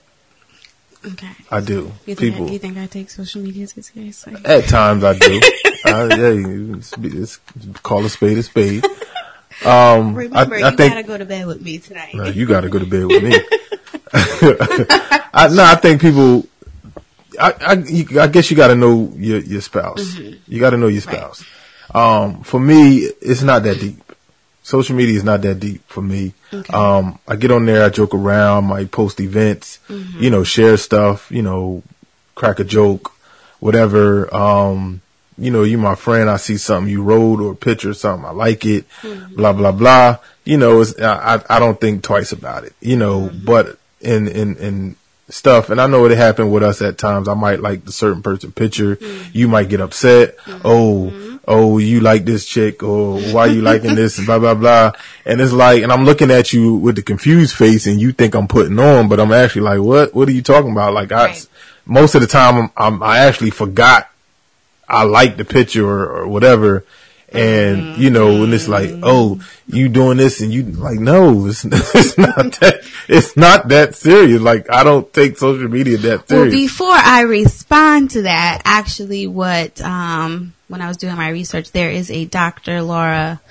Okay. 1.05 1.29
I 1.51 1.59
do. 1.59 1.91
You 2.05 2.15
think, 2.15 2.19
people 2.19 2.47
I, 2.47 2.51
you 2.51 2.59
think 2.59 2.77
I 2.77 2.88
take 2.88 3.09
social 3.09 3.41
media 3.41 3.67
too 3.67 3.81
seriously? 3.81 4.36
at 4.43 4.65
times 4.65 5.03
I 5.03 5.13
do. 5.13 5.39
I, 5.86 6.15
hey, 6.15 6.38
it's, 6.77 6.93
it's, 6.97 7.38
call 7.83 8.03
a 8.05 8.09
spade 8.09 8.38
a 8.38 8.43
spade. 8.43 8.86
Um, 9.63 10.15
Remember, 10.15 10.55
I, 10.55 10.61
I 10.61 10.71
you 10.71 10.77
think 10.77 10.93
gotta 10.93 11.03
go 11.03 11.17
to 11.17 11.25
bed 11.25 11.45
with 11.45 11.61
me 11.61 11.77
tonight. 11.77 12.15
No, 12.15 12.25
you 12.25 12.45
got 12.45 12.61
to 12.61 12.69
go 12.69 12.79
to 12.79 12.86
bed 12.86 13.05
with 13.05 13.23
me. 13.23 13.36
I, 15.33 15.49
no, 15.53 15.63
I 15.63 15.75
think 15.75 16.01
people. 16.01 16.47
I 17.39 17.53
I, 17.61 17.73
you, 17.73 18.19
I 18.19 18.27
guess 18.27 18.49
you 18.49 18.57
got 18.57 18.67
to 18.67 18.75
know 18.75 19.13
your 19.15 19.39
your 19.39 19.61
spouse. 19.61 20.17
You 20.17 20.59
got 20.59 20.71
to 20.71 20.77
know 20.77 20.88
your 20.88 21.01
spouse. 21.01 21.45
Um, 21.93 22.43
for 22.43 22.59
me, 22.59 22.97
it's 23.21 23.43
not 23.43 23.63
that 23.63 23.79
deep. 23.79 24.01
Social 24.66 24.95
media 24.95 25.16
is 25.16 25.24
not 25.24 25.43
that 25.43 25.59
deep 25.59 25.84
for 25.86 26.01
me. 26.01 26.34
Okay. 26.51 26.74
Um, 26.74 27.20
I 27.28 27.36
get 27.36 27.51
on 27.51 27.68
there, 27.68 27.86
I 27.86 27.89
joke 27.89 28.16
around, 28.16 28.72
I 28.72 28.86
post 28.86 29.20
events, 29.20 29.78
mm-hmm. 29.88 30.24
you 30.24 30.32
know, 30.32 30.43
share 30.43 30.76
stuff, 30.76 31.32
you 31.32 31.43
know, 31.43 31.84
crack 32.34 32.57
a 32.59 32.63
joke, 32.63 33.11
whatever. 33.59 34.34
Um, 34.34 35.01
you 35.38 35.51
know, 35.51 35.61
you 35.61 35.78
my 35.78 35.93
friend, 35.93 36.32
I 36.32 36.38
see 36.38 36.57
something 36.57 36.91
you 36.91 37.03
wrote 37.03 37.41
or 37.41 37.51
a 37.51 37.55
picture 37.55 37.91
or 37.91 37.93
something, 37.93 38.26
I 38.26 38.32
like 38.32 38.66
it, 38.66 38.89
mm-hmm. 39.03 39.36
blah, 39.36 39.53
blah, 39.53 39.72
blah. 39.72 40.18
You 40.45 40.57
know, 40.57 40.82
it's, 40.82 40.99
I, 40.99 41.36
I 41.36 41.57
I 41.57 41.59
don't 41.59 41.80
think 41.80 42.01
twice 42.01 42.32
about 42.32 42.63
it, 42.63 42.74
you 42.82 42.95
know, 42.97 43.28
mm-hmm. 43.28 43.45
but 43.45 43.78
in, 44.01 44.28
in, 44.28 44.57
in 44.57 44.95
stuff, 45.30 45.70
and 45.70 45.80
I 45.80 45.86
know 45.86 46.05
it 46.05 46.18
happened 46.18 46.51
with 46.51 46.63
us 46.63 46.82
at 46.82 46.97
times. 46.97 47.28
I 47.28 47.36
might 47.36 47.59
like 47.59 47.86
the 47.86 47.91
certain 47.91 48.24
person 48.24 48.51
picture. 48.51 48.97
You 49.32 49.47
might 49.47 49.70
get 49.70 49.80
upset. 49.80 50.38
Oh, 50.63 51.34
oh, 51.47 51.77
you 51.77 51.99
like 51.99 52.25
this 52.25 52.45
chick 52.45 52.81
or 52.83 53.19
why 53.33 53.45
you 53.47 53.61
liking 53.61 53.95
this 53.95 54.19
blah, 54.25 54.39
blah, 54.39 54.53
blah. 54.55 54.91
And 55.25 55.39
it's 55.39 55.53
like, 55.53 55.83
and 55.83 55.91
I'm 55.91 56.05
looking 56.05 56.31
at 56.31 56.53
you 56.53 56.73
with 56.75 56.95
the 56.95 57.01
confused 57.01 57.55
face 57.55 57.85
and 57.87 58.01
you 58.01 58.11
think 58.11 58.33
I'm 58.35 58.47
putting 58.47 58.79
on, 58.79 59.07
but 59.07 59.19
I'm 59.19 59.31
actually 59.31 59.61
like, 59.61 59.79
what, 59.79 60.13
what 60.15 60.27
are 60.27 60.31
you 60.33 60.41
talking 60.41 60.71
about? 60.71 60.93
Like 60.93 61.11
I, 61.11 61.25
Right. 61.27 61.47
most 61.85 62.15
of 62.15 62.21
the 62.21 62.27
time 62.27 62.55
I'm, 62.57 62.71
I'm, 62.77 63.03
I 63.03 63.19
actually 63.19 63.51
forgot 63.51 64.09
I 64.87 65.03
like 65.03 65.37
the 65.37 65.45
picture 65.45 65.87
or, 65.87 66.21
or 66.21 66.27
whatever. 66.27 66.83
And, 67.36 67.97
you 67.97 68.09
know, 68.09 68.43
and 68.43 68.53
it's 68.53 68.67
like, 68.67 68.91
oh, 69.03 69.41
you 69.67 69.89
doing 69.89 70.17
this 70.17 70.41
and 70.41 70.53
you 70.53 70.63
like, 70.63 70.99
no, 70.99 71.47
it's, 71.47 71.65
it's 71.65 72.17
not 72.17 72.59
that, 72.59 72.81
it's 73.07 73.36
not 73.36 73.67
that 73.69 73.95
serious. 73.95 74.41
Like, 74.41 74.69
I 74.71 74.83
don't 74.83 75.11
take 75.13 75.38
social 75.38 75.67
media 75.67 75.97
that 75.97 76.29
Well, 76.29 76.49
before 76.49 76.88
I 76.91 77.21
respond 77.21 78.11
to 78.11 78.23
that, 78.23 78.61
actually, 78.65 79.27
what 79.27 79.81
um, 79.81 80.53
when 80.67 80.81
I 80.81 80.88
was 80.88 80.97
doing 80.97 81.15
my 81.15 81.29
research, 81.29 81.71
there 81.71 81.89
is 81.89 82.09
a 82.11 82.25
Dr. 82.25 82.81
Laura. 82.81 83.41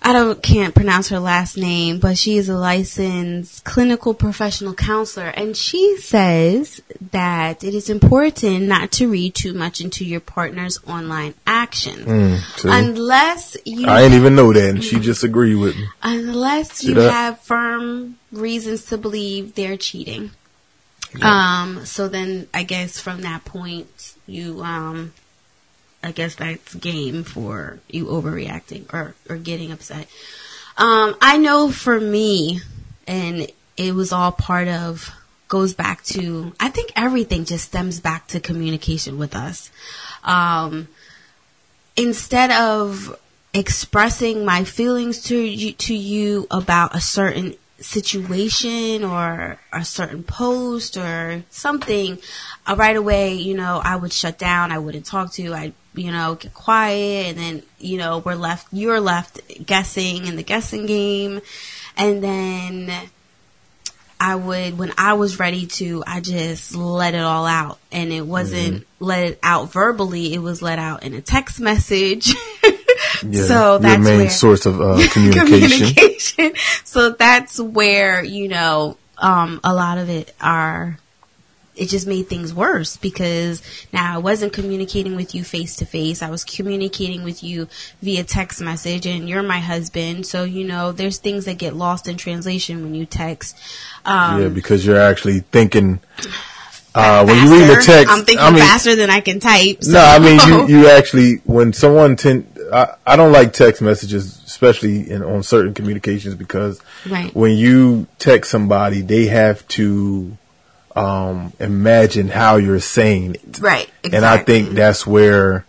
I 0.00 0.12
don't 0.12 0.40
can't 0.42 0.74
pronounce 0.74 1.08
her 1.08 1.18
last 1.18 1.56
name, 1.58 1.98
but 1.98 2.16
she 2.16 2.36
is 2.38 2.48
a 2.48 2.56
licensed 2.56 3.64
clinical 3.64 4.14
professional 4.14 4.72
counselor, 4.72 5.26
and 5.26 5.56
she 5.56 5.96
says 5.98 6.80
that 7.10 7.62
it 7.64 7.74
is 7.74 7.90
important 7.90 8.62
not 8.68 8.92
to 8.92 9.08
read 9.10 9.34
too 9.34 9.52
much 9.52 9.80
into 9.80 10.04
your 10.04 10.20
partner's 10.20 10.78
online 10.86 11.34
actions, 11.46 12.06
Mm, 12.06 12.40
unless 12.64 13.56
you 13.64 13.86
I 13.88 14.02
didn't 14.02 14.18
even 14.18 14.36
know 14.36 14.52
that, 14.52 14.70
and 14.70 14.84
she 14.84 14.98
just 15.00 15.24
agreed 15.24 15.56
with 15.56 15.76
me. 15.76 15.86
unless 16.02 16.84
you 16.84 16.94
have 17.00 17.40
firm 17.40 18.18
reasons 18.32 18.86
to 18.86 18.98
believe 18.98 19.56
they're 19.56 19.76
cheating. 19.76 20.30
Um, 21.22 21.84
so 21.86 22.08
then 22.08 22.46
I 22.54 22.62
guess 22.62 23.00
from 23.00 23.22
that 23.22 23.44
point 23.44 24.14
you 24.26 24.62
um 24.62 25.12
I 26.02 26.12
guess 26.12 26.36
that's 26.36 26.74
game 26.74 27.24
for 27.24 27.80
you 27.88 28.06
overreacting 28.06 28.92
or, 28.92 29.14
or 29.28 29.36
getting 29.36 29.72
upset. 29.72 30.06
Um, 30.76 31.16
I 31.20 31.38
know 31.38 31.70
for 31.70 31.98
me 31.98 32.60
and 33.06 33.50
it 33.76 33.94
was 33.94 34.12
all 34.12 34.32
part 34.32 34.68
of 34.68 35.12
goes 35.48 35.72
back 35.72 36.04
to 36.04 36.52
I 36.60 36.68
think 36.68 36.92
everything 36.94 37.46
just 37.46 37.64
stems 37.64 38.00
back 38.00 38.26
to 38.28 38.40
communication 38.40 39.18
with 39.18 39.34
us. 39.34 39.70
Um 40.22 40.88
instead 41.96 42.52
of 42.52 43.18
expressing 43.52 44.44
my 44.44 44.62
feelings 44.62 45.22
to 45.24 45.36
you 45.36 45.72
to 45.72 45.94
you 45.94 46.46
about 46.50 46.94
a 46.94 47.00
certain 47.00 47.54
situation 47.80 49.04
or 49.04 49.58
a 49.72 49.84
certain 49.84 50.22
post 50.22 50.96
or 50.96 51.42
something 51.48 52.18
uh, 52.66 52.74
right 52.76 52.96
away 52.96 53.34
you 53.34 53.54
know 53.54 53.80
i 53.84 53.94
would 53.94 54.12
shut 54.12 54.36
down 54.36 54.72
i 54.72 54.78
wouldn't 54.78 55.06
talk 55.06 55.32
to 55.32 55.42
you 55.42 55.54
i 55.54 55.72
you 55.98 56.12
know 56.12 56.36
get 56.36 56.54
quiet 56.54 57.26
and 57.26 57.38
then 57.38 57.62
you 57.78 57.98
know 57.98 58.18
we're 58.18 58.34
left 58.34 58.66
you're 58.72 59.00
left 59.00 59.40
guessing 59.64 60.26
in 60.26 60.36
the 60.36 60.42
guessing 60.42 60.86
game 60.86 61.40
and 61.96 62.22
then 62.22 62.90
I 64.20 64.34
would, 64.34 64.78
when 64.78 64.92
I 64.98 65.12
was 65.12 65.38
ready 65.38 65.66
to, 65.66 66.02
I 66.06 66.20
just 66.20 66.74
let 66.74 67.14
it 67.14 67.20
all 67.20 67.46
out. 67.46 67.78
And 67.92 68.12
it 68.12 68.22
wasn't 68.26 68.86
let 68.98 69.24
it 69.24 69.38
out 69.42 69.70
verbally, 69.72 70.34
it 70.34 70.38
was 70.38 70.60
let 70.60 70.78
out 70.78 71.04
in 71.04 71.14
a 71.14 71.20
text 71.20 71.60
message. 71.60 72.34
Yeah, 73.22 73.42
so 73.42 73.70
your 73.72 73.78
that's 73.80 74.04
main 74.04 74.18
where, 74.18 74.30
source 74.30 74.66
of 74.66 74.80
uh, 74.80 74.98
communication. 75.12 75.94
communication. 75.94 76.52
So 76.84 77.10
that's 77.10 77.58
where, 77.58 78.22
you 78.22 78.48
know, 78.48 78.96
um, 79.16 79.60
a 79.64 79.74
lot 79.74 79.98
of 79.98 80.08
it 80.08 80.34
are, 80.40 80.98
it 81.78 81.88
just 81.88 82.06
made 82.06 82.28
things 82.28 82.52
worse 82.52 82.96
because 82.96 83.62
now 83.92 84.14
I 84.14 84.18
wasn't 84.18 84.52
communicating 84.52 85.16
with 85.16 85.34
you 85.34 85.44
face 85.44 85.76
to 85.76 85.86
face. 85.86 86.22
I 86.22 86.30
was 86.30 86.44
communicating 86.44 87.22
with 87.22 87.42
you 87.42 87.68
via 88.02 88.24
text 88.24 88.60
message 88.60 89.06
and 89.06 89.28
you're 89.28 89.42
my 89.42 89.60
husband. 89.60 90.26
So, 90.26 90.44
you 90.44 90.64
know, 90.64 90.92
there's 90.92 91.18
things 91.18 91.44
that 91.44 91.58
get 91.58 91.74
lost 91.76 92.08
in 92.08 92.16
translation 92.16 92.82
when 92.82 92.94
you 92.94 93.06
text. 93.06 93.56
Um, 94.04 94.42
yeah, 94.42 94.48
because 94.48 94.84
you're 94.84 95.00
actually 95.00 95.40
thinking. 95.40 96.00
Uh, 96.94 97.24
when 97.24 97.46
you 97.46 97.52
read 97.52 97.68
the 97.68 97.80
text, 97.80 98.12
I'm 98.12 98.24
thinking 98.24 98.44
I 98.44 98.50
mean, 98.50 98.60
faster 98.60 98.96
than 98.96 99.08
I 99.08 99.20
can 99.20 99.38
type. 99.38 99.78
No, 99.86 100.00
I 100.00 100.18
mean 100.18 100.40
you. 100.48 100.80
You 100.80 100.88
actually 100.98 101.36
when 101.44 101.72
someone 101.72 102.16
tend. 102.16 102.58
I, 102.72 102.96
I 103.06 103.16
don't 103.16 103.30
like 103.30 103.52
text 103.52 103.80
messages, 103.80 104.42
especially 104.46 105.08
in 105.08 105.22
on 105.22 105.42
certain 105.42 105.74
communications, 105.74 106.34
because 106.34 106.80
Right. 107.08 107.32
when 107.34 107.52
you 107.52 108.08
text 108.18 108.50
somebody, 108.50 109.02
they 109.02 109.26
have 109.26 109.66
to 109.68 110.36
um, 110.98 111.52
imagine 111.58 112.28
how 112.28 112.56
you're 112.56 112.80
saying 112.80 113.36
it. 113.36 113.60
Right. 113.60 113.88
Exactly. 114.02 114.16
And 114.16 114.24
I 114.26 114.38
think 114.38 114.70
that's 114.70 115.06
where 115.06 115.64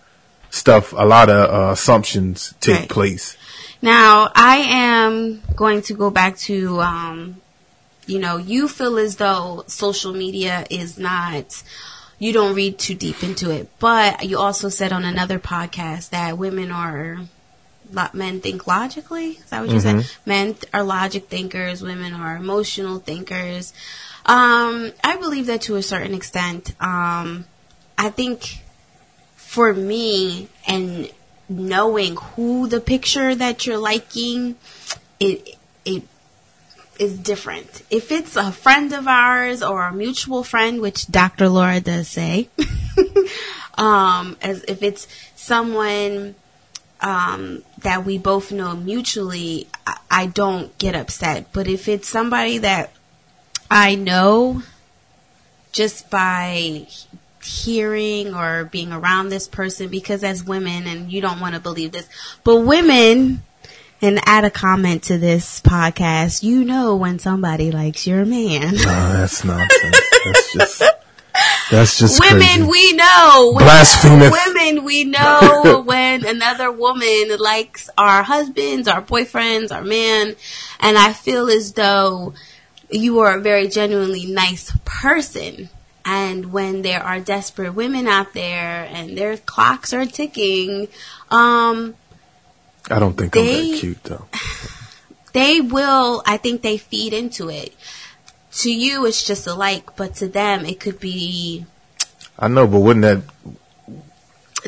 stuff, 0.50 0.94
a 0.94 1.06
lot 1.06 1.30
of 1.30 1.54
uh, 1.54 1.72
assumptions 1.74 2.54
take 2.60 2.80
Right. 2.80 2.90
place. 2.90 3.38
Now, 3.82 4.30
I 4.36 4.58
am 4.58 5.42
going 5.56 5.82
to 5.84 5.94
go 5.94 6.10
back 6.10 6.38
to, 6.40 6.82
um, 6.82 7.38
you 8.08 8.20
know, 8.20 8.38
you 8.38 8.68
feel 8.68 8.98
as 8.98 9.16
though 9.16 9.64
social 9.68 10.12
media 10.14 10.66
is 10.70 10.98
not, 10.98 11.64
you 12.18 12.34
don't 12.34 12.56
read 12.56 12.78
too 12.78 12.96
deep 12.96 13.24
into 13.24 13.52
it. 13.52 13.70
But 13.80 14.26
you 14.26 14.38
also 14.38 14.68
said 14.70 14.92
on 14.92 15.06
another 15.06 15.40
podcast 15.40 16.10
that 16.10 16.38
women 16.38 16.72
are, 16.72 17.20
men 18.14 18.42
think 18.42 18.68
logically. 18.68 19.32
Is 19.32 19.50
that 19.50 19.62
what 19.62 19.70
you 19.72 19.80
said? 19.80 20.06
Men 20.26 20.56
are 20.74 20.84
logic 20.84 21.28
thinkers, 21.28 21.82
women 21.82 22.14
are 22.14 22.36
emotional 22.36 23.00
thinkers. 23.00 23.74
Um, 24.26 24.92
I 25.04 25.18
believe 25.18 25.48
that 25.48 25.62
to 25.64 25.76
a 25.76 25.82
certain 25.82 26.14
extent. 26.14 26.76
Um, 26.82 27.46
I 27.98 28.10
think 28.10 28.62
for 29.36 29.74
me 29.74 30.48
and 30.68 31.12
knowing 31.50 32.16
who 32.16 32.68
the 32.68 32.80
picture 32.80 33.34
that 33.34 33.66
you're 33.66 33.80
liking 33.80 34.56
it 35.20 35.58
it 35.84 36.04
is 37.00 37.18
different 37.18 37.82
if 37.90 38.12
it's 38.12 38.36
a 38.36 38.52
friend 38.52 38.94
of 38.94 39.08
ours 39.08 39.64
or 39.64 39.82
a 39.82 39.92
mutual 39.92 40.44
friend 40.44 40.80
which 40.80 41.08
dr 41.08 41.50
laura 41.50 41.80
does 41.80 42.08
say 42.08 42.48
um 43.80 44.38
as 44.42 44.64
if 44.66 44.84
it's 44.84 45.08
someone 45.36 46.36
um 47.02 47.64
that 47.80 48.06
we 48.06 48.18
both 48.18 48.52
know 48.52 48.76
mutually 48.76 49.68
I, 49.88 49.98
I 50.12 50.26
don't 50.28 50.76
get 50.78 50.96
upset 50.96 51.52
but 51.54 51.68
if 51.68 51.88
it's 51.88 52.08
somebody 52.08 52.58
that 52.60 52.92
i 53.72 53.96
know 53.96 54.64
just 55.72 56.10
by 56.10 56.88
hearing 57.44 58.34
or 58.36 58.66
being 58.66 58.92
around 58.92 59.30
this 59.30 59.48
person 59.48 59.88
because 59.90 60.24
as 60.24 60.44
women 60.44 60.88
and 60.88 61.12
you 61.12 61.22
don't 61.22 61.40
want 61.40 61.56
to 61.56 61.62
believe 61.62 61.92
this 61.94 62.08
but 62.44 62.58
women 62.58 63.44
and 64.02 64.20
add 64.26 64.44
a 64.46 64.50
comment 64.50 65.04
to 65.04 65.18
this 65.18 65.62
podcast 65.62 66.44
you 66.44 66.64
know 66.66 66.96
when 66.96 67.18
somebody 67.20 67.72
likes 67.72 68.06
your 68.06 68.26
man 68.26 68.76
Uh, 68.76 69.14
that's 69.14 69.44
nonsense. 69.44 70.00
that's 70.26 70.54
just, 70.54 70.84
that's 71.72 72.00
just 72.00 72.20
women 72.20 72.40
crazy. 72.42 72.64
we 72.64 72.94
know 72.94 73.52
when- 73.56 73.66
Blasphemous. 73.66 74.32
women 74.46 74.84
we 74.84 75.04
know 75.04 75.84
when 75.86 76.26
another 76.26 76.72
woman 76.72 77.38
likes 77.40 77.90
our 77.98 78.24
husbands 78.24 78.88
our 78.88 79.02
boyfriends 79.02 79.72
our 79.72 79.84
man 79.84 80.36
and 80.80 80.98
i 80.98 81.14
feel 81.14 81.48
as 81.50 81.74
though 81.74 82.34
you 82.90 83.20
are 83.20 83.38
a 83.38 83.42
very 83.42 83.68
genuinely 83.68 84.26
nice 84.26 84.72
person 84.86 85.70
and 86.06 86.52
when 86.52 86.82
there 86.82 87.04
are 87.04 87.20
desperate 87.20 87.74
women 87.76 88.08
out 88.08 88.34
there 88.34 88.88
and 88.92 89.16
their 89.18 89.38
clocks 89.38 89.94
are 89.94 90.06
ticking 90.06 90.88
um 91.30 91.96
I 92.90 92.98
don't 92.98 93.16
think 93.16 93.36
I'm 93.38 93.46
they- 93.46 93.72
that 93.72 93.80
cute 93.80 94.04
though. 94.04 94.26
they 95.34 95.62
will 95.62 96.24
i 96.26 96.38
think 96.38 96.64
they 96.64 96.78
feed 96.78 97.14
into 97.14 97.50
it 97.50 97.72
to 98.52 98.72
you 98.74 99.06
it's 99.06 99.24
just 99.24 99.46
a 99.48 99.54
like 99.54 99.96
but 99.96 100.16
to 100.16 100.28
them 100.28 100.66
it 100.66 100.80
could 100.80 101.00
be 101.00 101.66
I 102.42 102.48
know, 102.48 102.66
but 102.68 102.80
wouldn't 102.80 103.04
that, 103.04 103.22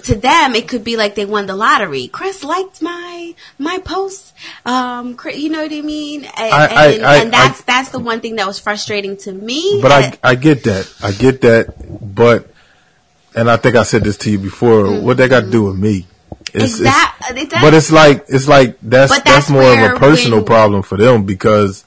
to 0.04 0.16
them 0.16 0.56
it 0.56 0.68
could 0.68 0.84
be 0.84 0.96
like 0.98 1.16
they 1.16 1.26
won 1.26 1.46
the 1.48 1.56
lottery. 1.56 2.08
Chris 2.08 2.44
liked 2.44 2.82
my 2.82 3.34
my 3.58 3.78
post. 3.80 4.34
Um, 4.66 5.18
you 5.34 5.50
know 5.50 5.64
what 5.64 5.72
I 5.72 5.82
mean? 5.82 6.24
And, 6.26 6.34
I- 6.36 6.68
and, 6.94 7.06
I- 7.06 7.16
and 7.24 7.34
that's 7.34 7.62
that's 7.64 7.90
the 7.90 8.00
one 8.00 8.20
thing 8.22 8.36
that 8.38 8.48
was 8.48 8.60
frustrating 8.60 9.18
to 9.18 9.32
me. 9.32 9.80
but 9.82 9.92
I, 9.92 10.18
I 10.24 10.36
get 10.36 10.64
that. 10.66 10.94
I 11.04 11.12
get 11.12 11.42
that, 11.42 11.74
but, 12.16 12.52
and 13.36 13.50
I 13.50 13.58
think 13.58 13.76
I 13.76 13.84
said 13.84 14.04
this 14.04 14.18
to 14.18 14.32
you 14.32 14.40
before, 14.40 15.00
what 15.02 15.18
that 15.18 15.30
got 15.30 15.42
to 15.46 15.52
do 15.52 15.64
with 15.64 15.78
me? 15.78 16.08
It's, 16.54 16.80
Exact- 16.80 17.32
it's- 17.32 17.62
but 17.62 17.74
it's 17.74 17.92
like, 17.92 18.26
it's 18.28 18.48
like, 18.48 18.78
that's, 18.82 19.12
that's, 19.12 19.24
that's 19.24 19.50
more 19.50 19.64
of 19.64 19.96
a 19.96 20.00
personal 20.00 20.40
when- 20.40 20.46
problem 20.46 20.82
for 20.84 20.98
them 20.98 21.24
because 21.26 21.86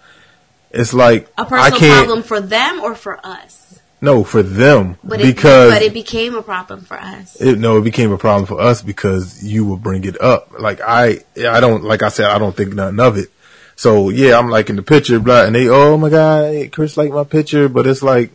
it's 0.74 0.94
like, 0.94 1.28
a 1.38 1.44
personal 1.44 1.78
problem 1.78 2.22
for 2.22 2.40
them 2.40 2.80
or 2.80 2.94
for 2.94 3.20
us. 3.24 3.80
no, 4.00 4.24
for 4.24 4.42
them, 4.42 4.96
But 5.02 5.20
because 5.20 5.72
it, 5.72 5.76
but 5.76 5.82
it 5.82 5.94
became 5.94 6.34
a 6.34 6.42
problem 6.42 6.82
for 6.82 6.98
us. 7.00 7.40
it, 7.40 7.58
no, 7.58 7.78
it 7.78 7.84
became 7.84 8.12
a 8.12 8.18
problem 8.18 8.46
for 8.46 8.60
us 8.60 8.82
because 8.82 9.42
you 9.42 9.64
would 9.66 9.82
bring 9.82 10.04
it 10.04 10.20
up. 10.20 10.52
Like 10.58 10.80
I, 10.80 11.24
I 11.36 11.60
don't, 11.60 11.84
like 11.84 12.02
I 12.02 12.08
said, 12.08 12.26
I 12.26 12.38
don't 12.38 12.56
think 12.56 12.74
nothing 12.74 13.00
of 13.00 13.16
it. 13.16 13.30
So 13.76 14.10
yeah, 14.10 14.38
I'm 14.38 14.50
liking 14.50 14.76
the 14.76 14.82
picture, 14.82 15.18
blah, 15.18 15.44
and 15.44 15.54
they, 15.54 15.68
oh 15.68 15.96
my 15.96 16.10
god, 16.10 16.70
Chris 16.72 16.96
liked 16.96 17.14
my 17.14 17.24
picture, 17.24 17.68
but 17.68 17.86
it's 17.86 18.02
like, 18.02 18.30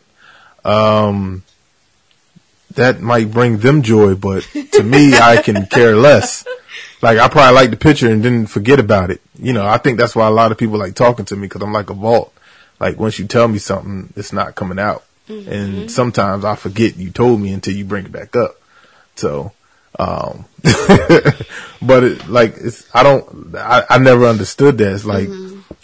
um, 0.65 1.43
that 2.75 3.01
might 3.01 3.31
bring 3.31 3.57
them 3.59 3.81
joy, 3.81 4.15
but 4.15 4.43
to 4.73 4.83
me, 4.83 5.13
I 5.15 5.41
can 5.41 5.65
care 5.67 5.95
less. 5.95 6.45
Like 7.01 7.17
I 7.17 7.27
probably 7.29 7.55
like 7.55 7.69
the 7.69 7.77
picture 7.77 8.11
and 8.11 8.23
then 8.23 8.45
forget 8.45 8.79
about 8.79 9.09
it. 9.09 9.21
You 9.37 9.53
know, 9.53 9.65
I 9.65 9.77
think 9.77 9.97
that's 9.97 10.15
why 10.15 10.27
a 10.27 10.31
lot 10.31 10.51
of 10.51 10.57
people 10.57 10.77
like 10.77 10.95
talking 10.95 11.25
to 11.25 11.35
me 11.35 11.43
because 11.47 11.61
I'm 11.61 11.71
like 11.71 11.89
a 11.89 11.93
vault. 11.93 12.33
Like 12.79 12.99
once 12.99 13.19
you 13.19 13.27
tell 13.27 13.47
me 13.47 13.57
something, 13.57 14.13
it's 14.15 14.33
not 14.33 14.55
coming 14.55 14.79
out, 14.79 15.03
and 15.27 15.91
sometimes 15.91 16.45
I 16.45 16.55
forget 16.55 16.97
you 16.97 17.11
told 17.11 17.41
me 17.41 17.51
until 17.53 17.75
you 17.75 17.85
bring 17.85 18.05
it 18.05 18.11
back 18.11 18.35
up. 18.35 18.55
So, 19.15 19.51
um, 19.97 20.45
but 21.81 22.03
it, 22.03 22.27
like 22.27 22.55
it's 22.57 22.87
I 22.93 23.03
don't 23.03 23.55
I, 23.55 23.83
I 23.89 23.97
never 23.97 24.25
understood 24.25 24.77
that. 24.77 24.93
It's 24.93 25.05
like 25.05 25.29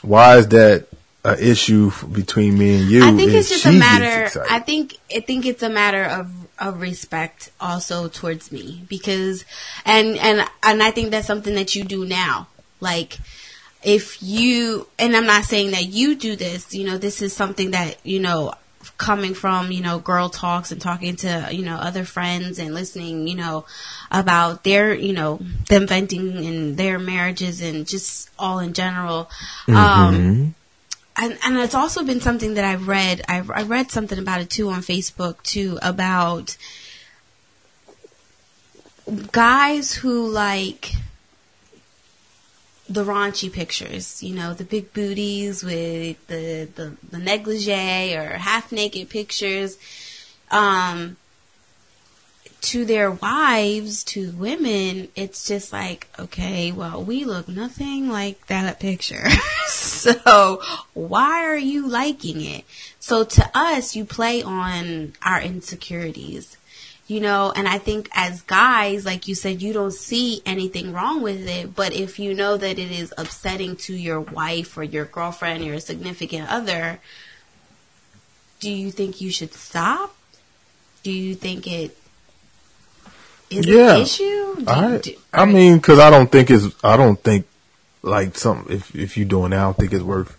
why 0.02 0.38
is 0.38 0.48
that 0.50 0.88
an 1.24 1.40
issue 1.40 1.92
between 2.12 2.58
me 2.58 2.80
and 2.80 2.90
you? 2.90 3.04
I 3.04 3.12
think 3.16 3.32
it's 3.32 3.50
just 3.50 3.66
a 3.66 3.72
matter. 3.72 4.30
I 4.50 4.60
think 4.60 4.98
I 5.14 5.20
think 5.20 5.46
it's 5.46 5.64
a 5.64 5.70
matter 5.70 6.04
of 6.04 6.30
of 6.60 6.82
respect 6.82 7.52
also 7.60 8.08
towards 8.08 8.52
me 8.52 8.84
because 8.90 9.46
and 9.86 10.18
and 10.18 10.48
and 10.64 10.84
I 10.84 10.92
think 10.92 11.12
that's 11.12 11.28
something 11.28 11.56
that 11.56 11.76
you 11.76 11.84
do 11.84 12.06
now. 12.06 12.48
Like 12.80 13.18
if 13.84 14.22
you 14.22 14.88
and 14.98 15.16
I'm 15.16 15.28
not 15.28 15.46
saying 15.46 15.72
that 15.72 15.86
you 15.86 16.16
do 16.16 16.36
this. 16.36 16.74
You 16.74 16.86
know, 16.86 16.98
this 16.98 17.22
is 17.22 17.34
something 17.34 17.72
that 17.72 17.98
you 18.06 18.20
know 18.20 18.54
coming 18.98 19.34
from 19.34 19.72
you 19.72 19.82
know 19.82 20.00
girl 20.00 20.30
talks 20.30 20.72
and 20.72 20.80
talking 20.80 21.16
to 21.16 21.50
you 21.52 21.64
know 21.64 21.76
other 21.76 22.06
friends 22.06 22.60
and 22.60 22.74
listening 22.74 23.28
you 23.28 23.36
know 23.36 23.66
about 24.12 24.64
their 24.64 24.94
you 24.94 25.12
know 25.12 25.40
them 25.70 25.88
venting 25.88 26.44
in 26.44 26.76
their 26.76 27.00
marriages 27.00 27.62
and 27.62 27.88
just 27.88 28.30
all 28.38 28.60
in 28.60 28.74
general 28.74 29.30
um 29.70 30.54
and 31.18 31.38
and 31.44 31.58
it's 31.58 31.76
also 31.76 32.04
been 32.04 32.22
something 32.22 32.56
that 32.56 32.66
I've 32.66 32.88
read. 32.88 33.22
I 33.28 33.44
I 33.54 33.64
read 33.64 33.92
something 33.92 34.20
about 34.20 34.42
it 34.42 34.50
too 34.50 34.70
on 34.70 34.82
Facebook 34.82 35.42
too 35.44 35.80
about 35.82 36.58
guys 39.32 39.94
who 39.94 40.28
like 40.28 40.94
the 42.88 43.04
raunchy 43.04 43.52
pictures, 43.52 44.22
you 44.22 44.36
know, 44.36 44.54
the 44.54 44.64
big 44.64 44.94
booties 44.94 45.64
with 45.64 46.26
the 46.28 46.68
the, 46.76 46.96
the 47.12 47.18
negligee 47.18 48.16
or 48.16 48.38
half 48.38 48.72
naked 48.72 49.10
pictures. 49.10 49.78
Um, 50.52 51.18
to 52.66 52.84
their 52.84 53.12
wives, 53.12 54.04
to 54.04 54.32
women, 54.32 55.08
it's 55.16 55.48
just 55.48 55.72
like, 55.72 56.08
okay, 56.18 56.72
well, 56.72 57.04
we 57.04 57.24
look 57.24 57.48
nothing 57.48 58.10
like 58.10 58.48
that 58.48 58.80
picture. 58.80 59.30
so 59.68 60.64
why 60.96 61.46
are 61.46 61.58
you 61.58 61.88
liking 61.88 62.42
it? 62.42 62.66
So 63.00 63.24
to 63.24 63.52
us, 63.54 63.96
you 63.96 64.04
play 64.04 64.42
on 64.42 65.14
our 65.22 65.40
insecurities, 65.40 66.58
you 67.06 67.20
know, 67.20 67.54
and 67.56 67.68
I 67.68 67.78
think 67.78 68.10
as 68.14 68.42
guys, 68.42 69.06
like 69.06 69.28
you 69.28 69.36
said, 69.36 69.62
you 69.62 69.72
don't 69.72 69.94
see 69.94 70.42
anything 70.44 70.92
wrong 70.92 71.22
with 71.22 71.48
it. 71.48 71.76
But 71.76 71.94
if 71.94 72.18
you 72.18 72.34
know 72.34 72.58
that 72.58 72.80
it 72.80 72.92
is 72.92 73.14
upsetting 73.16 73.76
to 73.76 73.96
your 73.96 74.20
wife 74.20 74.76
or 74.76 74.84
your 74.84 75.06
girlfriend 75.06 75.62
or 75.62 75.68
your 75.68 75.80
significant 75.80 76.50
other, 76.50 77.00
do 78.60 78.72
you 78.72 78.90
think 78.90 79.22
you 79.22 79.30
should 79.30 79.54
stop? 79.54 80.16
Do 81.04 81.12
you 81.12 81.36
think 81.36 81.68
it 81.68 81.96
is 83.50 83.66
Yeah. 83.66 83.96
an 83.96 84.02
issue? 84.02 84.56
Do, 84.58 84.64
I, 84.68 84.98
do- 84.98 85.16
I 85.34 85.46
mean, 85.46 85.78
because 85.78 86.00
I 86.00 86.10
don't 86.10 86.32
think 86.32 86.50
it's, 86.52 86.66
I 86.84 86.98
don't 86.98 87.22
think 87.22 87.46
like 88.02 88.38
some 88.38 88.68
if 88.70 88.96
if 88.96 89.18
you're 89.18 89.26
doing 89.28 89.52
that, 89.52 89.60
I 89.60 89.64
don't 89.64 89.78
think 89.78 89.94
it's 89.94 90.04
worth 90.04 90.38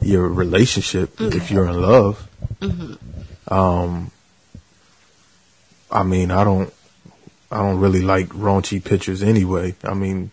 your 0.00 0.28
relationship 0.28 1.20
if 1.20 1.50
you're 1.50 1.66
in 1.68 1.80
love. 1.80 2.28
Um, 3.48 4.10
I 5.90 6.02
mean, 6.02 6.30
I 6.30 6.42
don't, 6.44 6.72
I 7.50 7.58
don't 7.58 7.78
really 7.80 8.00
like 8.02 8.28
raunchy 8.30 8.82
pictures 8.82 9.22
anyway. 9.22 9.74
I 9.84 9.94
mean, 9.94 10.30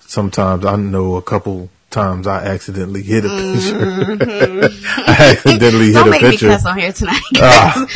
sometimes 0.00 0.64
I 0.66 0.76
know 0.76 1.14
a 1.16 1.22
couple 1.22 1.70
times 1.90 2.26
I 2.26 2.44
accidentally 2.44 3.02
hit 3.02 3.24
a 3.24 3.28
picture. 3.28 4.68
I 5.06 5.32
accidentally 5.36 5.92
don't 5.92 6.04
hit 6.04 6.06
a 6.06 6.10
make 6.10 6.22
me 6.22 6.30
picture. 6.30 6.48
cuss 6.48 6.66
on 6.66 6.78
here 6.78 6.92
tonight. 6.92 7.22
Ah. 7.36 7.86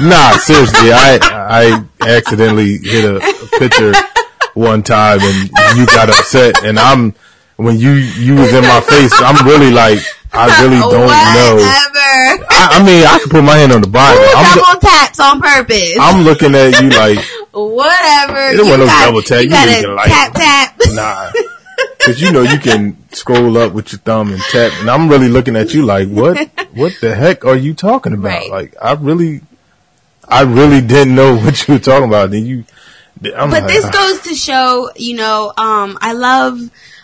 Nah, 0.00 0.30
seriously, 0.38 0.90
I 0.92 1.18
I 2.00 2.08
accidentally 2.16 2.78
hit 2.78 3.04
a, 3.04 3.16
a 3.16 3.58
picture 3.58 3.92
one 4.54 4.82
time 4.82 5.18
and 5.20 5.50
you 5.78 5.86
got 5.86 6.08
upset 6.08 6.64
and 6.64 6.78
I'm 6.78 7.14
when 7.56 7.78
you 7.78 7.92
you 7.92 8.34
was 8.36 8.52
in 8.52 8.62
my 8.62 8.80
face, 8.80 9.12
I'm 9.20 9.46
really 9.46 9.70
like 9.70 9.98
I 10.32 10.46
really 10.62 10.80
don't 10.80 11.08
know. 11.08 11.56
I, 12.48 12.80
I 12.80 12.84
mean, 12.84 13.06
I 13.06 13.18
can 13.20 13.28
put 13.30 13.44
my 13.44 13.56
hand 13.56 13.72
on 13.72 13.80
the 13.80 13.86
Bible. 13.88 14.20
Ooh, 14.20 14.32
I'm, 14.36 14.58
double 14.58 14.80
taps 14.80 15.20
on 15.20 15.40
purpose. 15.40 15.96
I'm 16.00 16.24
looking 16.24 16.54
at 16.54 16.80
you 16.82 16.90
like, 16.90 17.18
Whatever. 17.52 18.52
It 18.52 18.56
don't 18.58 18.68
want 18.68 18.80
no 18.80 18.86
double 18.86 19.22
tap. 19.22 19.38
You 19.42 19.44
You 19.44 19.50
got 19.50 19.64
just 19.68 19.80
to 19.80 19.86
can 19.86 19.96
like- 19.96 20.08
tap 20.10 20.32
tap. 20.34 20.80
nah. 20.92 21.30
Cause 22.04 22.20
you 22.20 22.30
know 22.30 22.42
you 22.42 22.58
can 22.58 22.96
scroll 23.12 23.58
up 23.58 23.72
with 23.72 23.90
your 23.90 23.98
thumb 23.98 24.32
and 24.32 24.40
tap, 24.40 24.72
and 24.78 24.88
I'm 24.88 25.08
really 25.08 25.28
looking 25.28 25.56
at 25.56 25.74
you 25.74 25.84
like, 25.84 26.08
what, 26.08 26.38
what 26.72 26.92
the 27.00 27.14
heck 27.14 27.44
are 27.44 27.56
you 27.56 27.74
talking 27.74 28.12
about? 28.12 28.28
Right. 28.28 28.50
Like, 28.50 28.74
I 28.80 28.92
really, 28.92 29.40
I 30.28 30.42
really 30.42 30.80
didn't 30.80 31.16
know 31.16 31.36
what 31.44 31.66
you 31.66 31.74
were 31.74 31.80
talking 31.80 32.08
about. 32.08 32.30
Then 32.30 32.46
you, 32.46 32.64
I'm 33.24 33.50
but 33.50 33.62
like, 33.62 33.66
this 33.66 33.84
ah. 33.84 33.90
goes 33.90 34.20
to 34.20 34.34
show, 34.34 34.90
you 34.94 35.16
know, 35.16 35.52
um, 35.56 35.98
I 36.00 36.12
love, 36.12 36.60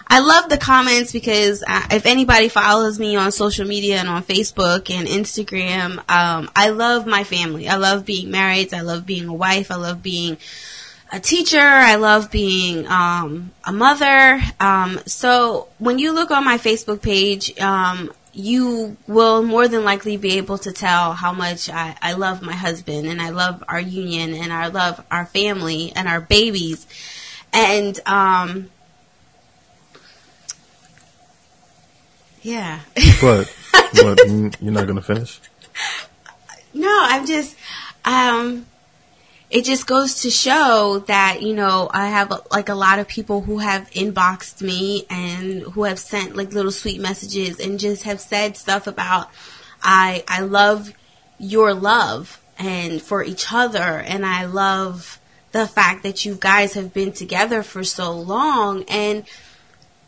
I 0.06 0.20
love 0.20 0.50
the 0.50 0.58
comments 0.58 1.10
because 1.10 1.64
uh, 1.66 1.86
if 1.90 2.06
anybody 2.06 2.48
follows 2.48 2.98
me 2.98 3.16
on 3.16 3.32
social 3.32 3.66
media 3.66 3.96
and 3.96 4.08
on 4.08 4.22
Facebook 4.22 4.90
and 4.90 5.08
Instagram, 5.08 5.98
um, 6.10 6.50
I 6.54 6.68
love 6.68 7.06
my 7.06 7.24
family. 7.24 7.68
I 7.68 7.76
love 7.76 8.04
being 8.04 8.30
married. 8.30 8.74
I 8.74 8.82
love 8.82 9.06
being 9.06 9.26
a 9.26 9.34
wife. 9.34 9.70
I 9.70 9.76
love 9.76 10.02
being 10.02 10.36
a 11.12 11.20
teacher. 11.20 11.60
I 11.60 11.96
love 11.96 12.30
being 12.30 12.86
um, 12.86 13.52
a 13.64 13.72
mother. 13.72 14.40
Um, 14.58 14.98
so 15.06 15.68
when 15.78 15.98
you 15.98 16.12
look 16.12 16.30
on 16.30 16.42
my 16.44 16.56
Facebook 16.56 17.02
page, 17.02 17.58
um, 17.60 18.10
you 18.32 18.96
will 19.06 19.42
more 19.42 19.68
than 19.68 19.84
likely 19.84 20.16
be 20.16 20.38
able 20.38 20.56
to 20.56 20.72
tell 20.72 21.12
how 21.12 21.32
much 21.32 21.68
I, 21.68 21.94
I 22.00 22.14
love 22.14 22.40
my 22.40 22.54
husband 22.54 23.06
and 23.06 23.20
I 23.20 23.28
love 23.28 23.62
our 23.68 23.80
union 23.80 24.32
and 24.32 24.50
I 24.50 24.68
love 24.68 25.04
our 25.10 25.26
family 25.26 25.92
and 25.94 26.08
our 26.08 26.22
babies. 26.22 26.86
And 27.52 28.00
um, 28.06 28.70
yeah. 32.40 32.80
but, 33.20 33.54
but 33.72 34.18
mm, 34.18 34.56
you're 34.62 34.72
not 34.72 34.86
gonna 34.86 35.02
finish. 35.02 35.38
No, 36.72 36.88
I'm 36.90 37.26
just, 37.26 37.54
um, 38.06 38.64
it 39.52 39.66
just 39.66 39.86
goes 39.86 40.22
to 40.22 40.30
show 40.30 41.04
that, 41.08 41.42
you 41.42 41.52
know, 41.52 41.90
I 41.92 42.08
have 42.08 42.32
like 42.50 42.70
a 42.70 42.74
lot 42.74 42.98
of 42.98 43.06
people 43.06 43.42
who 43.42 43.58
have 43.58 43.90
inboxed 43.90 44.62
me 44.62 45.04
and 45.10 45.60
who 45.60 45.84
have 45.84 45.98
sent 45.98 46.34
like 46.34 46.54
little 46.54 46.72
sweet 46.72 47.02
messages 47.02 47.60
and 47.60 47.78
just 47.78 48.04
have 48.04 48.18
said 48.18 48.56
stuff 48.56 48.86
about, 48.86 49.28
I, 49.82 50.24
I 50.26 50.40
love 50.40 50.94
your 51.38 51.74
love 51.74 52.40
and 52.58 53.02
for 53.02 53.22
each 53.22 53.52
other 53.52 53.78
and 53.78 54.24
I 54.24 54.46
love 54.46 55.20
the 55.50 55.66
fact 55.66 56.02
that 56.04 56.24
you 56.24 56.34
guys 56.40 56.72
have 56.72 56.94
been 56.94 57.12
together 57.12 57.62
for 57.62 57.84
so 57.84 58.10
long. 58.10 58.84
And 58.88 59.24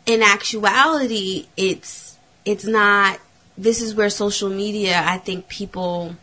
in 0.07 0.23
actuality 0.23 1.49
it's 1.57 2.19
it's 2.47 2.65
not 2.65 3.19
this 3.57 3.81
is 3.81 3.95
where 3.95 4.11
social 4.11 4.51
media 4.51 5.03
I 5.05 5.19
think 5.19 5.49
people 5.49 6.17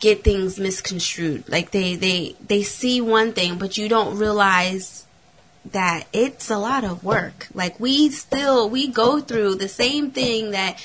get 0.00 0.24
things 0.24 0.58
misconstrued. 0.58 1.48
Like 1.48 1.70
they 1.70 1.94
they 1.94 2.34
they 2.44 2.62
see 2.62 3.00
one 3.00 3.32
thing, 3.32 3.58
but 3.58 3.76
you 3.78 3.88
don't 3.88 4.18
realize 4.18 5.06
that 5.72 6.06
it's 6.12 6.50
a 6.50 6.58
lot 6.58 6.84
of 6.84 7.04
work. 7.04 7.48
Like 7.54 7.78
we 7.78 8.08
still 8.08 8.68
we 8.68 8.88
go 8.88 9.20
through 9.20 9.56
the 9.56 9.68
same 9.68 10.10
thing 10.10 10.50
that 10.52 10.84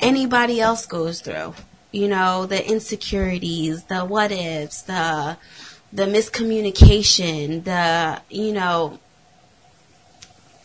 anybody 0.00 0.60
else 0.60 0.86
goes 0.86 1.20
through. 1.20 1.54
You 1.92 2.08
know, 2.08 2.44
the 2.44 2.68
insecurities, 2.68 3.84
the 3.84 4.04
what 4.04 4.32
ifs, 4.32 4.82
the 4.82 5.38
the 5.92 6.04
miscommunication, 6.04 7.64
the 7.64 8.20
you 8.28 8.52
know 8.52 8.98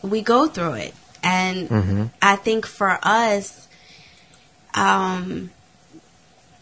we 0.02 0.20
go 0.20 0.48
through 0.48 0.74
it. 0.74 0.94
And 1.22 2.10
I 2.20 2.36
think 2.36 2.66
for 2.66 2.98
us 3.02 3.68
um 4.74 5.50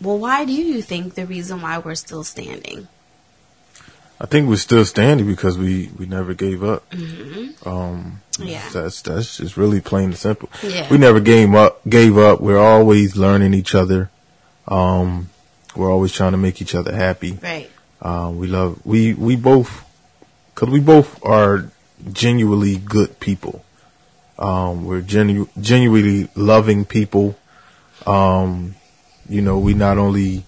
well, 0.02 0.18
why 0.18 0.44
do 0.44 0.52
you 0.52 0.82
think 0.82 1.14
the 1.14 1.26
reason 1.26 1.62
why 1.62 1.78
we're 1.78 1.94
still 1.94 2.24
standing? 2.24 2.88
I 4.20 4.26
think 4.26 4.48
we're 4.48 4.56
still 4.56 4.84
standing 4.84 5.26
because 5.26 5.58
we, 5.58 5.90
we 5.98 6.06
never 6.06 6.32
gave 6.34 6.62
up. 6.62 6.84
Um, 7.66 8.20
Yeah. 8.38 8.62
that's 8.72 9.02
that's 9.02 9.36
just 9.38 9.56
really 9.56 9.80
plain 9.80 10.04
and 10.10 10.16
simple. 10.16 10.48
Yeah. 10.62 10.88
We 10.90 10.98
never 10.98 11.18
gave 11.20 11.52
up. 11.54 11.80
Gave 11.88 12.16
up. 12.18 12.40
We're 12.40 12.58
always 12.60 13.16
learning 13.16 13.52
each 13.54 13.74
other. 13.74 14.10
Um, 14.68 15.28
we're 15.74 15.90
always 15.90 16.12
trying 16.12 16.32
to 16.32 16.38
make 16.38 16.62
each 16.62 16.74
other 16.74 16.94
happy. 16.94 17.38
Right. 17.42 17.68
Um, 18.00 18.38
we 18.38 18.46
love 18.46 18.80
we 18.84 19.14
we 19.14 19.36
both 19.36 19.84
because 20.54 20.68
we 20.70 20.80
both 20.80 21.24
are 21.24 21.70
genuinely 22.12 22.76
good 22.76 23.18
people. 23.20 23.64
Um, 24.38 24.84
we're 24.84 25.02
genu- 25.02 25.48
genuinely 25.60 26.28
loving 26.36 26.84
people. 26.84 27.36
Um, 28.06 28.74
you 29.28 29.42
know, 29.42 29.58
we 29.58 29.74
not 29.74 29.98
only 29.98 30.44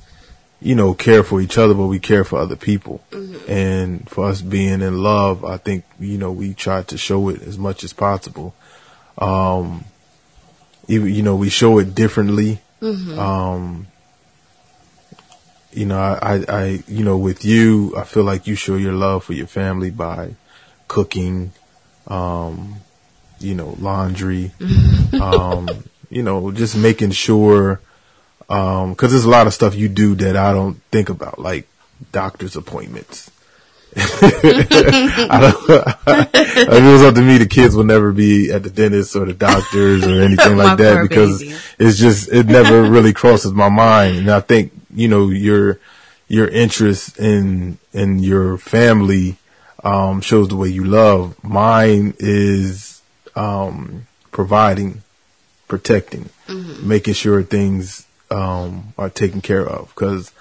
you 0.61 0.75
know 0.75 0.95
care 0.95 1.23
for 1.23 1.41
each 1.41 1.59
other, 1.59 1.75
but 1.75 1.87
we 1.87 1.99
care 1.99 2.25
for 2.25 2.39
other 2.39 2.57
people. 2.57 3.03
And 3.49 4.09
for 4.09 4.27
us 4.27 4.41
being 4.43 4.81
in 4.83 5.03
love, 5.03 5.45
I 5.45 5.57
think 5.59 5.85
you 6.01 6.19
know 6.19 6.33
we 6.33 6.55
try 6.55 6.83
to 6.83 6.99
show 6.99 7.29
it 7.29 7.43
as 7.43 7.59
much 7.59 7.85
as 7.85 7.93
possible. 7.93 8.55
Um, 9.19 9.85
even 10.89 11.15
you 11.15 11.23
know 11.23 11.37
we 11.37 11.51
show 11.51 11.79
it 11.79 11.95
differently. 11.95 12.61
Um, 13.19 13.87
you 15.75 15.87
know, 15.87 15.99
I, 15.99 16.19
I, 16.21 16.45
I, 16.49 16.83
you 16.87 17.05
know, 17.05 17.19
with 17.19 17.45
you, 17.45 17.95
I 17.97 18.05
feel 18.05 18.23
like 18.23 18.47
you 18.47 18.55
show 18.55 18.77
your 18.77 18.93
love 18.93 19.25
for 19.25 19.33
your 19.33 19.49
family 19.49 19.91
by 19.91 20.37
cooking, 20.87 21.53
um, 22.07 22.77
you 23.41 23.55
know, 23.55 23.75
laundry, 23.81 24.53
um, 25.21 25.69
you 26.11 26.23
know, 26.23 26.53
just 26.53 26.77
making 26.77 27.11
sure, 27.11 27.81
um, 28.49 28.95
cause 28.95 29.11
there's 29.11 29.25
a 29.25 29.31
lot 29.31 29.47
of 29.47 29.55
stuff 29.55 29.75
you 29.75 29.89
do 29.89 30.15
that 30.17 30.37
I 30.37 30.53
don't 30.53 30.81
think 30.91 31.09
about, 31.09 31.39
like 31.39 31.67
doctor's 32.13 32.57
appointments. 32.57 33.31
I 33.97 35.39
don't, 35.41 36.35
if 36.35 36.69
it 36.69 36.93
was 36.93 37.03
up 37.03 37.15
to 37.15 37.23
me, 37.23 37.39
the 37.39 37.47
kids 37.47 37.77
would 37.77 37.87
never 37.87 38.13
be 38.13 38.51
at 38.51 38.65
the 38.65 38.71
dentist 38.71 39.15
or 39.15 39.25
the 39.25 39.35
doctors 39.35 40.05
or 40.05 40.21
anything 40.23 40.57
like 40.57 40.79
that 40.79 41.03
because 41.03 41.41
babies. 41.41 41.75
it's 41.79 41.99
just 41.99 42.33
it 42.33 42.47
never 42.47 42.83
really 42.91 43.13
crosses 43.13 43.53
my 43.53 43.69
mind. 43.69 44.17
And 44.17 44.31
I 44.33 44.41
think 44.41 44.73
you 44.93 45.07
know 45.07 45.29
your 45.29 45.79
your 46.27 46.49
interest 46.49 47.19
in 47.21 47.79
in 47.93 48.19
your 48.19 48.59
family 48.59 49.37
um, 49.85 50.21
shows 50.21 50.49
the 50.49 50.57
way 50.57 50.71
you 50.71 50.85
love. 50.85 51.37
Mine 51.45 52.15
is 52.19 53.01
um, 53.37 54.09
providing, 54.33 55.03
protecting, 55.69 56.31
making 56.83 57.15
sure 57.15 57.45
things 57.45 58.04
um, 58.35 58.93
are 58.99 59.11
taken 59.11 59.41
care 59.41 59.67
of 59.67 59.89
because 59.95 60.33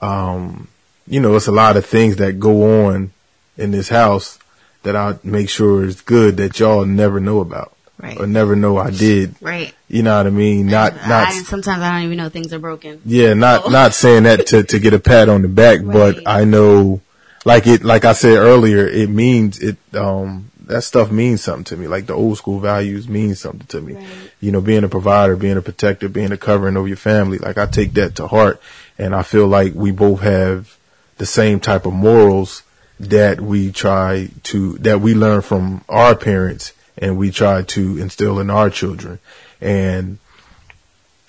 um, 0.00 0.68
you 1.06 1.20
know 1.20 1.34
it's 1.36 1.46
a 1.48 1.52
lot 1.52 1.76
of 1.76 1.84
things 1.86 2.16
that 2.16 2.38
go 2.40 2.86
on 2.86 3.10
in 3.56 3.70
this 3.70 3.88
house 3.88 4.38
that 4.82 4.96
I 4.96 5.16
make 5.22 5.48
sure 5.48 5.84
is 5.84 6.00
good 6.00 6.36
that 6.38 6.58
y'all 6.58 6.84
never 6.84 7.20
know 7.20 7.40
about 7.40 7.72
Right. 7.98 8.18
or 8.18 8.26
never 8.26 8.56
know 8.56 8.78
I 8.78 8.90
did. 8.90 9.36
Right. 9.40 9.72
You 9.88 10.02
know 10.02 10.16
what 10.16 10.26
I 10.26 10.30
mean? 10.30 10.66
Not 10.66 10.94
not 11.06 11.28
I, 11.28 11.42
sometimes 11.42 11.82
I 11.82 11.92
don't 11.92 12.02
even 12.06 12.16
know 12.18 12.28
things 12.30 12.52
are 12.52 12.58
broken. 12.58 13.00
yeah, 13.04 13.34
not 13.34 13.66
Oh. 13.66 13.70
not 13.70 13.94
saying 13.94 14.24
that 14.24 14.46
to 14.48 14.64
to 14.64 14.78
get 14.80 14.92
a 14.94 14.98
pat 14.98 15.28
on 15.28 15.42
the 15.42 15.48
back, 15.48 15.80
Right. 15.84 15.92
but 16.16 16.22
I 16.26 16.42
know, 16.44 17.00
like 17.44 17.68
it, 17.68 17.84
like 17.84 18.04
I 18.04 18.12
said 18.14 18.38
earlier, 18.38 18.86
it 18.88 19.08
means 19.08 19.60
it. 19.60 19.76
Um, 19.94 20.50
that 20.72 20.82
stuff 20.82 21.10
means 21.10 21.42
something 21.42 21.64
to 21.64 21.76
me. 21.76 21.86
Like 21.86 22.06
the 22.06 22.14
old 22.14 22.38
school 22.38 22.58
values 22.58 23.08
mean 23.08 23.34
something 23.34 23.66
to 23.68 23.80
me. 23.80 23.94
Right. 23.94 24.06
You 24.40 24.52
know, 24.52 24.60
being 24.60 24.84
a 24.84 24.88
provider, 24.88 25.36
being 25.36 25.56
a 25.56 25.62
protector, 25.62 26.08
being 26.08 26.32
a 26.32 26.36
covering 26.36 26.76
of 26.76 26.88
your 26.88 26.96
family. 26.96 27.38
Like 27.38 27.58
I 27.58 27.66
take 27.66 27.94
that 27.94 28.16
to 28.16 28.26
heart, 28.26 28.60
and 28.98 29.14
I 29.14 29.22
feel 29.22 29.46
like 29.46 29.74
we 29.74 29.90
both 29.90 30.20
have 30.20 30.76
the 31.18 31.26
same 31.26 31.60
type 31.60 31.86
of 31.86 31.92
morals 31.92 32.62
that 32.98 33.40
we 33.40 33.70
try 33.72 34.28
to 34.44 34.78
that 34.78 35.00
we 35.00 35.14
learn 35.14 35.42
from 35.42 35.84
our 35.88 36.14
parents, 36.16 36.72
and 36.96 37.16
we 37.16 37.30
try 37.30 37.62
to 37.62 37.98
instill 37.98 38.40
in 38.40 38.50
our 38.50 38.70
children. 38.70 39.18
And 39.60 40.18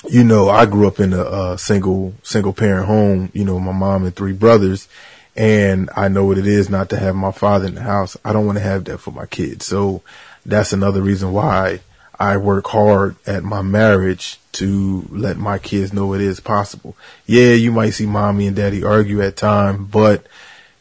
you 0.10 0.24
know, 0.24 0.50
I 0.50 0.66
grew 0.66 0.88
up 0.88 1.00
in 1.00 1.14
a, 1.14 1.24
a 1.24 1.58
single 1.58 2.14
single 2.24 2.54
parent 2.54 2.88
home. 2.88 3.30
You 3.34 3.46
know, 3.46 3.60
my 3.60 3.72
mom 3.72 4.04
and 4.04 4.16
three 4.16 4.34
brothers, 4.34 4.88
and 5.36 5.90
I 5.96 6.08
know 6.08 6.26
what 6.26 6.38
it 6.38 6.48
is 6.48 6.70
not 6.70 6.90
to 6.90 7.00
have 7.00 7.16
my 7.16 7.32
father 7.32 7.68
in 7.68 7.76
the 7.76 7.82
house. 7.82 8.18
I 8.24 8.34
don't 8.34 8.46
want 8.46 8.58
to 8.58 8.64
have 8.64 8.86
that 8.86 9.00
for 9.00 9.12
my 9.12 9.26
kids. 9.26 9.66
So 9.66 10.02
that's 10.46 10.74
another 10.74 11.02
reason 11.02 11.32
why 11.32 11.82
I 12.20 12.38
work 12.38 12.68
hard 12.68 13.16
at 13.26 13.44
my 13.44 13.62
marriage 13.62 14.40
to 14.54 15.08
let 15.10 15.38
my 15.38 15.58
kids 15.58 15.94
know 15.94 16.14
it 16.14 16.22
is 16.22 16.40
possible. 16.40 16.96
Yeah, 17.26 17.54
you 17.54 17.72
might 17.72 17.92
see 17.92 18.06
mommy 18.06 18.48
and 18.48 18.56
daddy 18.56 18.84
argue 18.84 19.22
at 19.22 19.36
time, 19.36 19.86
but 19.86 20.28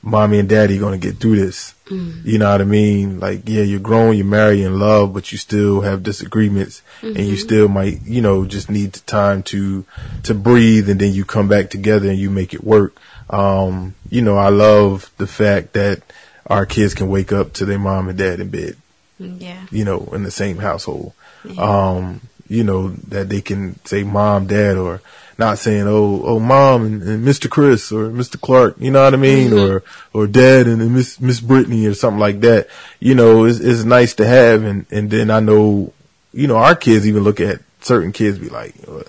mommy 0.02 0.38
and 0.38 0.48
daddy 0.48 0.78
gonna 0.78 0.98
get 0.98 1.16
through 1.16 1.36
this. 1.36 1.74
Mm. 1.86 2.24
You 2.24 2.38
know 2.38 2.50
what 2.50 2.60
I 2.60 2.64
mean? 2.64 3.18
Like, 3.18 3.48
yeah, 3.48 3.62
you're 3.62 3.80
grown, 3.80 4.16
you're 4.16 4.26
married 4.26 4.60
in 4.60 4.78
love, 4.78 5.14
but 5.14 5.32
you 5.32 5.38
still 5.38 5.80
have 5.80 6.02
disagreements 6.02 6.82
and 7.00 7.16
you 7.16 7.34
mm-hmm. 7.34 7.36
still 7.36 7.68
might, 7.68 8.02
you 8.02 8.20
know, 8.20 8.44
just 8.44 8.70
need 8.70 8.92
the 8.92 9.00
time 9.00 9.42
to, 9.44 9.84
to 10.24 10.34
breathe 10.34 10.90
and 10.90 11.00
then 11.00 11.12
you 11.12 11.24
come 11.24 11.48
back 11.48 11.70
together 11.70 12.08
and 12.08 12.18
you 12.18 12.30
make 12.30 12.52
it 12.52 12.62
work. 12.64 12.96
Um, 13.30 13.94
you 14.10 14.22
know, 14.22 14.36
I 14.36 14.48
love 14.50 15.10
the 15.18 15.26
fact 15.26 15.72
that 15.74 16.02
our 16.46 16.66
kids 16.66 16.94
can 16.94 17.08
wake 17.08 17.32
up 17.32 17.52
to 17.54 17.64
their 17.64 17.78
mom 17.78 18.08
and 18.08 18.18
dad 18.18 18.40
in 18.40 18.50
bed 18.50 18.76
Yeah. 19.18 19.62
you 19.70 19.84
know, 19.84 20.08
in 20.12 20.22
the 20.24 20.30
same 20.30 20.58
household. 20.58 21.12
Um, 21.58 22.20
you 22.48 22.62
know, 22.64 22.88
that 23.08 23.28
they 23.28 23.40
can 23.40 23.82
say 23.86 24.02
mom, 24.02 24.46
dad, 24.46 24.76
or 24.76 25.00
not 25.38 25.58
saying, 25.58 25.84
oh, 25.86 26.22
oh, 26.24 26.38
mom 26.38 26.84
and, 26.84 27.02
and 27.02 27.26
Mr. 27.26 27.48
Chris 27.48 27.90
or 27.90 28.10
Mr. 28.10 28.38
Clark, 28.40 28.76
you 28.78 28.90
know 28.90 29.02
what 29.02 29.14
I 29.14 29.16
mean? 29.16 29.52
Or, 29.52 29.82
or 30.12 30.26
dad 30.26 30.66
and, 30.66 30.82
and 30.82 30.94
Miss, 30.94 31.18
Miss 31.20 31.40
Brittni 31.40 31.88
or 31.88 31.94
something 31.94 32.20
like 32.20 32.40
that. 32.40 32.68
You 33.00 33.14
know, 33.14 33.44
it's, 33.44 33.58
it's 33.58 33.84
nice 33.84 34.14
to 34.16 34.26
have. 34.26 34.62
And, 34.64 34.84
and 34.90 35.10
then 35.10 35.30
I 35.30 35.40
know, 35.40 35.92
you 36.34 36.46
know, 36.46 36.56
our 36.56 36.76
kids 36.76 37.08
even 37.08 37.22
look 37.24 37.40
at 37.40 37.60
certain 37.80 38.12
kids 38.12 38.38
be 38.38 38.50
like, 38.50 38.74
uh, 38.86 39.02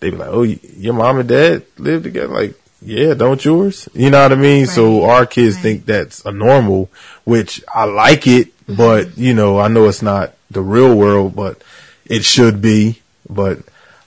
they 0.00 0.10
be 0.10 0.16
like, 0.16 0.30
oh, 0.30 0.42
your 0.42 0.94
mom 0.94 1.18
and 1.18 1.28
dad 1.28 1.64
live 1.78 2.04
together? 2.04 2.28
Like, 2.32 2.54
yeah, 2.84 3.14
don't 3.14 3.44
yours? 3.44 3.88
You 3.94 4.10
know 4.10 4.22
what 4.22 4.32
I 4.32 4.36
mean? 4.36 4.66
So 4.66 5.04
our 5.04 5.26
kids 5.26 5.56
Right. 5.56 5.62
think 5.62 5.86
that's 5.86 6.24
a 6.24 6.32
normal, 6.32 6.90
which 7.24 7.62
I 7.74 7.84
like 7.84 8.26
it, 8.26 8.48
but 8.68 9.16
you 9.16 9.34
know, 9.34 9.58
I 9.58 9.68
know 9.68 9.88
it's 9.88 10.02
not 10.02 10.34
the 10.50 10.60
real 10.62 10.94
world, 10.94 11.34
but 11.34 11.62
it 12.06 12.24
should 12.24 12.60
be. 12.60 13.00
But, 13.28 13.60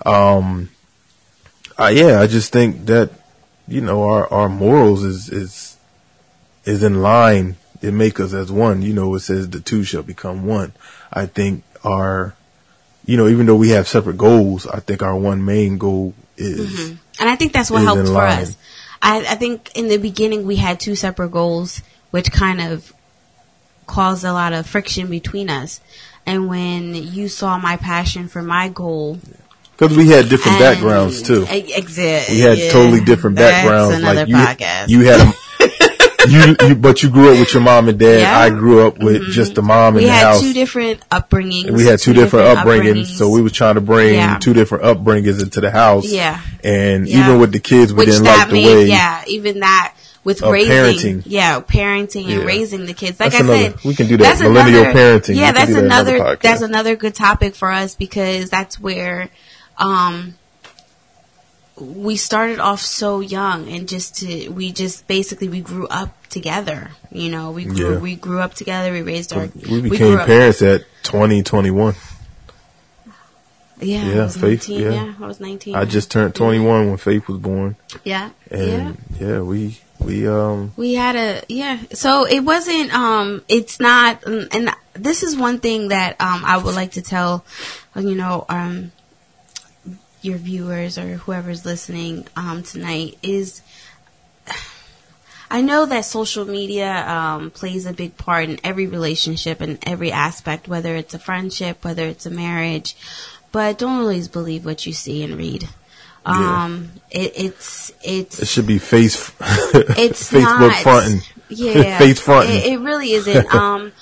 um, 0.05 0.69
uh, 1.77 1.87
yeah, 1.93 2.21
I 2.21 2.27
just 2.27 2.53
think 2.53 2.85
that, 2.85 3.09
you 3.67 3.81
know, 3.81 4.03
our, 4.03 4.31
our 4.31 4.49
morals 4.49 5.03
is, 5.03 5.29
is, 5.29 5.77
is 6.65 6.83
in 6.83 7.01
line. 7.01 7.57
It 7.81 7.91
make 7.93 8.19
us 8.19 8.33
as 8.33 8.51
one. 8.51 8.81
You 8.81 8.93
know, 8.93 9.13
it 9.15 9.21
says 9.21 9.49
the 9.49 9.59
two 9.59 9.83
shall 9.83 10.03
become 10.03 10.45
one. 10.45 10.73
I 11.11 11.25
think 11.25 11.63
our, 11.83 12.35
you 13.05 13.17
know, 13.17 13.27
even 13.27 13.45
though 13.45 13.55
we 13.55 13.69
have 13.69 13.87
separate 13.87 14.17
goals, 14.17 14.67
I 14.67 14.79
think 14.79 15.01
our 15.01 15.15
one 15.15 15.43
main 15.43 15.77
goal 15.77 16.13
is, 16.37 16.91
And 17.19 17.29
I 17.29 17.35
think 17.35 17.53
that's 17.53 17.71
what 17.71 17.83
helped 17.83 18.07
for 18.07 18.21
us. 18.21 18.55
I, 19.01 19.19
I 19.19 19.35
think 19.35 19.71
in 19.75 19.87
the 19.87 19.97
beginning 19.97 20.45
we 20.45 20.55
had 20.55 20.79
two 20.79 20.95
separate 20.95 21.29
goals, 21.29 21.81
which 22.11 22.31
kind 22.31 22.61
of 22.61 22.93
caused 23.85 24.23
a 24.23 24.33
lot 24.33 24.53
of 24.53 24.67
friction 24.67 25.09
between 25.09 25.49
us. 25.49 25.81
And 26.25 26.49
when 26.49 26.93
you 26.93 27.29
saw 27.29 27.57
my 27.57 27.77
passion 27.77 28.27
for 28.27 28.41
my 28.41 28.69
goal, 28.69 29.19
cause 29.77 29.95
we 29.95 30.09
had 30.09 30.27
different 30.27 30.59
backgrounds 30.59 31.21
too. 31.21 31.45
Exactly. 31.49 32.35
We 32.35 32.41
had 32.41 32.57
yeah. 32.57 32.71
totally 32.71 33.01
different 33.01 33.37
backgrounds. 33.37 34.01
Like 34.01 34.27
you, 34.27 34.35
podcast. 34.35 34.89
you 34.89 35.05
had, 35.05 35.21
a, 35.21 35.33
you, 36.29 36.55
you, 36.69 36.75
but 36.75 37.01
you 37.03 37.09
grew 37.09 37.31
up 37.33 37.39
with 37.39 37.53
your 37.53 37.63
mom 37.63 37.87
and 37.89 37.97
dad. 37.99 38.19
Yeah. 38.21 38.37
I 38.37 38.49
grew 38.49 38.85
up 38.85 38.97
with 38.99 39.31
just 39.31 39.55
the 39.55 39.61
mom 39.61 39.95
in 39.95 40.03
we 40.03 40.05
the 40.05 40.11
had 40.11 40.23
house. 40.23 40.41
two 40.41 40.53
different 40.53 41.07
upbringings. 41.09 41.71
we 41.71 41.85
had 41.85 41.99
two, 41.99 42.13
different, 42.13 42.57
upbringings, 42.57 43.03
upbringings. 43.03 43.17
so 43.17 43.29
we 43.29 43.41
were 43.41 43.49
trying 43.49 43.75
to 43.75 43.81
bring 43.81 44.15
Yeah. 44.15 44.37
two 44.39 44.53
different 44.53 44.83
upbringings 44.83 45.41
into 45.41 45.61
the 45.61 45.71
house. 45.71 46.05
Yeah. 46.11 46.39
and 46.63 47.07
Yeah. 47.07 47.25
even 47.27 47.39
with 47.39 47.51
the 47.51 47.59
kids, 47.59 47.93
we 47.93 47.99
which 47.99 48.09
didn't 48.09 48.25
like 48.25 48.47
the 48.47 48.53
made, 48.53 48.65
way. 48.65 48.85
yeah, 48.87 49.23
even 49.27 49.59
that 49.61 49.93
with 50.23 50.41
raising, 50.41 51.21
parenting. 51.21 51.23
yeah, 51.25 51.59
parenting 51.61 52.25
and 52.25 52.41
Yeah. 52.41 52.45
raising 52.45 52.85
the 52.85 52.93
kids. 52.93 53.17
Like 53.19 53.31
That's 53.31 53.41
I 53.43 53.45
another- 53.45 53.63
said, 53.77 53.83
we 53.85 53.95
can 53.95 54.07
do 54.07 54.17
that, 54.17 54.23
that's 54.23 54.41
millennial 54.41 54.81
another- 54.83 55.19
parenting. 55.19 55.35
Yeah, 55.37 55.51
that's 55.53 55.71
that 55.71 55.83
another 55.83 56.15
another 56.15 56.37
that's 56.41 56.61
another 56.61 56.95
good 56.97 57.15
topic 57.15 57.55
for 57.55 57.71
us 57.71 57.95
because 57.95 58.49
that's 58.49 58.77
where 58.79 59.29
um 59.77 60.35
we 61.79 62.15
started 62.17 62.59
off 62.59 62.81
so 62.81 63.19
young 63.19 63.67
and 63.69 63.87
just 63.87 64.15
to 64.17 64.49
we 64.49 64.71
just 64.71 65.07
basically 65.07 65.47
we 65.49 65.61
grew 65.61 65.87
up 65.87 66.09
together. 66.29 66.91
You 67.11 67.29
know, 67.29 67.51
we 67.51 67.65
grew 67.65 67.93
Yeah. 67.93 67.99
we 67.99 68.15
grew 68.15 68.39
up 68.39 68.53
together. 68.55 68.91
We 68.91 69.01
raised 69.01 69.31
our 69.33 69.47
we 69.69 69.81
became 69.81 70.17
up- 70.17 70.27
parents 70.27 70.61
at 70.61 70.83
20, 71.03 71.43
21. 71.43 71.95
Yeah, 73.79 74.05
Yeah, 74.09 74.21
I 74.21 74.23
was 74.25 74.37
Faith, 74.37 74.67
19. 74.69 74.81
yeah. 74.81 74.91
Yeah. 74.91 75.13
I 75.21 75.27
was 75.27 75.39
nineteen. 75.39 75.75
I 75.75 75.85
just 75.85 76.09
turned 76.09 76.33
21 76.33 76.87
when 76.87 76.97
Faith 76.97 77.27
was 77.27 77.37
born. 77.37 77.75
yeah, 78.03 78.31
yeah. 78.49 78.57
And 78.57 78.97
yeah, 79.19 79.39
we, 79.41 79.79
we, 79.99 80.27
um, 80.27 80.73
We 80.77 80.95
had 80.95 81.15
a 81.15 81.43
yeah. 81.47 81.77
So 81.93 82.25
it 82.25 82.39
wasn't. 82.39 82.91
Um, 82.93 83.43
it's 83.47 83.79
not. 83.79 84.23
And 84.25 84.71
this 84.93 85.21
is 85.21 85.35
one 85.37 85.59
thing 85.59 85.89
that 85.89 86.19
um 86.19 86.41
I 86.43 86.57
would 86.57 86.73
like 86.73 86.93
to 86.93 87.03
tell, 87.03 87.45
you 87.95 88.15
know, 88.15 88.45
um, 88.49 88.91
your 90.21 90.37
viewers 90.37 90.97
or 90.97 91.17
whoever's 91.17 91.65
listening 91.65 92.27
um 92.35 92.63
tonight 92.63 93.17
is. 93.21 93.61
I 95.49 95.61
know 95.61 95.85
that 95.85 96.03
social 96.03 96.43
media 96.43 97.07
um, 97.07 97.51
plays 97.51 97.85
a 97.85 97.93
big 97.93 98.17
part 98.17 98.49
in 98.49 98.59
every 98.65 98.85
relationship 98.85 99.61
and 99.61 99.79
every 99.83 100.11
aspect, 100.11 100.67
whether 100.67 100.93
it's 100.97 101.13
a 101.13 101.19
friendship, 101.19 101.85
whether 101.85 102.03
it's 102.03 102.25
a 102.25 102.29
marriage, 102.29 102.97
but 103.53 103.77
don't 103.77 104.01
always 104.01 104.27
believe 104.27 104.65
what 104.65 104.85
you 104.85 104.91
see 104.91 105.23
and 105.23 105.37
read. 105.37 105.69
Yeah. 106.25 106.63
Um, 106.63 106.91
it, 107.09 107.31
it's 107.35 107.93
it's 108.03 108.39
it 108.41 108.47
should 108.47 108.67
be 108.67 108.79
face, 108.79 109.31
it's 109.39 110.29
Facebook 110.29 110.59
not, 110.59 110.77
fronting. 110.79 111.21
Yeah, 111.47 111.97
Face 111.99 112.19
fronting. 112.19 112.55
It, 112.55 112.65
it 112.73 112.79
really 112.79 113.13
isn't. 113.13 113.53
Um, 113.53 113.93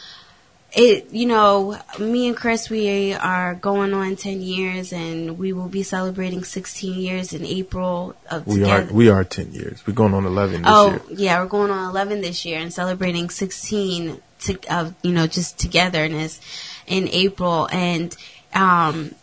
it 0.75 1.11
you 1.11 1.25
know, 1.25 1.79
me 1.99 2.27
and 2.27 2.35
Chris, 2.35 2.69
we 2.69 3.13
are 3.13 3.55
going 3.55 3.93
on 3.93 4.15
ten 4.17 4.41
years, 4.41 4.91
and 4.91 5.37
we 5.37 5.53
will 5.53 5.69
be 5.69 5.83
celebrating 5.83 6.43
sixteen 6.43 6.99
years 6.99 7.33
in 7.33 7.45
April 7.45 8.15
of 8.29 8.45
We 8.45 8.63
are, 8.63 8.81
together. 8.81 8.93
we 8.93 9.09
are 9.09 9.23
10 9.23 9.53
years. 9.53 9.85
We're 9.87 9.93
going 9.93 10.13
on 10.13 10.25
11 10.25 10.61
this 10.61 10.71
oh 10.71 10.91
year. 10.91 11.01
yeah, 11.11 11.41
we're 11.41 11.47
going 11.47 11.71
on 11.71 11.89
eleven 11.89 12.21
this 12.21 12.45
year, 12.45 12.59
and 12.59 12.73
celebrating 12.73 13.29
sixteen 13.29 14.21
to 14.41 14.59
of 14.69 14.93
you 15.01 15.13
know 15.13 15.27
just 15.27 15.57
togetherness 15.57 16.39
in 16.87 17.07
April, 17.09 17.67
and 17.71 18.15
um, 18.53 19.15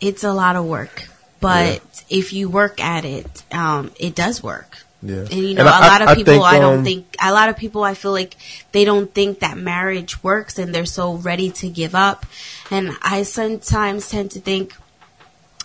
it's 0.00 0.24
a 0.24 0.32
lot 0.32 0.56
of 0.56 0.64
work. 0.66 1.08
But 1.40 1.80
if 2.08 2.32
you 2.32 2.48
work 2.48 2.80
at 2.82 3.04
it, 3.04 3.44
um, 3.52 3.92
it 4.00 4.14
does 4.14 4.42
work. 4.42 4.78
Yeah. 5.02 5.16
And 5.20 5.32
you 5.32 5.54
know, 5.54 5.60
And 5.60 5.68
a 5.68 5.72
I- 5.74 5.86
lot 5.88 6.02
of 6.02 6.08
I 6.08 6.14
people, 6.14 6.32
think, 6.34 6.44
I 6.44 6.58
don't 6.58 6.78
um, 6.78 6.84
think, 6.84 7.16
a 7.22 7.32
lot 7.32 7.48
of 7.48 7.56
people, 7.56 7.84
I 7.84 7.94
feel 7.94 8.12
like 8.12 8.36
they 8.72 8.84
don't 8.84 9.12
think 9.12 9.40
that 9.40 9.56
marriage 9.58 10.22
works 10.22 10.58
and 10.58 10.74
they're 10.74 10.86
so 10.86 11.14
ready 11.14 11.50
to 11.50 11.68
give 11.68 11.94
up. 11.94 12.24
And 12.70 12.96
I 13.02 13.22
sometimes 13.22 14.08
tend 14.08 14.32
to 14.32 14.40
think 14.40 14.74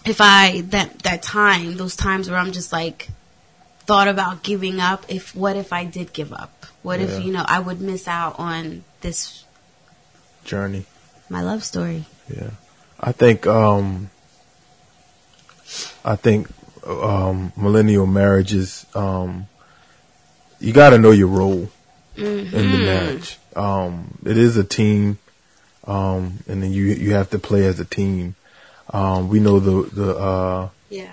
if 0.05 0.19
I, 0.19 0.61
that, 0.69 0.99
that 1.03 1.23
time, 1.23 1.77
those 1.77 1.95
times 1.95 2.29
where 2.29 2.37
I'm 2.39 2.51
just 2.51 2.71
like, 2.73 3.09
thought 3.85 4.07
about 4.07 4.43
giving 4.43 4.79
up, 4.79 5.05
if, 5.09 5.35
what 5.35 5.55
if 5.55 5.73
I 5.73 5.85
did 5.85 6.13
give 6.13 6.31
up? 6.33 6.65
What 6.83 6.99
Yeah. 6.99 7.07
if, 7.07 7.23
you 7.23 7.31
know, 7.31 7.43
I 7.47 7.59
would 7.59 7.81
miss 7.81 8.07
out 8.07 8.37
on 8.37 8.83
this, 9.01 9.43
Journey. 10.45 10.85
my 11.29 11.41
love 11.41 11.63
story? 11.63 12.05
Yeah. 12.33 12.51
I 12.99 13.11
think, 13.11 13.47
um, 13.47 14.09
I 16.03 16.15
think, 16.15 16.47
um, 16.85 17.51
millennial 17.57 18.05
marriages, 18.07 18.85
um, 18.95 19.47
you 20.59 20.73
gotta 20.73 20.97
know 20.97 21.11
your 21.11 21.27
role 21.27 21.69
in 22.17 22.51
the 22.71 22.77
marriage. 22.77 23.37
Um, 23.55 24.17
it 24.25 24.37
is 24.37 24.57
a 24.57 24.63
team, 24.63 25.17
um, 25.85 26.39
and 26.47 26.61
then 26.63 26.71
you, 26.71 26.85
you 26.85 27.13
have 27.13 27.29
to 27.31 27.39
play 27.39 27.65
as 27.65 27.79
a 27.79 27.85
team. 27.85 28.35
Um, 28.93 29.29
we 29.29 29.39
know 29.39 29.59
the, 29.59 29.89
the, 29.89 30.15
uh, 30.17 30.69
Yeah. 30.89 31.09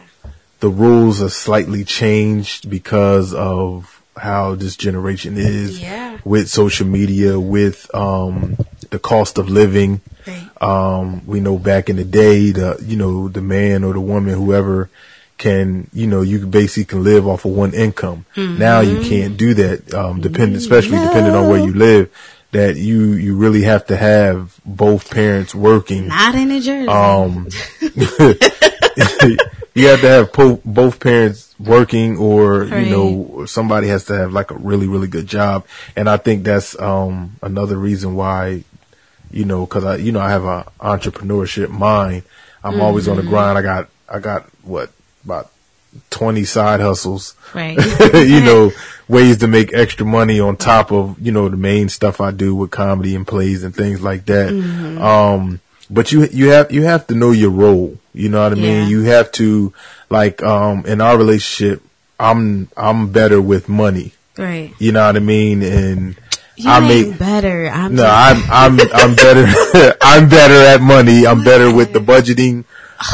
the 0.60 0.68
rules 0.68 1.22
are 1.22 1.28
slightly 1.30 1.84
changed 1.84 2.68
because 2.68 3.32
of 3.32 4.02
how 4.16 4.54
this 4.56 4.76
generation 4.76 5.36
is 5.38 5.80
Yeah. 5.80 6.18
with 6.24 6.48
social 6.48 6.86
media, 6.86 7.38
with 7.38 7.92
um, 7.94 8.56
the 8.90 8.98
cost 8.98 9.38
of 9.38 9.48
living. 9.48 10.00
Right. 10.26 10.50
Um, 10.60 11.24
we 11.26 11.40
know 11.40 11.56
back 11.58 11.88
in 11.88 11.96
the 11.96 12.04
day, 12.04 12.50
the 12.50 12.76
you 12.84 12.96
know 12.96 13.28
the 13.28 13.40
man 13.40 13.84
or 13.84 13.92
the 13.94 14.00
woman, 14.00 14.34
whoever 14.34 14.90
can, 15.39 15.89
you 15.93 16.07
know, 16.07 16.20
you 16.22 16.47
basically 16.47 16.84
can 16.84 17.05
live 17.05 17.26
off 17.26 17.45
of 17.45 17.53
one 17.53 17.72
income. 17.72 18.26
Now 18.36 18.80
you 18.80 18.99
can't 19.01 19.36
do 19.36 19.55
that. 19.55 19.95
Um, 19.95 20.20
depend, 20.20 20.57
especially 20.57 20.99
depending 21.01 21.34
on 21.34 21.49
where 21.49 21.61
you 21.64 21.72
live. 21.72 22.11
That 22.53 22.76
you 22.76 23.12
you 23.12 23.36
really 23.36 23.62
have 23.62 23.86
to 23.89 23.97
have 23.97 24.59
both 24.64 25.11
parents 25.11 25.55
working. 25.55 26.09
Not 26.09 26.34
in 26.34 26.49
New 26.49 26.62
Jersey. 26.62 26.89
Um, 26.89 27.49
you 29.74 29.86
have 29.89 30.01
to 30.01 30.09
have 30.09 30.32
po- 30.32 30.61
both 30.64 30.99
parents 31.01 31.55
working, 31.59 32.16
or 32.16 32.61
Right. 32.64 32.84
you 32.86 32.91
know, 32.91 33.45
somebody 33.47 33.89
has 33.89 34.05
to 34.07 34.14
have 34.16 34.32
like 34.32 34.51
a 34.51 34.55
really 34.57 34.89
really 34.89 35.09
good 35.09 35.26
job. 35.26 35.66
And 35.95 36.09
I 36.09 36.16
think 36.16 36.45
that's 36.45 36.78
um 36.80 37.36
another 37.43 37.76
reason 37.76 38.14
why, 38.14 38.64
you 39.30 39.45
know, 39.45 39.66
because 39.66 39.84
I 39.84 39.97
you 39.97 40.12
know 40.12 40.20
I 40.20 40.30
have 40.30 40.45
a 40.45 40.64
entrepreneurship 40.80 41.68
mind. 41.70 42.22
I'm 42.64 42.80
always 42.80 43.09
on 43.09 43.16
the 43.16 43.22
Mm-hmm. 43.22 43.30
grind. 43.30 43.59
I 43.59 43.62
got 43.62 43.89
I 44.09 44.18
got 44.20 44.49
what 44.62 44.91
about 45.24 45.50
twenty 46.10 46.44
side 46.44 46.80
hustles 46.80 47.34
right. 47.54 47.76
you 48.14 48.40
know, 48.40 48.70
ways 49.08 49.38
to 49.38 49.46
make 49.48 49.72
extra 49.72 50.04
money 50.04 50.38
on 50.38 50.56
top 50.56 50.92
of, 50.92 51.16
you 51.18 51.32
know, 51.32 51.48
the 51.48 51.56
main 51.56 51.88
stuff 51.88 52.20
I 52.20 52.30
do 52.30 52.54
with 52.54 52.70
comedy 52.70 53.14
and 53.14 53.26
plays 53.26 53.64
and 53.64 53.74
things 53.74 54.00
like 54.02 54.26
that. 54.26 54.50
Mm-hmm. 54.50 55.00
Um, 55.00 55.60
but 55.90 56.12
you, 56.12 56.26
you 56.26 56.50
have, 56.50 56.70
you 56.70 56.82
have 56.82 57.06
to 57.06 57.14
know 57.14 57.30
your 57.30 57.48
role. 57.50 57.96
You 58.12 58.28
know 58.28 58.42
what 58.42 58.52
I 58.52 58.56
Yeah. 58.56 58.80
mean? 58.80 58.90
You 58.90 59.02
have 59.04 59.32
to, 59.32 59.72
like, 60.10 60.42
um, 60.42 60.84
in 60.84 61.00
our 61.00 61.16
relationship, 61.16 61.82
I'm, 62.20 62.68
I'm 62.76 63.10
better 63.10 63.40
with 63.40 63.68
money. 63.70 64.12
right. 64.36 64.74
You 64.78 64.92
know 64.92 65.06
what 65.06 65.16
I 65.16 65.20
mean? 65.20 65.62
And 65.62 66.16
You 66.56 66.68
I 66.70 66.80
make 66.80 67.18
better. 67.18 67.66
I'm 67.72 67.94
no, 67.94 68.02
just- 68.02 68.50
I'm, 68.50 68.78
I'm, 68.78 68.88
I'm 68.92 69.14
better, 69.16 69.96
I'm 70.02 70.28
better 70.28 70.54
at 70.74 70.82
money. 70.82 71.26
I'm 71.26 71.42
better 71.44 71.72
with 71.74 71.94
the 71.94 72.00
budgeting. 72.12 72.64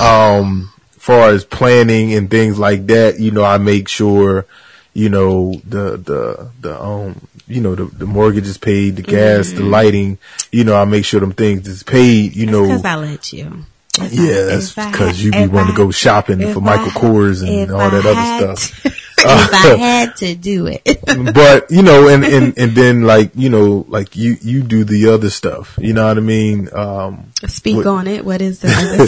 Um, 0.00 0.72
far 1.04 1.28
as 1.28 1.44
planning 1.44 2.14
and 2.14 2.30
things 2.30 2.58
like 2.58 2.86
that, 2.86 3.20
you 3.20 3.30
know, 3.30 3.44
I 3.44 3.58
make 3.58 3.88
sure, 3.88 4.46
you 4.94 5.10
know, 5.10 5.52
the, 5.68 5.98
the, 5.98 6.50
the, 6.60 6.80
um, 6.82 7.20
you 7.46 7.60
know, 7.60 7.74
the, 7.74 7.84
the 7.84 8.06
mortgage 8.06 8.46
is 8.46 8.56
paid, 8.56 8.96
the 8.96 9.02
gas, 9.02 9.50
the 9.50 9.62
lighting, 9.62 10.16
you 10.50 10.64
know, 10.64 10.74
I 10.74 10.86
make 10.86 11.04
sure 11.04 11.20
them 11.20 11.32
things 11.32 11.68
is 11.68 11.82
paid, 11.82 12.34
you 12.34 12.44
It's 12.44 12.52
know. 12.52 12.62
because 12.62 12.84
I 12.86 12.94
let 12.96 13.32
you. 13.34 13.66
Yeah, 14.10 14.42
that's 14.46 14.74
because 14.74 15.22
you 15.22 15.30
be 15.30 15.38
if 15.38 15.52
wanting 15.52 15.72
to 15.72 15.76
go 15.76 15.90
shopping 15.92 16.40
for 16.52 16.60
Michael 16.60 16.86
I- 16.86 16.90
Kors 17.06 17.46
and 17.46 17.70
all 17.70 17.90
that 17.90 18.02
had 18.02 18.40
other 18.40 18.56
stuff. 18.56 18.82
to- 18.82 18.88
if 19.18 19.54
I 19.54 19.76
had 19.78 20.16
to 20.16 20.34
do 20.34 20.66
it. 20.66 20.82
but 21.34 21.70
you 21.70 21.82
know, 21.82 22.08
and, 22.08 22.24
and 22.24 22.58
and 22.58 22.72
then 22.74 23.02
like 23.02 23.30
you 23.36 23.48
know, 23.50 23.84
like 23.88 24.16
you 24.16 24.36
you 24.42 24.62
do 24.64 24.82
the 24.82 25.10
other 25.10 25.30
stuff. 25.30 25.78
You 25.80 25.92
know 25.92 26.08
what 26.08 26.16
I 26.16 26.20
mean? 26.20 26.68
Um, 26.74 27.26
Speak 27.46 27.76
What- 27.76 27.86
on 27.86 28.06
it. 28.08 28.24
What 28.24 28.42
is 28.42 28.58
the 28.58 28.68
other? 28.68 29.06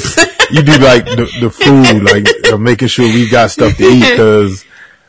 You 0.51 0.63
do 0.63 0.73
like 0.79 1.05
the, 1.05 1.29
the 1.41 1.51
food, 1.51 2.03
like 2.03 2.53
uh, 2.53 2.57
making 2.57 2.89
sure 2.89 3.05
we 3.05 3.29
got 3.29 3.51
stuff 3.51 3.77
to 3.77 3.85
eat 3.85 4.11
because 4.11 4.65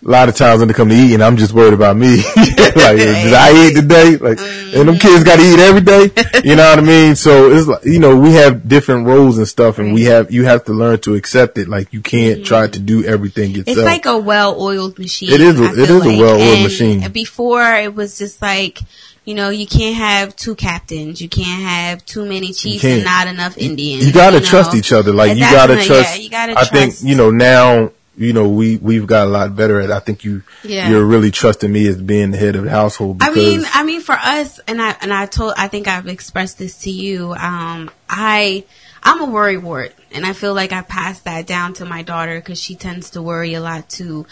a 0.05 0.09
lot 0.09 0.29
of 0.29 0.35
times 0.35 0.59
when 0.59 0.67
they 0.67 0.73
come 0.73 0.89
to 0.89 0.95
eat, 0.95 1.13
and 1.13 1.23
I'm 1.23 1.37
just 1.37 1.53
worried 1.53 1.73
about 1.73 1.97
me. 1.97 2.17
like, 2.35 2.97
did 2.97 3.33
I 3.33 3.67
eat 3.67 3.75
today? 3.75 4.17
Like, 4.17 4.39
and 4.39 4.87
them 4.87 4.97
kids 4.99 5.23
got 5.23 5.37
to 5.37 5.41
eat 5.41 5.59
every 5.59 5.81
day. 5.81 6.11
You 6.43 6.55
know 6.55 6.69
what 6.69 6.79
I 6.79 6.81
mean? 6.81 7.15
So 7.15 7.51
it's 7.51 7.67
like, 7.67 7.83
you 7.85 7.99
know, 7.99 8.15
we 8.15 8.33
have 8.33 8.67
different 8.67 9.07
roles 9.07 9.37
and 9.37 9.47
stuff, 9.47 9.79
and 9.79 9.93
we 9.93 10.03
have, 10.03 10.31
you 10.31 10.45
have 10.45 10.65
to 10.65 10.73
learn 10.73 10.99
to 10.99 11.15
accept 11.15 11.57
it. 11.57 11.67
Like, 11.67 11.93
you 11.93 12.01
can't 12.01 12.45
try 12.45 12.67
to 12.67 12.79
do 12.79 13.03
everything 13.05 13.51
yourself. 13.51 13.77
It's 13.77 13.85
like 13.85 14.05
a 14.05 14.17
well-oiled 14.17 14.99
machine. 14.99 15.31
It 15.31 15.41
is 15.41 15.59
it 15.59 15.87
feel 15.87 16.01
a 16.03 16.17
well-oiled 16.17 16.41
And 16.41 16.63
machine. 16.63 17.11
Before 17.11 17.63
it 17.63 17.95
was 17.95 18.17
just 18.17 18.41
like, 18.41 18.79
you 19.27 19.35
know, 19.35 19.49
you 19.49 19.67
can't 19.67 19.97
have 19.97 20.35
two 20.37 20.55
captains. 20.55 21.21
You 21.21 21.27
can't 21.27 21.61
have 21.61 22.05
too 22.05 22.25
many 22.25 22.53
chiefs 22.53 22.85
and 22.85 23.03
not 23.03 23.27
enough 23.27 23.57
Indians. 23.57 24.05
you 24.07 24.13
gotta 24.13 24.39
know? 24.39 24.45
trust 24.45 24.73
each 24.73 24.93
other. 24.93 25.11
Like 25.11 25.33
you 25.37 25.41
gotta 25.41 25.75
trust. 25.75 25.89
Yeah, 25.89 26.15
you 26.15 26.29
gotta 26.29 26.53
I 26.53 26.63
trust. 26.63 26.71
think 26.71 26.93
you 27.01 27.15
know 27.15 27.29
now. 27.29 27.91
You 28.19 28.33
know 28.33 28.47
we 28.47 28.77
we've 28.77 29.05
got 29.05 29.27
a 29.27 29.29
lot 29.29 29.55
better 29.55 29.79
at. 29.79 29.91
I 29.91 29.99
think 29.99 30.23
you 30.23 30.41
Yeah. 30.63 30.89
you're 30.89 31.05
really 31.05 31.29
trusting 31.29 31.71
me 31.71 31.85
as 31.87 32.01
being 32.01 32.31
the 32.31 32.37
head 32.37 32.55
of 32.55 32.63
the 32.63 32.69
household. 32.71 33.17
I 33.21 33.29
mean, 33.31 33.63
I 33.73 33.83
mean, 33.83 34.01
for 34.01 34.15
us, 34.15 34.59
and 34.67 34.81
I 34.81 34.95
and 35.01 35.13
I 35.13 35.27
told, 35.27 35.53
I 35.55 35.67
think 35.67 35.87
I've 35.87 36.07
expressed 36.07 36.57
this 36.57 36.79
to 36.79 36.89
you. 36.89 37.33
Um, 37.33 37.91
I 38.09 38.63
I'm 39.03 39.21
a 39.21 39.25
worry 39.25 39.57
wart, 39.57 39.93
and 40.11 40.25
I 40.25 40.33
feel 40.33 40.55
like 40.55 40.71
I 40.71 40.81
passed 40.81 41.25
that 41.25 41.45
down 41.45 41.73
to 41.75 41.85
my 41.85 42.01
daughter 42.01 42.39
because 42.39 42.59
she 42.59 42.73
tends 42.75 43.11
to 43.11 43.21
worry 43.21 43.53
a 43.53 43.61
lot 43.61 43.87
too. 43.87 44.25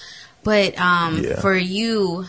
But 0.43 0.79
um, 0.79 1.19
Yeah. 1.23 1.39
for 1.41 1.55
you, 1.55 2.25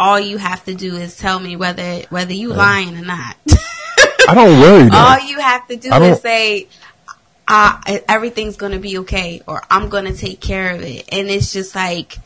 all 0.00 0.18
you 0.18 0.38
have 0.38 0.64
to 0.64 0.74
do 0.74 0.96
is 0.96 1.16
tell 1.16 1.38
me 1.38 1.54
whether 1.54 2.00
whether 2.08 2.32
you 2.32 2.48
lying 2.48 2.96
or 2.96 3.04
not. 3.04 3.36
I 4.28 4.34
don't 4.34 4.58
worry. 4.60 4.88
All 4.92 5.20
you 5.20 5.38
have 5.38 5.68
to 5.68 5.76
do 5.76 5.92
is 5.92 6.20
say. 6.20 6.68
Uh, 7.52 7.80
everything's 8.08 8.56
gonna 8.56 8.78
be 8.78 8.98
okay, 8.98 9.42
or 9.44 9.60
I'm 9.68 9.88
gonna 9.88 10.12
take 10.12 10.40
care 10.40 10.72
of 10.72 10.82
it, 10.82 11.08
and 11.10 11.28
it's 11.28 11.52
just 11.52 11.74
like 11.74 12.16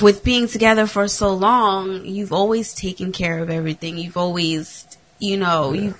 with 0.00 0.22
being 0.22 0.46
together 0.46 0.86
for 0.86 1.08
so 1.08 1.32
long, 1.32 2.04
you've 2.04 2.32
always 2.32 2.74
taken 2.74 3.12
care 3.12 3.38
of 3.38 3.48
everything. 3.48 3.96
You've 3.96 4.18
always, 4.18 4.86
you 5.18 5.38
know, 5.38 5.72
you 5.72 5.94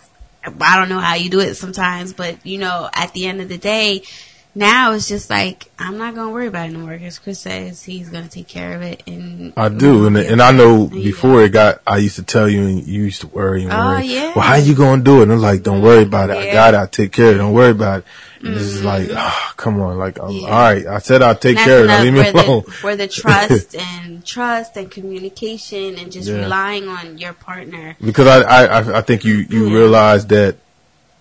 I 0.61 0.77
don't 0.77 0.91
know 0.91 1.01
how 1.01 1.15
you 1.15 1.31
do 1.31 1.41
it 1.41 1.55
sometimes, 1.55 2.13
but 2.13 2.45
you 2.45 2.59
know, 2.59 2.91
at 2.93 3.15
the 3.15 3.27
end 3.27 3.41
of 3.41 3.49
the 3.49 3.57
day, 3.57 4.03
now 4.55 4.93
it's 4.93 5.09
just 5.09 5.31
like 5.31 5.71
I'm 5.79 5.99
not 5.99 6.15
gonna 6.15 6.31
worry 6.31 6.47
about 6.47 6.69
it 6.69 6.73
no 6.73 6.81
more 6.81 6.93
because 6.97 7.19
Chris 7.19 7.41
says 7.41 7.83
he's 7.83 8.09
gonna 8.09 8.29
take 8.29 8.47
care 8.49 8.75
of 8.77 8.83
it, 8.83 9.03
and 9.07 9.53
I 9.57 9.69
do, 9.69 10.07
and 10.07 10.17
and 10.17 10.41
I 10.41 10.53
know 10.53 10.87
before 10.87 11.43
it 11.43 11.51
got, 11.51 11.83
I 11.87 11.99
used 11.99 12.17
to 12.17 12.23
tell 12.23 12.49
you, 12.49 12.63
and 12.67 12.87
you 12.87 13.03
used 13.05 13.21
to 13.23 13.27
worry 13.29 13.65
and 13.65 13.73
Oh, 13.73 13.87
worry. 13.87 14.07
yeah. 14.07 14.33
Well, 14.37 14.45
how 14.45 14.57
you 14.57 14.75
gonna 14.75 15.03
do 15.03 15.21
it? 15.21 15.25
And 15.25 15.33
I'm 15.33 15.41
like, 15.41 15.63
don't 15.63 15.83
worry 15.83 15.99
mm-hmm. 16.05 16.09
about 16.09 16.31
it. 16.31 16.37
I 16.37 16.45
Yeah. 16.47 16.53
got 16.53 16.75
it. 16.75 16.77
I 16.79 16.87
take 16.87 17.13
care 17.13 17.31
of 17.31 17.35
it. 17.37 17.39
Don't 17.39 17.53
worry 17.53 17.71
about 17.71 18.01
it. 18.01 18.05
And 18.43 18.55
It's 18.57 18.73
just 18.73 18.85
like, 18.85 19.09
oh, 19.11 19.53
come 19.57 19.81
on, 19.81 19.97
like, 19.97 20.17
Yeah. 20.19 20.23
all 20.25 20.51
right. 20.51 20.87
I 20.87 20.99
said 20.99 21.23
I'll 21.23 21.35
take 21.35 21.57
care 21.57 21.83
of 21.85 21.91
it. 21.91 22.03
leave 22.03 22.13
me 22.13 22.29
alone. 22.29 22.63
the, 22.67 22.73
where 22.83 22.95
the 22.95 23.09
trust 23.23 23.75
and 23.75 24.25
trust 24.25 24.77
and 24.77 24.91
communication 24.91 25.97
and 25.99 26.13
just 26.13 26.29
Yeah. 26.29 26.41
relying 26.41 26.87
on 26.89 27.17
your 27.19 27.33
partner. 27.33 27.97
because 28.05 28.27
I, 28.27 28.43
I, 28.43 28.65
I- 28.81 28.99
I 28.99 29.01
think 29.01 29.25
you, 29.25 29.47
you 29.49 29.75
realize 29.75 30.27
that 30.27 30.57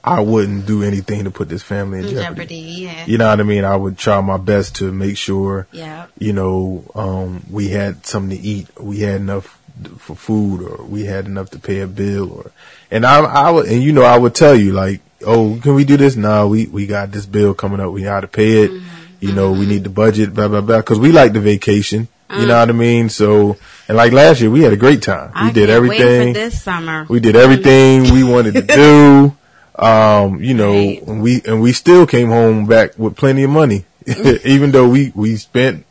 I 0.04 0.20
wouldn't 0.20 0.66
do 0.66 0.84
anything 0.84 1.24
to 1.24 1.32
put 1.32 1.48
this 1.48 1.64
family 1.64 2.00
in 2.00 2.10
jeopardy. 2.10 2.24
Jeopardy, 2.24 2.56
yeah, 2.56 3.06
You 3.06 3.18
know 3.18 3.30
what 3.30 3.40
I 3.40 3.44
mean? 3.44 3.64
I 3.64 3.76
would 3.76 3.98
try 3.98 4.20
my 4.20 4.38
best 4.38 4.76
to 4.78 4.92
make 4.92 5.18
sure, 5.18 5.66
yeah, 5.72 6.08
you 6.18 6.34
know, 6.34 6.84
um, 6.94 7.46
we 7.50 7.70
had 7.70 8.06
something 8.06 8.38
to 8.38 8.44
eat, 8.44 8.68
we 8.80 9.00
had 9.00 9.22
enough 9.22 9.60
for 9.98 10.16
food, 10.16 10.62
or 10.62 10.84
we 10.84 11.06
had 11.06 11.26
enough 11.26 11.52
to 11.52 11.60
pay 11.60 11.80
a 11.80 11.88
bill, 11.88 12.34
or, 12.34 12.52
and 12.92 13.06
I, 13.06 13.20
I 13.20 13.50
would, 13.50 13.68
and 13.68 13.82
you 13.82 13.94
know, 13.94 14.04
I 14.04 14.18
would 14.18 14.36
tell 14.36 14.56
you 14.56 14.74
like, 14.74 15.00
oh, 15.26 15.58
can 15.64 15.74
we 15.74 15.86
do 15.86 15.96
this? 15.96 16.18
No, 16.18 16.50
we, 16.50 16.68
we 16.68 16.86
got 16.86 17.12
this 17.12 17.26
bill 17.26 17.54
coming 17.54 17.80
up. 17.80 17.94
We 17.94 18.04
got 18.04 18.22
to 18.22 18.28
pay 18.28 18.64
it. 18.64 18.72
Mm-hmm. 18.72 18.90
You 19.22 19.32
know, 19.32 19.54
we 19.54 19.60
mm-hmm. 19.60 19.70
need 19.70 19.84
the 19.86 19.90
budget, 19.90 20.34
blah, 20.34 20.50
blah, 20.50 20.60
blah. 20.60 20.82
Cause 20.82 21.00
we 21.00 21.14
like 21.14 21.32
the 21.32 21.40
vacation. 21.40 22.10
You 22.30 22.48
know 22.48 22.58
what 22.60 22.70
I 22.70 22.72
mm. 22.72 22.78
mean? 22.78 23.10
So, 23.10 23.58
and 23.88 23.96
like 23.96 24.12
last 24.12 24.42
year, 24.42 24.50
we 24.50 24.64
had 24.64 24.74
a 24.74 24.78
great 24.78 25.04
time. 25.04 25.32
We 25.36 25.50
I 25.50 25.52
did 25.52 25.70
everything. 25.70 26.34
this 26.34 26.62
summer. 26.62 27.06
We 27.08 27.20
did 27.20 27.36
everything 27.36 28.12
we 28.12 28.24
wanted 28.24 28.56
to 28.56 28.62
do. 28.64 29.38
Um, 29.76 30.42
you 30.44 30.54
know, 30.54 30.74
Right. 30.74 31.02
and 31.08 31.22
we 31.22 31.42
and 31.46 31.62
we 31.62 31.74
still 31.74 32.06
came 32.06 32.30
home 32.30 32.66
back 32.68 32.98
with 32.98 33.16
plenty 33.16 33.44
of 33.44 33.50
money, 33.50 33.86
even 34.46 34.72
though 34.72 34.88
we 34.88 35.12
we 35.16 35.36
spent 35.38 35.86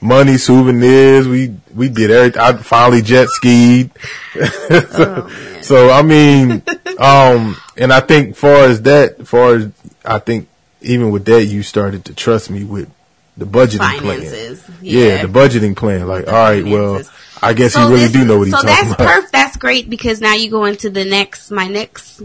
money, 0.00 0.36
souvenirs. 0.38 1.28
We 1.28 1.54
we 1.74 1.88
did 1.88 2.10
everything. 2.10 2.40
I 2.40 2.54
finally 2.54 3.00
jet 3.02 3.28
skied. 3.28 3.90
so, 4.90 5.28
so, 5.62 5.90
I 5.90 6.02
mean, 6.02 6.62
um, 6.98 7.56
and 7.76 7.92
I 7.92 8.00
think 8.00 8.34
far 8.36 8.64
as 8.64 8.82
that, 8.82 9.26
far 9.26 9.54
as 9.54 9.68
I 10.04 10.18
think 10.18 10.48
even 10.80 11.10
with 11.10 11.24
that, 11.26 11.44
you 11.44 11.62
started 11.62 12.04
to 12.06 12.14
trust 12.14 12.50
me 12.50 12.64
with 12.64 12.90
the 13.36 13.44
budgeting 13.44 13.78
Finances, 14.00 14.62
plan. 14.62 14.78
yeah. 14.82 15.22
the 15.24 15.28
budgeting 15.28 15.76
plan. 15.76 16.08
Like, 16.08 16.24
The 16.24 16.34
all 16.34 16.42
right, 16.42 16.64
well. 16.64 17.02
I 17.40 17.52
guess 17.52 17.74
So 17.74 17.86
he 17.86 17.94
really 17.94 18.12
do 18.12 18.24
know 18.24 18.38
what 18.38 18.48
he's 18.48 18.52
talking 18.54 18.68
about. 18.70 18.82
so 18.82 18.88
that's 18.96 19.12
perfect. 19.14 19.32
That's 19.32 19.56
great 19.58 19.88
because 19.88 20.20
now 20.20 20.34
you 20.34 20.50
go 20.50 20.64
into 20.64 20.90
the 20.90 21.04
next, 21.04 21.52
my 21.52 21.68
next 21.68 22.20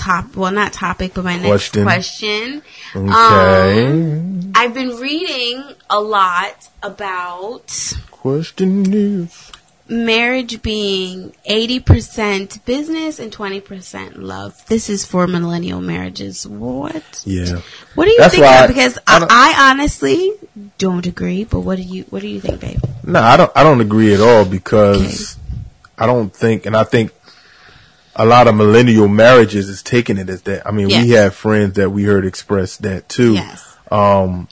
top, 0.00 0.34
well, 0.36 0.50
not 0.52 0.72
topic, 0.72 1.14
but 1.14 1.24
my 1.24 1.36
next 1.36 1.46
Question. 1.72 1.82
question. 1.84 2.62
Okay. 2.96 3.86
Um, 3.86 4.52
I've 4.54 4.74
been 4.74 4.96
reading 4.96 5.62
a 5.88 6.00
lot 6.00 6.68
about 6.82 7.94
Question 8.10 8.92
is. 8.92 9.52
marriage 9.88 10.62
being 10.62 11.32
80% 11.48 12.64
business 12.64 13.18
and 13.18 13.32
20% 13.32 14.12
love. 14.16 14.64
This 14.66 14.88
is 14.88 15.04
for 15.04 15.26
millennial 15.26 15.80
marriages. 15.80 16.46
What? 16.46 17.22
Yeah. 17.24 17.60
What 17.94 18.04
do 18.06 18.10
you 18.10 18.18
That's 18.18 18.34
think? 18.34 18.44
why 18.44 18.64
I- 18.64 18.66
Because 18.66 18.98
I 19.06 19.18
I, 19.18 19.26
I 19.30 19.70
honestly 19.70 20.32
don't 20.78 21.06
agree, 21.06 21.44
but 21.44 21.60
what 21.60 21.76
do 21.76 21.82
you, 21.82 22.04
what 22.10 22.22
do 22.22 22.28
you 22.28 22.40
think, 22.40 22.60
babe? 22.60 22.80
No, 23.04 23.20
I 23.20 23.36
don't. 23.36 23.50
I 23.56 23.62
don't 23.64 23.80
agree 23.80 24.14
at 24.14 24.20
all 24.20 24.44
because 24.44 25.36
I 25.98 26.06
don't 26.06 26.32
think, 26.34 26.66
and 26.66 26.76
I 26.76 26.84
think 26.84 27.12
a 28.20 28.26
lot 28.26 28.46
of 28.48 28.54
millennial 28.54 29.08
marriages 29.08 29.68
is 29.68 29.82
taking 29.82 30.18
it 30.18 30.28
as 30.28 30.42
that. 30.42 30.66
I 30.66 30.70
mean, 30.72 30.88
we 30.88 31.10
have 31.10 31.34
friends 31.34 31.74
that 31.74 31.90
we 31.90 32.04
heard 32.04 32.24
express 32.26 32.76
that 32.78 33.08
too. 33.08 33.34
Yes. 33.34 33.76
Um, 33.90 34.46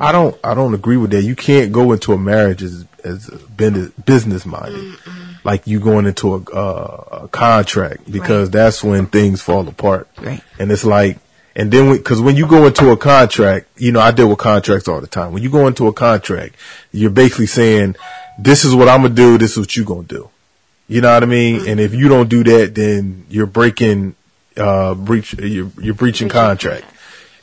I 0.00 0.10
don't. 0.10 0.36
I 0.42 0.54
don't 0.54 0.74
agree 0.74 0.96
with 0.96 1.10
that. 1.12 1.22
You 1.22 1.36
can't 1.36 1.70
go 1.72 1.92
into 1.92 2.12
a 2.12 2.18
marriage 2.18 2.62
as 2.62 2.84
as 3.04 3.28
a 3.28 3.36
business 4.04 4.44
minded, 4.44 4.96
like 5.44 5.66
you 5.66 5.78
going 5.80 6.06
into 6.06 6.34
a, 6.34 6.38
uh, 6.52 7.20
a 7.24 7.28
contract 7.28 8.10
because 8.10 8.48
Right. 8.48 8.52
that's 8.52 8.82
when 8.82 9.06
things 9.06 9.40
fall 9.42 9.66
apart. 9.68 10.08
Right. 10.20 10.42
And 10.58 10.72
it's 10.72 10.84
like, 10.84 11.18
and 11.54 11.70
then 11.70 11.96
because 11.96 12.20
when 12.20 12.36
you 12.36 12.46
go 12.48 12.66
into 12.66 12.90
a 12.90 12.96
contract, 12.96 13.68
you 13.76 13.92
know, 13.92 14.00
I 14.00 14.10
deal 14.10 14.28
with 14.28 14.38
contracts 14.38 14.88
all 14.88 15.00
the 15.00 15.06
time. 15.06 15.32
When 15.32 15.42
you 15.42 15.50
go 15.50 15.66
into 15.68 15.86
a 15.86 15.92
contract, 15.92 16.56
you're 16.92 17.10
basically 17.10 17.46
saying, 17.46 17.94
"This 18.38 18.64
is 18.64 18.74
what 18.74 18.88
I'm 18.88 19.02
gonna 19.02 19.14
do. 19.14 19.38
This 19.38 19.52
is 19.52 19.58
what 19.58 19.76
you're 19.76 19.86
gonna 19.86 20.02
do." 20.02 20.28
You 20.90 21.00
know 21.00 21.14
what 21.14 21.22
I 21.22 21.26
mean? 21.26 21.68
And 21.68 21.78
if 21.78 21.94
you 21.94 22.08
don't 22.08 22.28
do 22.28 22.42
that, 22.42 22.74
then 22.74 23.24
you're 23.30 23.46
breaking, 23.46 24.16
uh, 24.56 24.94
breach, 24.94 25.34
you're, 25.34 25.70
you're 25.80 25.94
breaching 25.94 26.28
contract. 26.28 26.84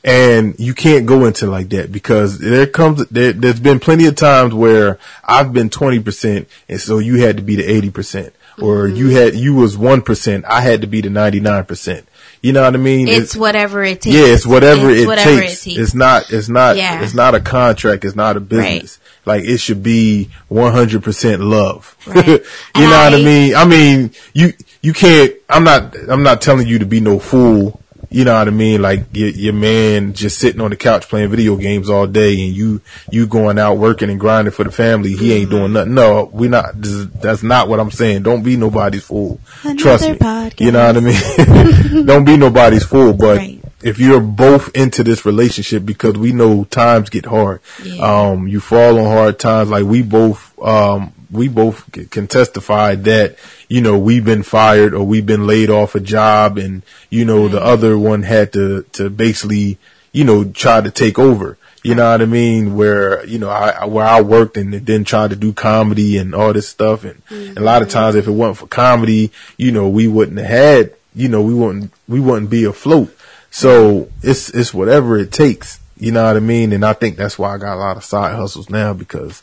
And 0.04 0.60
you 0.60 0.74
can't 0.74 1.06
go 1.06 1.24
into 1.24 1.48
like 1.48 1.70
that 1.70 1.90
because 1.90 2.40
there 2.40 2.68
comes, 2.68 3.08
there, 3.08 3.32
there's 3.32 3.62
been 3.62 3.80
plenty 3.80 4.06
of 4.06 4.18
times 4.18 4.54
where 4.54 5.00
I've 5.24 5.54
been 5.54 5.70
20% 5.70 6.46
and 6.68 6.82
so 6.82 7.00
you 7.00 7.22
had 7.22 7.38
to 7.38 7.44
be 7.44 7.56
the 7.56 7.90
80% 7.90 8.34
or 8.62 8.90
you 8.90 9.10
had, 9.12 9.34
you 9.34 9.56
was 9.56 9.78
1%. 9.78 10.44
I 10.44 10.60
had 10.60 10.82
to 10.82 10.88
be 10.88 11.00
the 11.00 11.10
99%. 11.10 12.04
You 12.42 12.54
know 12.54 12.62
what 12.64 12.74
I 12.76 12.78
mean? 12.78 13.08
It's 13.08 13.36
whatever 13.36 13.84
it 13.84 14.02
takes. 14.02 14.16
yeah, 14.16 14.26
it's 14.26 14.46
whatever, 14.46 14.90
It's 14.92 15.02
it, 15.02 15.08
whatever 15.08 15.42
takes. 15.42 15.62
it 15.66 15.70
takes. 15.72 15.80
It's 15.80 15.94
not, 15.96 16.32
it's 16.32 16.50
not, 16.50 16.78
Yeah. 16.78 17.02
it's 17.04 17.14
not 17.14 17.34
a 17.36 17.40
contract. 17.40 18.06
It's 18.06 18.16
not 18.16 18.38
a 18.38 18.40
business. 18.40 19.00
Right. 19.26 19.38
Like 19.40 19.50
it 19.50 19.58
should 19.58 19.82
be 19.84 20.30
100% 20.52 21.40
love. 21.50 21.96
Right. 22.06 22.28
you 22.28 22.40
And 22.76 22.84
know 22.84 22.90
what 22.92 23.14
I 23.14 23.18
I- 23.18 23.24
mean? 23.24 23.56
I 23.56 23.66
mean, 23.66 24.12
you, 24.34 24.54
you 24.82 24.94
can't, 24.94 25.34
I'm 25.50 25.64
not, 25.64 25.96
I'm 26.10 26.24
not 26.24 26.42
telling 26.42 26.68
you 26.68 26.80
to 26.80 26.86
be 26.86 27.00
no 27.00 27.20
fool. 27.20 27.82
You 28.10 28.24
know 28.24 28.36
what 28.38 28.48
I 28.48 28.52
mean? 28.52 28.82
Like 28.82 29.06
your, 29.12 29.30
your 29.30 29.54
man 29.54 30.14
just 30.14 30.40
sitting 30.40 30.62
on 30.62 30.70
the 30.70 30.78
couch 30.78 31.10
playing 31.10 31.30
video 31.30 31.58
games 31.58 31.90
all 31.90 32.08
day 32.08 32.42
and 32.46 32.56
you, 32.56 32.82
you 33.12 33.28
going 33.28 33.60
out 33.60 33.78
working 33.78 34.10
and 34.10 34.18
grinding 34.20 34.54
for 34.54 34.64
the 34.64 34.72
family. 34.72 35.14
He 35.14 35.34
ain't 35.34 35.50
doing 35.50 35.74
nothing. 35.74 35.94
No, 35.94 36.30
we 36.32 36.48
not, 36.48 36.82
this 36.82 37.06
that's 37.22 37.44
not 37.44 37.68
what 37.68 37.80
I'm 37.82 37.92
saying. 37.92 38.24
Don't 38.24 38.44
be 38.44 38.56
nobody's 38.56 39.04
fool. 39.04 39.42
Trust 39.78 40.04
me. 40.10 40.18
Another 40.20 40.52
You 40.58 40.72
know 40.72 40.88
what 40.88 40.98
I 40.98 41.00
mean? 41.02 42.06
Don't 42.06 42.24
be 42.26 42.38
nobody's 42.38 42.84
fool, 42.86 43.12
but 43.14 43.38
Right. 43.40 43.62
if 43.84 44.00
you're 44.00 44.22
both 44.22 44.70
into 44.76 45.04
this 45.04 45.26
relationship 45.26 45.86
because 45.86 46.14
we 46.14 46.32
know 46.32 46.64
times 46.64 47.10
get 47.10 47.26
hard. 47.26 47.60
Yeah. 47.84 48.02
Um, 48.30 48.48
you 48.48 48.60
fall 48.62 49.00
on 49.00 49.06
hard 49.06 49.38
times 49.38 49.70
like 49.70 49.84
we 49.84 50.02
both, 50.02 50.58
um, 50.62 51.14
we 51.32 51.48
both 51.48 51.92
can 52.10 52.28
testify 52.28 52.96
that 52.96 53.38
you 53.68 53.82
know 53.82 53.98
we've 53.98 54.26
been 54.26 54.44
fired 54.44 54.94
or 54.94 55.04
we've 55.04 55.26
been 55.26 55.48
laid 55.48 55.70
off 55.70 55.96
a 55.96 56.00
job, 56.00 56.58
and 56.58 56.84
you 57.10 57.26
know 57.26 57.48
the 57.48 57.60
mm-hmm. 57.60 57.68
other 57.68 57.98
one 57.98 58.24
had 58.24 58.54
to 58.54 58.84
to 58.94 59.10
basically 59.10 59.78
you 60.12 60.24
know 60.24 60.44
try 60.44 60.82
to 60.82 60.92
take 60.92 61.20
over. 61.20 61.58
You 61.84 61.96
know 61.96 62.12
what 62.12 62.22
I 62.22 62.26
mean? 62.26 62.76
Where 62.76 63.26
you 63.26 63.40
know 63.40 63.50
I 63.50 63.86
where 63.86 64.06
I 64.06 64.22
worked 64.22 64.58
and 64.58 64.74
then 64.74 65.04
tried 65.04 65.30
to 65.30 65.36
do 65.36 65.54
comedy 65.54 66.18
and 66.18 66.36
all 66.36 66.54
this 66.54 66.68
stuff, 66.68 67.04
and 67.04 67.22
a 67.30 67.62
lot 67.62 67.82
of 67.82 67.88
mm-hmm. 67.88 67.98
times 67.98 68.16
if 68.16 68.28
it 68.28 68.32
wasn't 68.32 68.58
for 68.58 68.68
comedy, 68.68 69.32
you 69.58 69.72
know 69.72 69.88
we 69.88 70.08
wouldn't 70.08 70.40
have 70.40 70.48
had 70.48 70.94
you 71.16 71.30
know 71.30 71.42
we 71.42 71.54
wouldn't 71.54 71.92
we 72.08 72.20
wouldn't 72.20 72.50
be 72.50 72.64
afloat. 72.64 73.14
So 73.52 74.10
it's 74.22 74.50
it's 74.50 74.74
whatever 74.74 75.18
it 75.18 75.32
takes. 75.32 75.80
You 76.00 76.12
know 76.12 76.26
what 76.26 76.38
I 76.38 76.40
mean? 76.40 76.74
And 76.74 76.86
I 76.86 76.94
think 76.94 77.18
that's 77.18 77.40
why 77.40 77.56
I 77.56 77.58
got 77.58 77.76
a 77.76 77.80
lot 77.80 77.98
of 77.98 78.04
side 78.04 78.36
hustles 78.36 78.70
now 78.70 78.94
because 78.94 79.42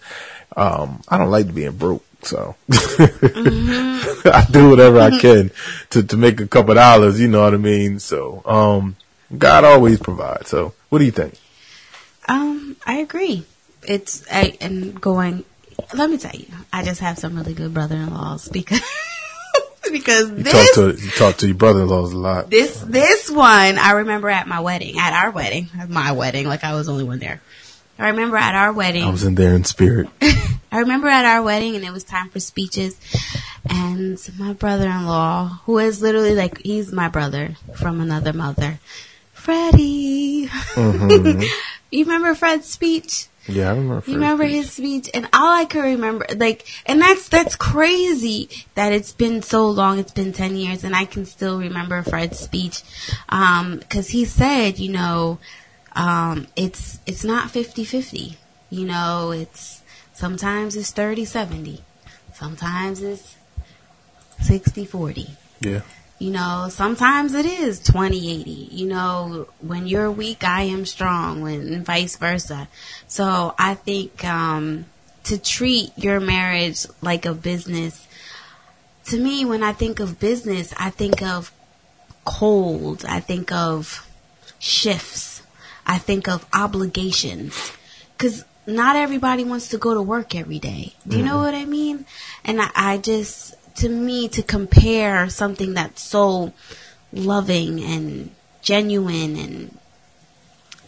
um 0.56 1.02
I 1.08 1.18
don't 1.18 1.30
like 1.30 1.54
being 1.54 1.72
broke. 1.72 2.04
So 2.22 2.56
I 2.72 4.46
do 4.50 4.70
whatever 4.70 4.98
I 5.00 5.18
can 5.18 5.50
to 5.90 6.02
to 6.02 6.16
make 6.16 6.40
a 6.40 6.46
couple 6.46 6.74
dollars, 6.74 7.20
you 7.20 7.28
know 7.28 7.42
what 7.42 7.54
I 7.54 7.58
mean? 7.58 7.98
So 7.98 8.42
um 8.46 8.96
God 9.36 9.64
always 9.64 9.98
provides. 9.98 10.48
So 10.48 10.74
what 10.88 10.98
do 10.98 11.04
you 11.04 11.10
think? 11.10 11.34
Um, 12.28 12.76
I 12.86 12.96
agree. 12.98 13.44
It's 13.86 14.24
I, 14.32 14.56
and 14.60 15.00
going. 15.00 15.44
Let 15.92 16.08
me 16.08 16.18
tell 16.18 16.34
you, 16.34 16.46
I 16.72 16.84
just 16.84 17.00
have 17.00 17.18
some 17.18 17.36
really 17.36 17.52
good 17.52 17.74
brother-in-laws 17.74 18.48
because 18.48 18.80
because 19.90 20.30
You 20.30 20.44
this 20.44 20.52
talk 20.52 20.96
to 20.96 21.02
you 21.02 21.10
talk 21.10 21.36
to 21.38 21.46
your 21.46 21.56
brother 21.56 21.82
in 21.82 21.88
laws 21.88 22.12
a 22.12 22.18
lot. 22.18 22.48
this 22.48 22.78
this 22.80 23.30
one 23.30 23.78
I 23.78 23.92
remember 23.92 24.28
at 24.30 24.46
my 24.46 24.60
wedding, 24.60 24.98
at 24.98 25.12
our 25.12 25.30
wedding, 25.30 25.68
at 25.78 25.90
my 25.90 26.12
wedding, 26.12 26.46
like 26.46 26.64
I 26.64 26.74
was 26.74 26.86
the 26.86 26.92
only 26.92 27.04
one 27.04 27.18
there. 27.18 27.42
I 27.98 28.08
remember 28.08 28.36
at 28.36 28.54
our 28.54 28.72
wedding. 28.72 29.04
I 29.04 29.10
was 29.10 29.24
in 29.24 29.34
there 29.34 29.54
in 29.54 29.64
spirit. 29.64 30.08
I 30.72 30.80
remember 30.80 31.08
at 31.08 31.24
our 31.24 31.42
wedding 31.42 31.76
and 31.76 31.84
it 31.84 31.92
was 31.92 32.04
time 32.04 32.28
for 32.30 32.40
speeches 32.40 32.98
and 33.68 34.18
my 34.38 34.52
brother-in-law, 34.52 35.60
who 35.64 35.78
is 35.78 36.02
literally 36.02 36.34
like, 36.34 36.58
he's 36.58 36.92
my 36.92 37.08
brother 37.08 37.56
from 37.74 38.00
another 38.00 38.32
mother, 38.32 38.78
Freddie. 39.32 40.48
Mm-hmm. 40.48 41.42
you 41.90 42.04
remember 42.04 42.34
Fred's 42.34 42.68
speech? 42.68 43.28
Yeah, 43.46 43.68
I 43.68 43.74
remember. 43.74 44.02
You 44.06 44.14
remember 44.14 44.44
his 44.44 44.72
speech, 44.72 45.10
and 45.12 45.28
all 45.34 45.52
I 45.52 45.66
could 45.66 45.84
remember, 45.84 46.24
like, 46.34 46.66
and 46.86 46.98
that's 46.98 47.28
that's 47.28 47.56
crazy 47.56 48.48
that 48.74 48.94
it's 48.94 49.12
been 49.12 49.42
so 49.42 49.68
long. 49.68 49.98
It's 49.98 50.12
been 50.12 50.32
ten 50.32 50.56
years, 50.56 50.82
and 50.82 50.96
I 50.96 51.04
can 51.04 51.26
still 51.26 51.58
remember 51.58 52.02
Fred's 52.02 52.38
speech, 52.38 52.82
um, 53.28 53.80
because 53.80 54.08
he 54.08 54.24
said, 54.24 54.78
you 54.78 54.92
know, 54.92 55.40
um, 55.94 56.46
it's 56.56 56.98
it's 57.06 57.24
not 57.24 57.48
50-50. 57.48 58.36
You 58.70 58.86
know, 58.86 59.30
it's 59.30 59.82
sometimes 60.12 60.76
it's 60.76 60.92
30-70. 60.92 61.80
sometimes 62.32 63.02
it's 63.02 63.36
60-40. 64.40 65.30
Yeah. 65.60 65.80
You 66.18 66.30
know, 66.30 66.68
sometimes 66.70 67.34
it 67.34 67.46
is 67.46 67.80
2080. 67.80 68.50
You 68.50 68.86
know, 68.86 69.48
when 69.60 69.86
you're 69.86 70.10
weak, 70.10 70.44
I 70.44 70.62
am 70.62 70.86
strong, 70.86 71.42
when 71.42 71.72
and 71.72 71.84
vice 71.84 72.16
versa. 72.16 72.68
So 73.08 73.54
I 73.58 73.74
think 73.74 74.24
um, 74.24 74.86
to 75.24 75.38
treat 75.38 75.90
your 75.96 76.20
marriage 76.20 76.86
like 77.02 77.26
a 77.26 77.34
business, 77.34 78.06
to 79.06 79.18
me, 79.18 79.44
when 79.44 79.62
I 79.62 79.72
think 79.72 80.00
of 80.00 80.18
business, 80.18 80.72
I 80.78 80.90
think 80.90 81.22
of 81.22 81.52
cold. 82.24 83.04
I 83.04 83.20
think 83.20 83.52
of 83.52 84.08
shifts. 84.58 85.33
I 85.86 85.98
think 85.98 86.28
of 86.28 86.46
obligations. 86.52 87.72
Because 88.16 88.44
not 88.66 88.96
everybody 88.96 89.44
wants 89.44 89.68
to 89.68 89.78
go 89.78 89.94
to 89.94 90.02
work 90.02 90.34
every 90.34 90.58
day. 90.58 90.94
Do 91.06 91.18
you 91.18 91.24
know 91.24 91.34
mm-hmm. 91.34 91.44
what 91.44 91.54
I 91.54 91.64
mean? 91.64 92.06
And 92.44 92.62
I, 92.62 92.70
I 92.74 92.98
just, 92.98 93.54
to 93.76 93.88
me, 93.88 94.28
to 94.28 94.42
compare 94.42 95.28
something 95.28 95.74
that's 95.74 96.02
so 96.02 96.52
loving 97.12 97.80
and 97.82 98.30
genuine 98.62 99.36
and 99.36 99.78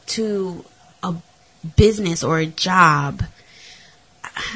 to 0.06 0.64
a 1.02 1.14
business 1.76 2.24
or 2.24 2.38
a 2.38 2.46
job, 2.46 3.22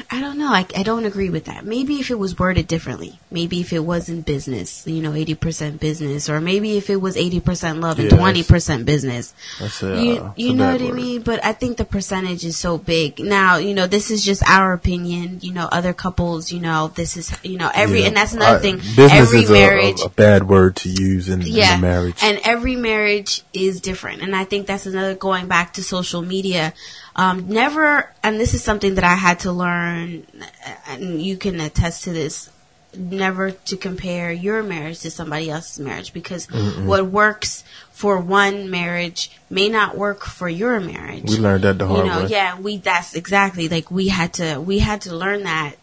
I- 0.09 0.21
don't 0.21 0.37
know. 0.37 0.51
I, 0.53 0.65
I 0.77 0.83
don't 0.83 1.05
agree 1.05 1.29
with 1.29 1.45
that. 1.45 1.65
Maybe 1.65 1.95
if 1.99 2.11
it 2.11 2.19
was 2.19 2.37
worded 2.37 2.67
differently. 2.67 3.19
Maybe 3.31 3.61
if 3.61 3.73
it 3.73 3.79
was 3.79 4.07
in 4.09 4.21
business, 4.21 4.85
you 4.85 5.01
know, 5.01 5.11
80% 5.11 5.79
business, 5.79 6.29
or 6.29 6.39
maybe 6.39 6.77
if 6.77 6.89
it 6.89 6.97
was 6.97 7.15
80% 7.15 7.81
love 7.81 7.97
and 7.97 8.11
Yeah, 8.11 8.17
20% 8.17 8.85
business. 8.85 9.33
That's 9.59 9.81
a, 9.81 10.03
You, 10.03 10.13
uh, 10.17 10.33
you 10.35 10.53
know 10.53 10.71
what 10.73 10.81
I 10.81 10.91
mean? 10.91 11.21
But 11.23 11.43
I 11.43 11.53
think 11.53 11.77
the 11.77 11.85
percentage 11.85 12.45
is 12.45 12.57
so 12.57 12.77
big. 12.77 13.19
Now, 13.19 13.57
you 13.57 13.73
know, 13.73 13.87
this 13.87 14.11
is 14.11 14.23
just 14.23 14.43
our 14.47 14.73
opinion. 14.73 15.39
You 15.41 15.53
know, 15.53 15.67
other 15.71 15.93
couples, 15.93 16.51
you 16.51 16.59
know, 16.59 16.89
this 16.93 17.17
is, 17.17 17.35
you 17.43 17.57
know, 17.57 17.71
every, 17.73 18.01
Yeah. 18.01 18.07
and 18.07 18.17
that's 18.17 18.33
another 18.33 18.57
I- 18.57 18.61
thing. 18.61 18.77
Business 18.77 19.11
Every 19.13 19.39
is 19.43 19.49
a- 19.49 19.53
marriage, 19.53 20.01
a, 20.01 20.05
a 20.05 20.09
bad 20.09 20.47
word 20.47 20.75
to 20.77 20.89
use 20.89 21.27
in, 21.29 21.41
yeah, 21.41 21.73
in 21.73 21.79
a 21.79 21.81
marriage. 21.81 22.17
and 22.21 22.39
every 22.43 22.75
marriage 22.75 23.41
is 23.53 23.81
different. 23.81 24.21
And 24.21 24.35
I 24.35 24.43
think 24.43 24.67
that's 24.67 24.85
another 24.85 25.15
going 25.15 25.47
back 25.47 25.73
to 25.73 25.83
social 25.83 26.21
media. 26.21 26.73
Um, 27.15 27.49
never, 27.49 28.09
and 28.23 28.39
this 28.39 28.53
is 28.53 28.63
something 28.63 28.95
that 28.95 29.03
I 29.03 29.15
had 29.15 29.39
to 29.41 29.51
learn, 29.51 30.25
and 30.87 31.21
you 31.21 31.37
can 31.37 31.59
attest 31.59 32.05
to 32.05 32.13
this. 32.13 32.49
Never 32.93 33.51
to 33.51 33.77
compare 33.77 34.33
your 34.33 34.61
marriage 34.63 34.99
to 35.01 35.11
somebody 35.11 35.49
else's 35.49 35.79
marriage 35.79 36.11
because 36.11 36.47
what 36.47 37.05
works 37.05 37.63
for 37.91 38.19
one 38.19 38.69
marriage 38.69 39.31
may 39.49 39.69
not 39.69 39.95
work 39.95 40.25
for 40.25 40.49
your 40.49 40.81
marriage. 40.81 41.29
we 41.29 41.37
learned 41.37 41.63
that 41.63 41.77
the 41.77 41.87
hard 41.87 41.99
you 41.99 42.11
know, 42.11 42.23
way. 42.23 42.27
yeah, 42.27 42.59
we 42.59 42.77
that's 42.77 43.13
exactly 43.13 43.69
like 43.69 43.91
we 43.91 44.09
had 44.09 44.33
to 44.33 44.59
we 44.59 44.79
had 44.79 45.01
to 45.01 45.15
learn 45.15 45.43
that 45.43 45.75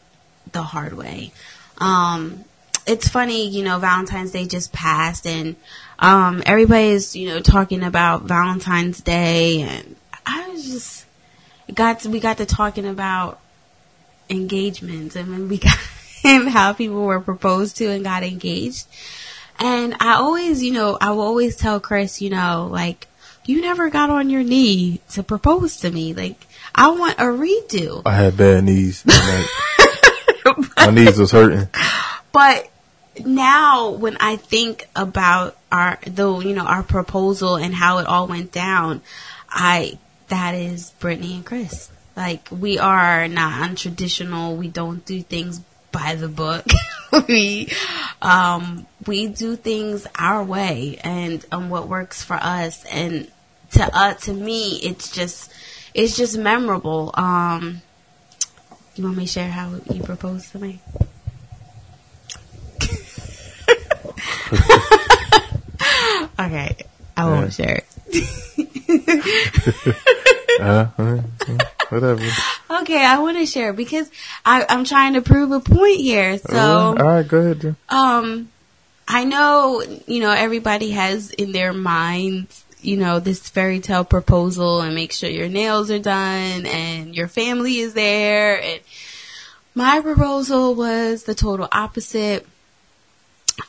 the 0.53 0.63
hard 0.63 0.93
way. 0.93 1.33
Um, 1.79 2.45
it's 2.87 3.09
funny, 3.09 3.49
you 3.49 3.63
know, 3.63 3.79
Valentine's 3.79 4.33
Day 4.33 4.47
just 4.47 4.73
passed 4.73 5.27
and 5.27 5.57
um, 5.99 6.43
everybody's, 6.47 7.15
you 7.15 7.29
know, 7.29 7.41
talking 7.41 7.83
about 7.83 8.23
Valentine's 8.23 9.01
Day 9.01 9.61
and 9.61 9.97
I 10.27 10.49
was 10.49 10.65
just 10.67 11.07
got 11.75 12.01
to, 12.01 12.11
we 12.11 12.21
got 12.21 12.39
to 12.39 12.47
talking 12.47 12.87
about 12.87 13.41
engagements 14.31 15.17
and 15.17 15.33
then 15.33 15.49
we 15.49 15.59
got 15.59 15.79
and 16.25 16.49
how 16.49 16.73
people 16.73 17.05
were 17.05 17.21
proposed 17.21 17.77
to 17.79 17.87
and 17.87 18.05
got 18.05 18.23
engaged. 18.23 18.87
And 19.59 19.97
I 20.01 20.15
always, 20.15 20.63
you 20.63 20.73
know, 20.73 20.97
I 21.01 21.11
will 21.11 21.23
always 21.23 21.57
tell 21.57 21.81
Chris, 21.81 22.21
you 22.23 22.31
know, 22.31 22.69
like, 22.71 23.09
you 23.45 23.61
never 23.61 23.89
got 23.89 24.11
on 24.11 24.31
your 24.31 24.43
knee 24.43 25.01
to 25.11 25.23
propose 25.23 25.79
to 25.79 25.91
me. 25.91 26.15
Like, 26.15 26.37
I 26.75 26.91
want 26.91 27.19
a 27.19 27.25
redo. 27.25 28.03
I 28.05 28.15
had 28.15 28.37
bad 28.37 28.65
knees. 28.65 29.03
that 29.05 29.49
night. 30.47 30.69
My 30.77 30.91
knees 30.91 31.19
was 31.19 31.33
hurting. 31.33 31.69
But 32.31 32.71
now 33.25 33.91
when 33.91 34.17
I 34.19 34.37
think 34.37 34.89
about 34.95 35.57
our 35.73 35.99
though, 36.07 36.41
you 36.41 36.55
know, 36.55 36.65
our 36.65 36.83
proposal 36.83 37.57
and 37.57 37.75
how 37.75 37.99
it 37.99 38.07
all 38.07 38.27
went 38.27 38.53
down, 38.53 39.01
I 39.49 39.99
that 40.29 40.55
is 40.55 40.93
Brittni 41.01 41.35
and 41.35 41.45
Chris. 41.45 41.91
Like 42.17 42.49
we 42.51 42.79
are 42.79 43.29
not 43.29 43.69
untraditional. 43.69 44.57
We 44.57 44.69
don't 44.69 45.05
do 45.05 45.23
things 45.23 45.61
by 45.93 46.15
the 46.15 46.29
book. 46.29 46.65
we 47.29 47.73
um 48.21 48.87
we 49.07 49.29
do 49.29 49.57
things 49.57 50.07
our 50.17 50.43
way 50.45 50.99
and 51.03 51.45
um 51.53 51.71
what 51.71 51.89
works 51.89 52.23
for 52.23 52.35
us 52.35 52.85
and 52.87 53.31
to 53.71 53.97
uh 53.97 54.15
to 54.15 54.33
me 54.33 54.77
it's 54.83 55.11
just 55.11 55.53
it's 55.95 56.17
just 56.17 56.37
memorable. 56.37 57.11
Um 57.15 57.83
you 58.97 59.05
want 59.05 59.17
me 59.17 59.27
to 59.27 59.33
share 59.33 59.51
how 59.51 59.77
you 59.93 60.03
proposed 60.03 60.51
to 60.53 60.59
me? 60.59 60.81
okay, 66.39 66.77
I 67.17 67.25
won't 67.27 67.53
share 67.53 67.83
it. 68.11 68.78
Uh, 70.61 70.87
whatever. 71.89 72.27
Okay, 72.69 73.05
I 73.05 73.19
want 73.19 73.37
to 73.39 73.47
share 73.47 73.73
because 73.73 74.11
I, 74.45 74.67
I'm 74.69 74.85
trying 74.85 75.15
to 75.15 75.23
prove 75.23 75.53
a 75.53 75.61
point 75.61 75.99
here. 76.01 76.39
So, 76.39 76.59
all 76.59 76.95
right, 76.95 77.27
go 77.27 77.39
ahead. 77.39 77.77
Um, 77.89 78.49
I 79.07 79.25
know, 79.25 79.83
you 80.07 80.21
know, 80.21 80.31
everybody 80.31 80.91
has 80.91 81.31
in 81.31 81.53
their 81.53 81.73
minds, 81.73 82.65
you 82.81 82.97
know, 82.97 83.21
this 83.21 83.49
fairy 83.49 83.81
tale 83.81 84.05
proposal 84.05 84.81
and 84.81 84.95
make 84.95 85.13
sure 85.13 85.31
your 85.31 85.49
nails 85.49 85.91
are 85.91 85.99
done 85.99 86.67
and 86.67 87.15
your 87.15 87.29
family 87.29 87.79
is 87.79 87.95
there. 87.95 88.61
And 88.61 88.81
my 89.75 90.01
proposal 90.01 90.75
was 90.75 91.25
the 91.25 91.35
total 91.35 91.69
opposite. 91.73 92.47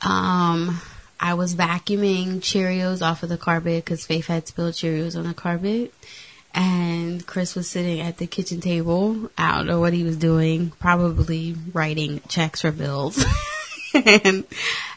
Um, 0.02 0.82
I 1.20 1.34
was 1.34 1.56
vacuuming 1.56 2.38
Cheerios 2.38 3.02
off 3.02 3.24
of 3.24 3.30
the 3.30 3.38
carpet 3.38 3.84
because 3.84 4.06
Faith 4.06 4.28
had 4.28 4.48
spilled 4.48 4.74
Cheerios 4.74 5.18
on 5.18 5.28
the 5.28 5.34
carpet. 5.34 5.94
And 6.54 7.26
Chris 7.28 7.56
was 7.56 7.70
sitting 7.70 8.00
at 8.00 8.18
the 8.18 8.26
kitchen 8.26 8.60
table. 8.60 9.30
I 9.38 9.56
don't 9.56 9.68
know 9.68 9.80
what 9.80 9.94
he 9.94 10.04
was 10.04 10.18
doing. 10.18 10.72
Probably 10.80 11.56
writing 11.74 12.22
checks 12.28 12.62
for 12.62 12.72
bills. 12.72 13.24
and, 13.94 14.46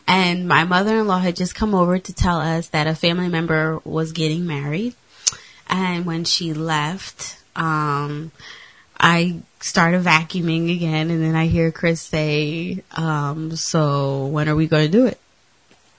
and 0.07 0.49
my 0.49 0.65
mother-in-law 0.65 1.19
had 1.19 1.37
just 1.37 1.55
come 1.55 1.75
over 1.75 1.99
to 1.99 2.15
tell 2.15 2.41
us 2.41 2.69
that 2.69 2.87
a 2.87 2.95
family 2.95 3.29
member 3.29 3.81
was 3.85 4.13
getting 4.13 4.47
married. 4.47 4.95
And 5.69 6.07
when 6.07 6.25
she 6.25 6.55
left, 6.55 7.37
um, 7.57 8.31
I 8.99 9.41
started 9.61 10.03
vacuuming 10.03 10.75
again, 10.75 11.11
and 11.11 11.23
then 11.23 11.35
I 11.35 11.47
hear 11.47 11.73
Chris 11.73 12.01
say, 12.01 12.85
um, 12.93 13.57
"So 13.57 14.27
when 14.27 14.49
are 14.49 14.55
we 14.55 14.67
going 14.69 14.91
to 14.91 14.99
do 14.99 15.07
it?" 15.07 15.19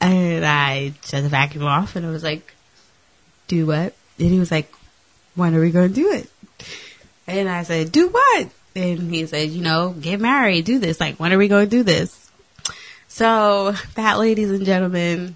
And 0.04 0.46
I 0.46 0.94
shut 1.06 1.24
the 1.24 1.30
vacuum 1.30 1.64
off, 1.64 1.96
and 1.96 2.06
I 2.06 2.10
was 2.10 2.24
like, 2.24 2.54
"Do 3.48 3.66
what?" 3.68 3.94
And 4.20 4.30
he 4.30 4.40
was 4.40 4.52
like, 4.52 4.72
"When 5.36 5.56
are 5.56 5.62
we 5.62 5.72
going 5.72 5.90
to 5.90 5.96
do 5.96 6.12
it?" 6.12 6.30
And 7.28 7.48
I 7.50 7.64
said, 7.64 7.92
"Do 7.92 8.10
what?" 8.10 8.50
And 8.76 9.14
he 9.14 9.26
said, 9.26 9.50
"You 9.50 9.62
know, 9.62 9.92
get 9.92 10.20
married, 10.20 10.66
do 10.66 10.80
this. 10.80 11.00
Like, 11.00 11.20
when 11.20 11.32
are 11.32 11.38
we 11.38 11.48
going 11.48 11.70
to 11.70 11.78
do 11.78 11.84
this?" 11.84 12.30
So 13.08 13.74
that, 13.96 14.20
ladies 14.20 14.52
and 14.52 14.66
gentlemen, 14.66 15.36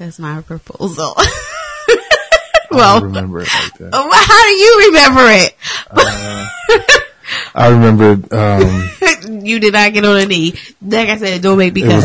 is 0.00 0.18
my 0.18 0.40
proposal. 0.40 1.14
Well, 2.74 3.02
remember 3.02 3.40
it 3.40 3.48
like 3.54 3.78
that. 3.78 3.94
how 3.94 4.44
do 4.44 4.50
you 4.50 4.86
remember 4.88 5.20
it? 5.30 5.54
I 7.54 7.68
remember 7.68 8.36
um, 8.36 8.90
you 9.46 9.60
did 9.60 9.72
not 9.72 9.92
get 9.92 10.04
on 10.04 10.16
a 10.16 10.26
knee. 10.26 10.54
Like 10.82 11.08
I 11.08 11.16
said, 11.18 11.40
don't 11.42 11.58
make 11.58 11.72
me 11.72 11.82
cuss. 11.82 12.04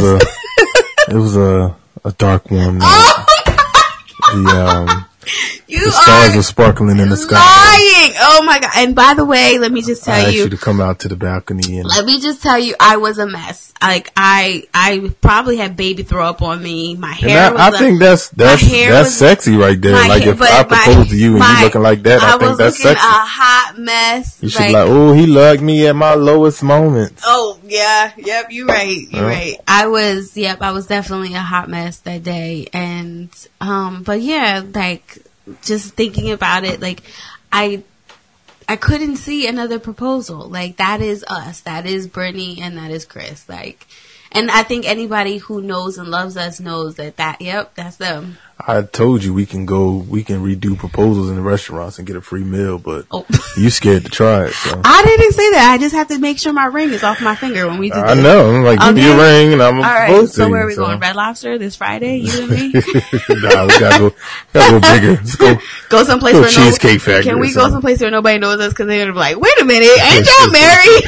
It 1.09 1.15
was 1.15 1.35
a 1.35 1.75
a 2.05 2.11
dark 2.13 2.49
one. 2.51 2.79
oh, 2.81 3.25
The 4.31 4.65
um, 4.65 5.05
you 5.69 5.85
the 5.85 5.91
stars 5.91 6.33
are 6.33 6.37
were 6.37 6.43
sparkling 6.43 6.99
in 6.99 7.09
the 7.09 7.17
sky. 7.17 7.35
lying. 7.35 8.13
Oh 8.19 8.43
my 8.45 8.59
god! 8.59 8.71
And 8.75 8.95
by 8.95 9.13
the 9.13 9.25
way, 9.25 9.57
let 9.59 9.71
me 9.71 9.81
just 9.81 10.03
tell 10.03 10.15
I 10.15 10.19
asked 10.27 10.33
you, 10.33 10.43
you. 10.43 10.49
to 10.49 10.57
come 10.57 10.81
out 10.81 10.99
to 10.99 11.07
the 11.07 11.15
balcony 11.15 11.77
and 11.77 11.87
Let 11.87 12.05
me 12.05 12.19
just 12.19 12.41
tell 12.41 12.57
you, 12.59 12.75
I 12.79 12.97
was 12.97 13.17
a 13.19 13.27
mess. 13.27 13.73
Like 13.81 14.11
I, 14.17 14.67
I 14.73 15.13
probably 15.21 15.55
had 15.57 15.77
baby 15.77 16.03
throw 16.03 16.25
up 16.25 16.41
on 16.41 16.61
me. 16.61 16.95
My 16.95 17.13
hair. 17.13 17.51
was 17.53 17.61
I, 17.61 17.67
I 17.69 17.77
think 17.77 17.99
that's 17.99 18.29
that's 18.29 18.61
that's 18.69 19.13
sexy 19.13 19.55
right 19.55 19.79
there. 19.79 19.93
Like 19.93 20.23
hair- 20.23 20.33
if 20.33 20.41
I 20.41 20.63
my- 20.63 20.63
propose 20.63 21.09
to 21.09 21.17
you 21.17 21.29
and 21.31 21.39
my- 21.39 21.59
you 21.59 21.65
looking 21.65 21.81
like 21.81 22.03
that, 22.03 22.21
I, 22.21 22.31
think 22.31 22.41
was 22.41 22.57
that's 22.57 22.77
sexy. 22.81 22.99
a 22.99 22.99
hot 23.01 23.75
mess. 23.77 24.39
you 24.41 24.49
should 24.49 24.67
be 24.67 24.73
like, 24.73 24.87
oh, 24.87 25.13
he 25.13 25.27
loved 25.27 25.61
me 25.61 25.87
at 25.87 25.95
my 25.95 26.13
lowest 26.15 26.61
moments. 26.63 27.23
Oh 27.25 27.57
yeah, 27.63 28.11
yep, 28.17 28.47
you're 28.51 28.65
right. 28.67 28.97
You're 29.09 29.21
Huh? 29.23 29.27
right. 29.29 29.55
I 29.67 29.87
was, 29.87 30.35
yep, 30.35 30.61
I 30.61 30.71
was 30.71 30.87
definitely 30.87 31.33
a 31.35 31.39
hot 31.39 31.69
mess 31.69 31.99
that 31.99 32.23
day, 32.23 32.67
and 32.73 33.29
um, 33.61 34.03
but 34.03 34.19
yeah, 34.21 34.61
like 34.73 35.19
just 35.61 35.93
thinking 35.93 36.31
about 36.31 36.63
it, 36.63 36.81
like 36.81 37.01
I, 37.51 37.83
I 38.67 38.75
couldn't 38.75 39.17
see 39.17 39.47
another 39.47 39.79
proposal. 39.79 40.47
Like 40.49 40.77
that 40.77 41.01
is 41.01 41.23
us, 41.27 41.61
that 41.61 41.85
is 41.85 42.07
Brittni, 42.07 42.59
and 42.59 42.77
that 42.77 42.91
is 42.91 43.05
Chris. 43.05 43.47
Like, 43.49 43.87
and 44.31 44.51
I 44.51 44.63
think 44.63 44.85
anybody 44.85 45.37
who 45.37 45.61
knows 45.61 45.97
and 45.97 46.09
loves 46.09 46.37
us 46.37 46.59
knows 46.59 46.95
that 46.95 47.17
that, 47.17 47.41
yep, 47.41 47.73
that's 47.75 47.97
them. 47.97 48.37
I 48.61 48.81
told 48.81 49.23
you 49.23 49.33
we 49.33 49.45
can 49.45 49.65
go, 49.65 49.95
we 49.95 50.23
can 50.23 50.43
redo 50.43 50.77
proposals 50.77 51.29
in 51.29 51.37
the 51.37 51.41
restaurants 51.41 51.97
and 51.97 52.05
get 52.05 52.17
a 52.17 52.21
free 52.21 52.43
meal, 52.43 52.77
but 52.77 53.05
Oh. 53.09 53.25
you 53.57 53.69
scared 53.69 54.03
to 54.03 54.09
try 54.09 54.45
it. 54.47 54.51
So. 54.53 54.81
I 54.83 55.01
didn't 55.05 55.31
say 55.31 55.49
that. 55.51 55.71
I 55.71 55.77
just 55.77 55.95
have 55.95 56.09
to 56.09 56.19
make 56.19 56.39
sure 56.39 56.51
my 56.51 56.65
ring 56.65 56.89
is 56.91 57.01
off 57.03 57.21
my 57.21 57.35
finger 57.35 57.67
when 57.67 57.79
we 57.79 57.89
do 57.89 57.95
I 57.95 58.15
this. 58.15 58.23
know. 58.23 58.53
I'm 58.53 58.63
like, 58.63 58.79
give 58.79 58.95
me 58.95 59.05
your 59.05 59.17
ring 59.17 59.53
and 59.53 59.63
I'm 59.63 59.75
All 59.77 59.81
right. 59.81 60.27
So 60.27 60.49
where 60.49 60.63
are 60.63 60.67
we 60.67 60.73
so. 60.73 60.85
going? 60.85 60.99
Red 60.99 61.15
Lobster 61.15 61.57
this 61.57 61.77
Friday? 61.77 62.17
You 62.17 62.41
and 62.41 62.49
me? 62.51 62.71
nah, 62.73 63.65
we 63.65 63.79
gotta 63.79 63.97
go, 63.99 64.11
gotta 64.53 64.71
go 64.71 64.79
bigger. 64.81 65.11
Let's 65.13 65.35
go. 65.35 65.55
go 65.89 66.03
someplace 66.03 66.33
Go 66.33 66.41
where 66.41 66.49
Cheesecake 66.49 66.93
no, 66.93 66.99
Factory 66.99 67.23
Can 67.23 67.39
we 67.39 67.53
go 67.53 67.69
someplace 67.69 68.01
where 68.01 68.11
nobody 68.11 68.39
knows 68.39 68.59
us? 68.59 68.73
Because 68.73 68.87
they're 68.87 68.99
gonna 69.03 69.13
be 69.13 69.19
like, 69.19 69.39
"Wait 69.39 69.61
a 69.61 69.65
minute, 69.65 69.89
ain't 70.03 70.25
y'all 70.27 70.51
married? 70.51 71.03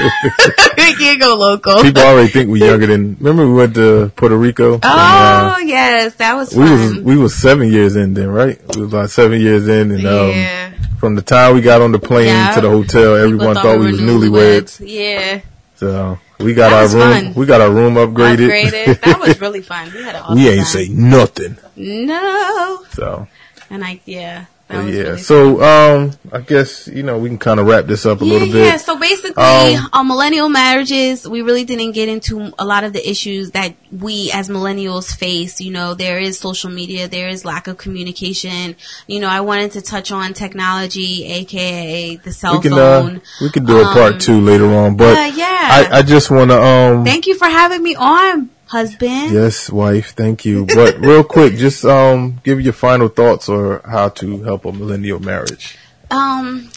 we 0.78 0.96
can't 0.96 1.20
go 1.20 1.36
local." 1.36 1.82
People 1.84 2.02
already 2.02 2.30
think 2.30 2.50
we're 2.50 2.66
younger 2.66 2.88
than. 2.88 3.18
Remember 3.20 3.46
we 3.46 3.54
went 3.54 3.76
to 3.76 4.12
Puerto 4.16 4.38
Rico? 4.38 4.76
And, 4.76 4.86
uh, 4.86 5.56
oh 5.58 5.60
yes, 5.60 6.16
that 6.16 6.36
was 6.36 6.56
we 6.56 6.66
fun. 6.66 6.72
was 6.96 7.00
we 7.04 7.18
was 7.18 7.36
seven 7.42 7.72
years 7.72 7.96
in 7.96 8.14
then, 8.14 8.30
right? 8.30 8.60
We 8.76 8.82
was 8.84 8.94
about 8.94 9.10
seven 9.10 9.42
years 9.42 9.68
in, 9.68 9.92
and 9.92 10.06
um, 10.08 10.30
yeah, 10.30 10.72
from 11.00 11.16
the 11.16 11.22
time 11.22 11.56
we 11.56 11.62
got 11.62 11.82
on 11.82 11.92
the 11.92 12.00
plane 12.00 12.28
Yeah. 12.28 12.52
to 12.56 12.62
the 12.62 12.70
hotel, 12.70 13.16
everyone 13.16 13.56
People 13.56 13.62
thought 13.64 13.80
we 13.80 13.86
were 13.86 13.92
was 13.92 14.02
newlyweds. 14.02 14.82
Yeah, 14.86 15.42
So 15.76 16.20
we 16.40 16.54
got 16.54 16.70
That 16.70 16.96
our 16.96 17.00
room. 17.00 17.24
fun. 17.26 17.34
We 17.36 17.46
got 17.46 17.62
our 17.62 17.72
room 17.72 17.96
upgraded. 17.96 18.50
upgraded. 18.50 19.02
that 19.02 19.20
was 19.20 19.40
really 19.46 19.62
fun. 19.62 19.92
We 19.94 20.04
had 20.04 20.16
an 20.16 20.22
awesome 20.22 20.36
we 20.36 20.48
ain't 20.50 20.58
time. 20.60 20.66
say 20.68 20.88
nothing. 20.90 21.58
no, 21.76 22.84
So 22.92 23.28
and 23.70 23.84
I 23.84 24.00
yeah, 24.06 24.40
that 24.40 24.48
but 24.61 24.61
was 24.61 24.61
yeah. 24.74 25.04
really 25.04 25.18
So 25.20 25.62
um, 25.64 26.12
I 26.32 26.42
guess 26.42 26.88
you 26.88 27.04
know 27.04 27.18
we 27.18 27.30
can 27.30 27.38
kind 27.38 27.60
of 27.60 27.68
wrap 27.68 27.86
this 27.86 28.06
up 28.06 28.22
a 28.22 28.26
yeah, 28.26 28.34
little 28.34 28.48
bit. 28.52 28.66
Yeah, 28.66 28.78
so 28.78 28.98
basically, 28.98 29.44
Um, 29.44 29.90
on 29.94 30.08
millennial 30.08 30.50
marriages, 30.50 31.28
we 31.28 31.42
really 31.42 31.64
didn't 31.66 31.92
get 31.94 32.10
into 32.10 32.54
a 32.60 32.66
lot 32.66 32.84
of 32.84 32.94
the 32.94 33.10
issues 33.10 33.52
that 33.52 33.76
we 33.92 34.32
as 34.32 34.50
millennials 34.50 35.16
face. 35.16 35.60
You 35.60 35.72
know, 35.72 35.94
there 35.94 36.20
is 36.20 36.38
social 36.40 36.70
media, 36.70 37.08
there 37.08 37.28
is 37.30 37.44
lack 37.46 37.68
of 37.68 37.78
communication. 37.78 38.76
You 39.08 39.20
know, 39.20 39.28
I 39.30 39.42
wanted 39.42 39.72
to 39.74 39.82
touch 39.82 40.12
on 40.12 40.34
technology, 40.34 41.26
aka 41.26 42.16
the 42.18 42.32
cell 42.32 42.58
We 42.58 42.62
can 42.62 42.72
phone. 42.72 43.16
uh, 43.18 43.20
we 43.42 43.50
can 43.50 43.66
do 43.66 43.78
a 43.80 43.86
Um, 43.86 43.94
part 43.94 44.20
two 44.22 44.40
later 44.40 44.68
on, 44.74 44.96
but 44.96 45.18
uh, 45.18 45.32
yeah. 45.36 45.48
I, 45.92 46.00
I 46.00 46.02
just 46.04 46.30
want 46.30 46.52
to 46.52 46.62
um. 46.62 47.04
Thank 47.06 47.26
you 47.28 47.36
for 47.36 47.46
having 47.46 47.82
me 47.82 47.96
on, 47.96 48.50
husband. 48.72 49.32
Yes, 49.32 49.70
wife. 49.70 50.14
Thank 50.16 50.46
you. 50.46 50.66
But 50.66 51.00
real 51.10 51.24
quick, 51.24 51.56
just 51.56 51.84
um, 51.86 52.40
give 52.44 52.62
your 52.62 52.74
final 52.74 53.08
thoughts 53.10 53.50
or 53.50 53.82
how 53.86 54.10
to 54.24 54.42
help 54.44 54.66
a 54.66 54.72
millennial 54.72 55.20
marriage. 55.20 55.78
Um, 56.10 56.70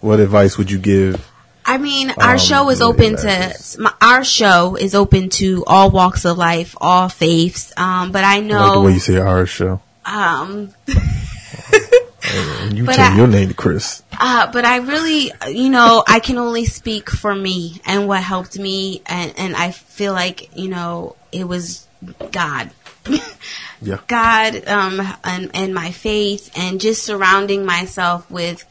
What 0.00 0.18
advice 0.20 0.56
would 0.56 0.70
you 0.70 0.78
give? 0.78 1.26
I 1.66 1.76
mean, 1.78 2.10
our 2.18 2.32
Um, 2.32 2.38
show 2.38 2.70
is 2.70 2.80
open 2.80 3.16
to 3.16 3.54
our 4.00 4.24
show 4.24 4.76
is 4.76 4.94
open 4.94 5.28
to 5.40 5.62
all 5.66 5.90
walks 5.90 6.24
of 6.24 6.38
life, 6.38 6.74
all 6.80 7.08
faiths. 7.08 7.72
Um, 7.76 8.10
but 8.12 8.24
I 8.24 8.36
I 8.36 8.40
like 8.40 8.72
the 8.74 8.80
way 8.80 8.92
you 8.94 8.98
say 9.00 9.18
our 9.18 9.46
show. 9.46 9.80
um, 10.06 10.72
And 12.22 12.76
you 12.76 12.86
change 12.86 13.16
your 13.16 13.26
name 13.26 13.48
to 13.48 13.54
Chris. 13.54 14.02
Uh, 14.18 14.50
but 14.52 14.64
I 14.64 14.78
really, 14.78 15.32
you 15.48 15.70
know, 15.70 16.04
I 16.06 16.20
can 16.20 16.36
only 16.36 16.66
speak 16.66 17.08
for 17.08 17.34
me 17.34 17.80
and 17.86 18.06
what 18.06 18.22
helped 18.22 18.58
me, 18.58 19.02
and 19.06 19.32
and 19.38 19.56
I 19.56 19.70
feel 19.70 20.12
like 20.12 20.54
you 20.56 20.68
know 20.68 21.16
it 21.32 21.44
was 21.44 21.86
God, 22.30 22.70
Yeah. 23.82 23.98
God, 24.06 24.68
um, 24.68 25.00
and 25.24 25.50
and 25.54 25.74
my 25.74 25.90
faith, 25.90 26.50
and 26.56 26.80
just 26.80 27.02
surrounding 27.02 27.64
myself 27.64 28.30
with 28.30 28.64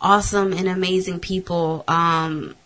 awesome 0.00 0.52
and 0.52 0.68
amazing 0.68 1.20
people, 1.20 1.84
um, 1.86 2.56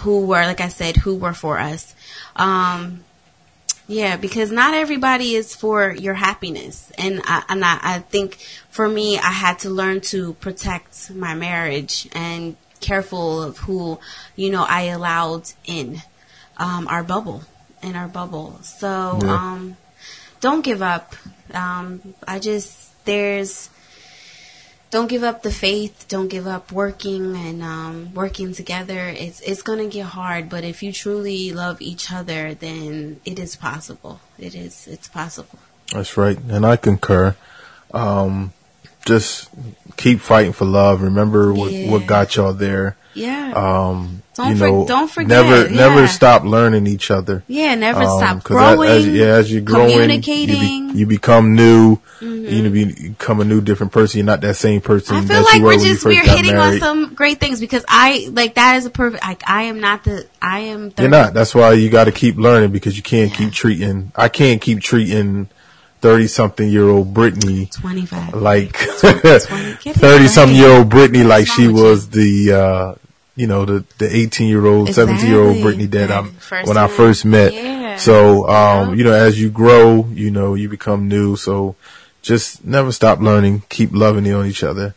who 0.00 0.26
were, 0.26 0.42
like 0.42 0.60
I 0.60 0.68
said, 0.68 0.96
who 0.96 1.16
were 1.16 1.34
for 1.34 1.58
us, 1.58 1.94
um. 2.36 3.04
Yeah, 3.88 4.16
because 4.16 4.50
not 4.52 4.74
everybody 4.74 5.34
is 5.34 5.54
for 5.54 5.92
your 5.92 6.14
happiness, 6.14 6.90
and 6.96 7.20
I, 7.24 7.42
and 7.48 7.64
I, 7.64 7.78
I 7.82 7.98
think 7.98 8.38
for 8.70 8.88
me, 8.88 9.18
I 9.18 9.32
had 9.32 9.58
to 9.60 9.70
learn 9.70 10.00
to 10.12 10.34
protect 10.34 11.10
my 11.10 11.34
marriage 11.34 12.08
and 12.12 12.56
careful 12.80 13.42
of 13.42 13.58
who, 13.58 13.98
you 14.36 14.50
know, 14.50 14.64
I 14.68 14.82
allowed 14.84 15.50
in 15.64 16.00
um, 16.56 16.86
our 16.88 17.02
bubble, 17.02 17.42
in 17.82 17.96
our 17.96 18.08
bubble. 18.08 18.60
So, 18.62 19.18
Yeah. 19.22 19.34
um, 19.34 19.76
don't 20.40 20.62
give 20.62 20.80
up. 20.82 21.14
Um, 21.52 22.14
I 22.26 22.38
just 22.38 23.04
there's 23.04 23.68
don't 24.92 25.08
give 25.08 25.24
up 25.24 25.42
the 25.42 25.50
faith. 25.50 26.04
Don't 26.06 26.28
give 26.28 26.46
up 26.46 26.70
working 26.70 27.34
and 27.34 27.62
um, 27.62 28.14
working 28.14 28.52
together. 28.52 29.08
It's 29.08 29.40
it's 29.40 29.62
gonna 29.62 29.88
get 29.88 30.04
hard, 30.04 30.48
but 30.50 30.64
if 30.64 30.82
you 30.82 30.92
truly 30.92 31.50
love 31.50 31.80
each 31.80 32.12
other, 32.12 32.54
then 32.54 33.18
it 33.24 33.38
is 33.38 33.56
possible. 33.56 34.20
It 34.38 34.54
is. 34.54 34.86
It's 34.86 35.08
possible. 35.08 35.58
That's 35.92 36.16
right, 36.16 36.38
and 36.38 36.64
I 36.66 36.76
concur. 36.76 37.34
Um, 37.92 38.52
just 39.06 39.48
keep 39.96 40.20
fighting 40.20 40.52
for 40.52 40.64
love. 40.64 41.02
Remember 41.02 41.52
what, 41.52 41.72
Yeah. 41.72 41.90
what 41.90 42.06
got 42.06 42.36
y'all 42.36 42.52
there. 42.52 42.96
Yeah. 43.14 43.52
Um, 43.54 44.22
Don't 44.36 44.52
you 44.52 44.56
for- 44.56 44.66
know, 44.68 44.86
don't 44.86 45.10
forget, 45.10 45.28
Never, 45.28 45.68
yeah. 45.68 45.76
never 45.76 46.06
stop 46.08 46.44
learning 46.44 46.86
each 46.86 47.10
other. 47.10 47.44
yeah. 47.46 47.74
Never 47.74 48.00
Um, 48.00 48.18
stop 48.18 48.42
'cause 48.42 48.56
as- 48.56 48.74
growing. 48.76 48.88
As, 48.90 49.06
yeah, 49.08 49.24
as 49.26 49.52
you're 49.52 49.60
growing, 49.60 49.90
communicating. 49.92 50.56
Mm-hmm. 50.56 50.92
be, 50.94 50.98
you 50.98 51.06
become 51.06 51.54
new. 51.54 51.98
You 52.22 52.70
be- 52.70 52.84
become 53.10 53.40
a 53.40 53.44
new, 53.44 53.60
different 53.60 53.92
person. 53.92 54.18
You're 54.18 54.24
not 54.26 54.40
that 54.42 54.56
same 54.56 54.80
person 54.80 55.16
I 55.16 55.20
feel 55.22 55.42
like 55.42 55.56
you 55.56 55.62
were 55.62 55.74
just 55.76 56.04
we're 56.06 56.22
hitting 56.22 56.56
on 56.56 56.78
some 56.78 57.12
great 57.14 57.38
things 57.40 57.60
because 57.60 57.84
I 57.88 58.28
like 58.32 58.54
that 58.54 58.76
is 58.76 58.86
a 58.86 58.90
perfect. 58.90 59.22
Like 59.24 59.42
I 59.46 59.64
am 59.64 59.80
not 59.80 60.04
the. 60.04 60.24
I 60.40 60.60
am. 60.60 60.90
30, 60.90 61.02
You're 61.02 61.10
not. 61.10 61.34
That's 61.34 61.54
why 61.54 61.72
you 61.74 61.90
got 61.90 62.04
to 62.04 62.12
keep 62.12 62.38
learning 62.38 62.70
because 62.70 62.96
you 62.96 63.02
can't 63.02 63.34
keep 63.34 63.52
treating. 63.52 64.12
I 64.16 64.28
can't 64.28 64.60
keep 64.62 64.80
treating 64.80 65.48
thirty 66.02 66.26
something 66.26 66.68
year 66.68 66.88
old 66.88 67.14
Brittni 67.14 67.70
Twenty 67.80 68.04
five. 68.04 68.34
like 68.34 68.76
thirty 68.76 70.28
something 70.28 70.56
year 70.56 70.70
old 70.78 70.88
Brittni 70.90 71.26
like 71.26 71.46
she 71.46 71.68
was 71.68 72.10
the 72.10 72.52
uh 72.52 72.94
you 73.34 73.46
know 73.46 73.64
the 73.64 73.84
the 73.98 74.14
eighteen 74.14 74.48
year 74.48 74.66
old, 74.66 74.92
seventeen 74.92 75.30
year 75.30 75.40
old 75.40 75.56
Exactly. 75.56 75.86
Brittni 75.86 75.90
that 75.92 76.08
That 76.08 76.18
I'm 76.58 76.66
when 76.66 76.76
I 76.76 76.86
first 76.88 77.24
met. 77.24 77.54
Yeah. 77.54 77.96
So 77.96 78.46
um 78.48 78.90
Yeah. 78.90 78.94
you 78.96 79.04
know 79.04 79.12
as 79.12 79.40
you 79.40 79.48
grow, 79.50 80.06
you 80.12 80.30
know 80.30 80.54
you 80.54 80.68
become 80.68 81.08
new. 81.08 81.36
So 81.36 81.74
just 82.20 82.64
never 82.64 82.92
stop 82.92 83.20
learning. 83.20 83.62
Keep 83.70 83.92
loving 83.94 84.30
on 84.34 84.46
each 84.46 84.62
other. 84.62 84.94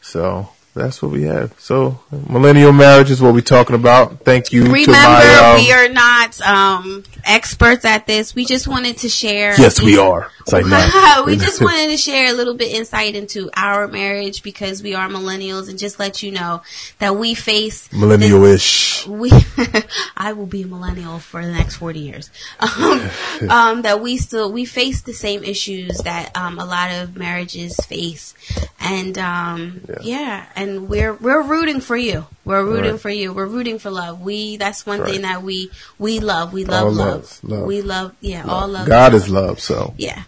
So 0.00 0.48
that's 0.76 1.00
what 1.02 1.10
we 1.10 1.22
have. 1.24 1.58
So 1.58 1.98
millennial 2.28 2.72
marriage 2.72 3.10
is 3.10 3.20
what 3.20 3.34
we're 3.34 3.40
talking 3.40 3.74
about. 3.74 4.20
Thank 4.20 4.52
you 4.52 4.64
to 4.64 4.70
Remember, 4.70 4.92
my. 4.92 5.54
Um, 5.56 5.64
we 5.64 5.72
are 5.72 5.88
not 5.88 6.40
um, 6.42 7.04
experts 7.24 7.84
at 7.84 8.06
this. 8.06 8.34
We 8.34 8.44
just 8.44 8.68
wanted 8.68 8.98
to 8.98 9.08
share. 9.08 9.58
yes, 9.58 9.80
we 9.82 9.98
are. 9.98 10.30
It's 10.40 10.52
like 10.52 10.66
no. 10.66 11.24
we 11.26 11.36
just 11.36 11.60
wanted 11.60 11.88
to 11.88 11.96
share 11.96 12.30
a 12.30 12.32
little 12.32 12.54
bit 12.54 12.72
insight 12.72 13.16
into 13.16 13.50
our 13.56 13.88
marriage 13.88 14.42
because 14.42 14.82
we 14.82 14.94
are 14.94 15.08
millennials 15.08 15.68
and 15.68 15.78
just 15.78 15.98
let 15.98 16.22
you 16.22 16.30
know 16.30 16.62
that 16.98 17.16
we 17.16 17.34
face 17.34 17.92
millennial-ish. 17.92 19.06
we 19.06 19.32
I 20.16 20.34
will 20.34 20.46
be 20.46 20.62
a 20.62 20.66
millennial 20.66 21.18
for 21.18 21.44
the 21.44 21.52
next 21.52 21.76
40 21.76 21.98
years. 22.00 22.30
Um, 22.76 23.10
um, 23.48 23.82
that 23.82 24.00
we 24.02 24.16
still 24.18 24.52
we 24.52 24.64
face 24.64 25.02
the 25.02 25.12
same 25.14 25.42
issues 25.42 25.98
that 25.98 26.36
um, 26.36 26.58
a 26.58 26.64
lot 26.64 26.90
of 26.90 27.16
marriages 27.16 27.74
face. 27.76 28.34
And 28.80 29.16
um, 29.18 29.80
Yeah. 29.88 29.96
yeah. 30.02 30.46
and 30.54 30.65
we're 30.88 31.14
we're 31.14 31.42
rooting 31.42 31.80
for 31.80 31.96
you. 31.96 32.26
We're 32.44 32.64
rooting 32.64 32.92
Right. 32.92 33.00
for 33.00 33.10
you. 33.10 33.32
We're 33.32 33.46
rooting 33.46 33.78
for 33.78 33.90
love. 33.90 34.20
We 34.20 34.56
that's 34.56 34.86
one 34.86 35.00
Right. 35.00 35.12
thing 35.12 35.22
that 35.22 35.42
we 35.42 35.70
we 35.98 36.20
love. 36.20 36.52
We 36.52 36.64
love 36.64 36.94
love. 36.94 36.96
love, 36.96 37.38
love. 37.42 37.66
We 37.66 37.82
love 37.82 38.12
yeah, 38.20 38.44
all 38.46 38.68
love. 38.68 38.86
God 38.86 39.14
is 39.14 39.28
love. 39.28 39.58
So 39.60 39.94
Yeah. 39.96 40.22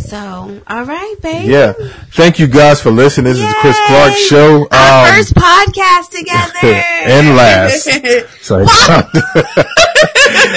So, 0.00 0.60
all 0.66 0.84
right, 0.84 1.14
babe. 1.22 1.48
yeah. 1.48 1.72
Thank 2.12 2.38
you 2.38 2.46
guys 2.46 2.80
for 2.82 2.90
listening. 2.90 3.32
This 3.32 3.40
is 3.42 3.48
the 3.48 3.54
Chris 3.60 3.78
Clark 3.86 4.12
Show. 4.14 4.68
Our 4.70 5.08
Um, 5.08 5.14
first 5.14 5.34
podcast 5.34 6.10
together. 6.10 6.52
and 7.04 7.36
last. 7.36 7.88
So, 8.42 8.66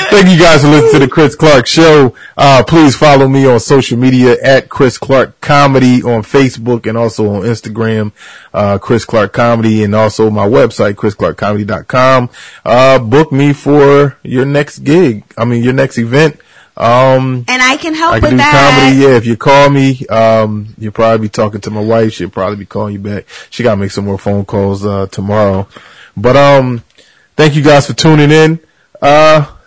thank 0.10 0.28
you 0.30 0.38
guys 0.40 0.62
for 0.62 0.68
listening 0.70 0.94
to 0.94 1.00
the 1.00 1.08
Chris 1.08 1.36
Clark 1.36 1.68
Show. 1.68 2.16
Uh, 2.38 2.64
please 2.66 2.96
follow 2.96 3.28
me 3.28 3.46
on 3.46 3.60
social 3.60 3.98
media 3.98 4.36
at 4.42 4.70
Chris 4.70 4.98
Clark 4.98 5.40
Comedy 5.42 6.02
on 6.02 6.24
Facebook 6.24 6.88
and 6.88 6.98
also 6.98 7.30
on 7.30 7.42
Instagram, 7.44 8.12
uh, 8.54 8.78
Chris 8.78 9.06
Clark 9.06 9.34
Comedy 9.34 9.84
and 9.84 9.94
also 9.96 10.30
my 10.30 10.48
website, 10.48 10.94
chrisclarkcomedy.com. 10.96 12.30
Uh, 12.64 13.00
book 13.00 13.32
me 13.32 13.54
for 13.54 14.18
your 14.24 14.46
next 14.46 14.80
gig. 14.80 15.24
I 15.38 15.46
mean, 15.46 15.64
your 15.64 15.74
next 15.74 15.98
event. 15.98 16.40
Um, 16.78 17.46
and 17.48 17.62
I 17.62 17.78
can 17.78 17.94
help 17.94 18.14
I 18.16 18.20
with 18.20 18.32
do 18.32 18.38
that. 18.38 18.74
comedy. 18.84 19.02
Yeah, 19.02 19.16
if 19.16 19.26
you 19.26 19.38
call 19.38 19.70
me, 19.70 20.06
um, 20.08 20.76
you'll 20.78 20.92
probably 20.92 21.28
be 21.28 21.30
talking 21.30 21.62
to 21.62 21.70
my 21.72 21.82
wife. 21.82 22.14
She'll 22.14 22.30
probably 22.30 22.58
be 22.58 22.66
calling 22.66 22.94
you 22.94 23.00
back. 23.00 23.26
She 23.50 23.64
got 23.64 23.72
to 23.76 23.78
make 23.78 23.92
some 23.92 24.06
more 24.06 24.18
phone 24.18 24.44
calls 24.46 24.86
uh, 24.86 25.08
tomorrow. 25.08 25.68
But 26.18 26.36
um, 26.36 26.84
thank 27.38 27.56
you 27.56 27.62
guys 27.64 27.88
for 27.88 27.94
tuning 27.94 28.32
in. 28.32 28.60
Uh, 29.02 29.55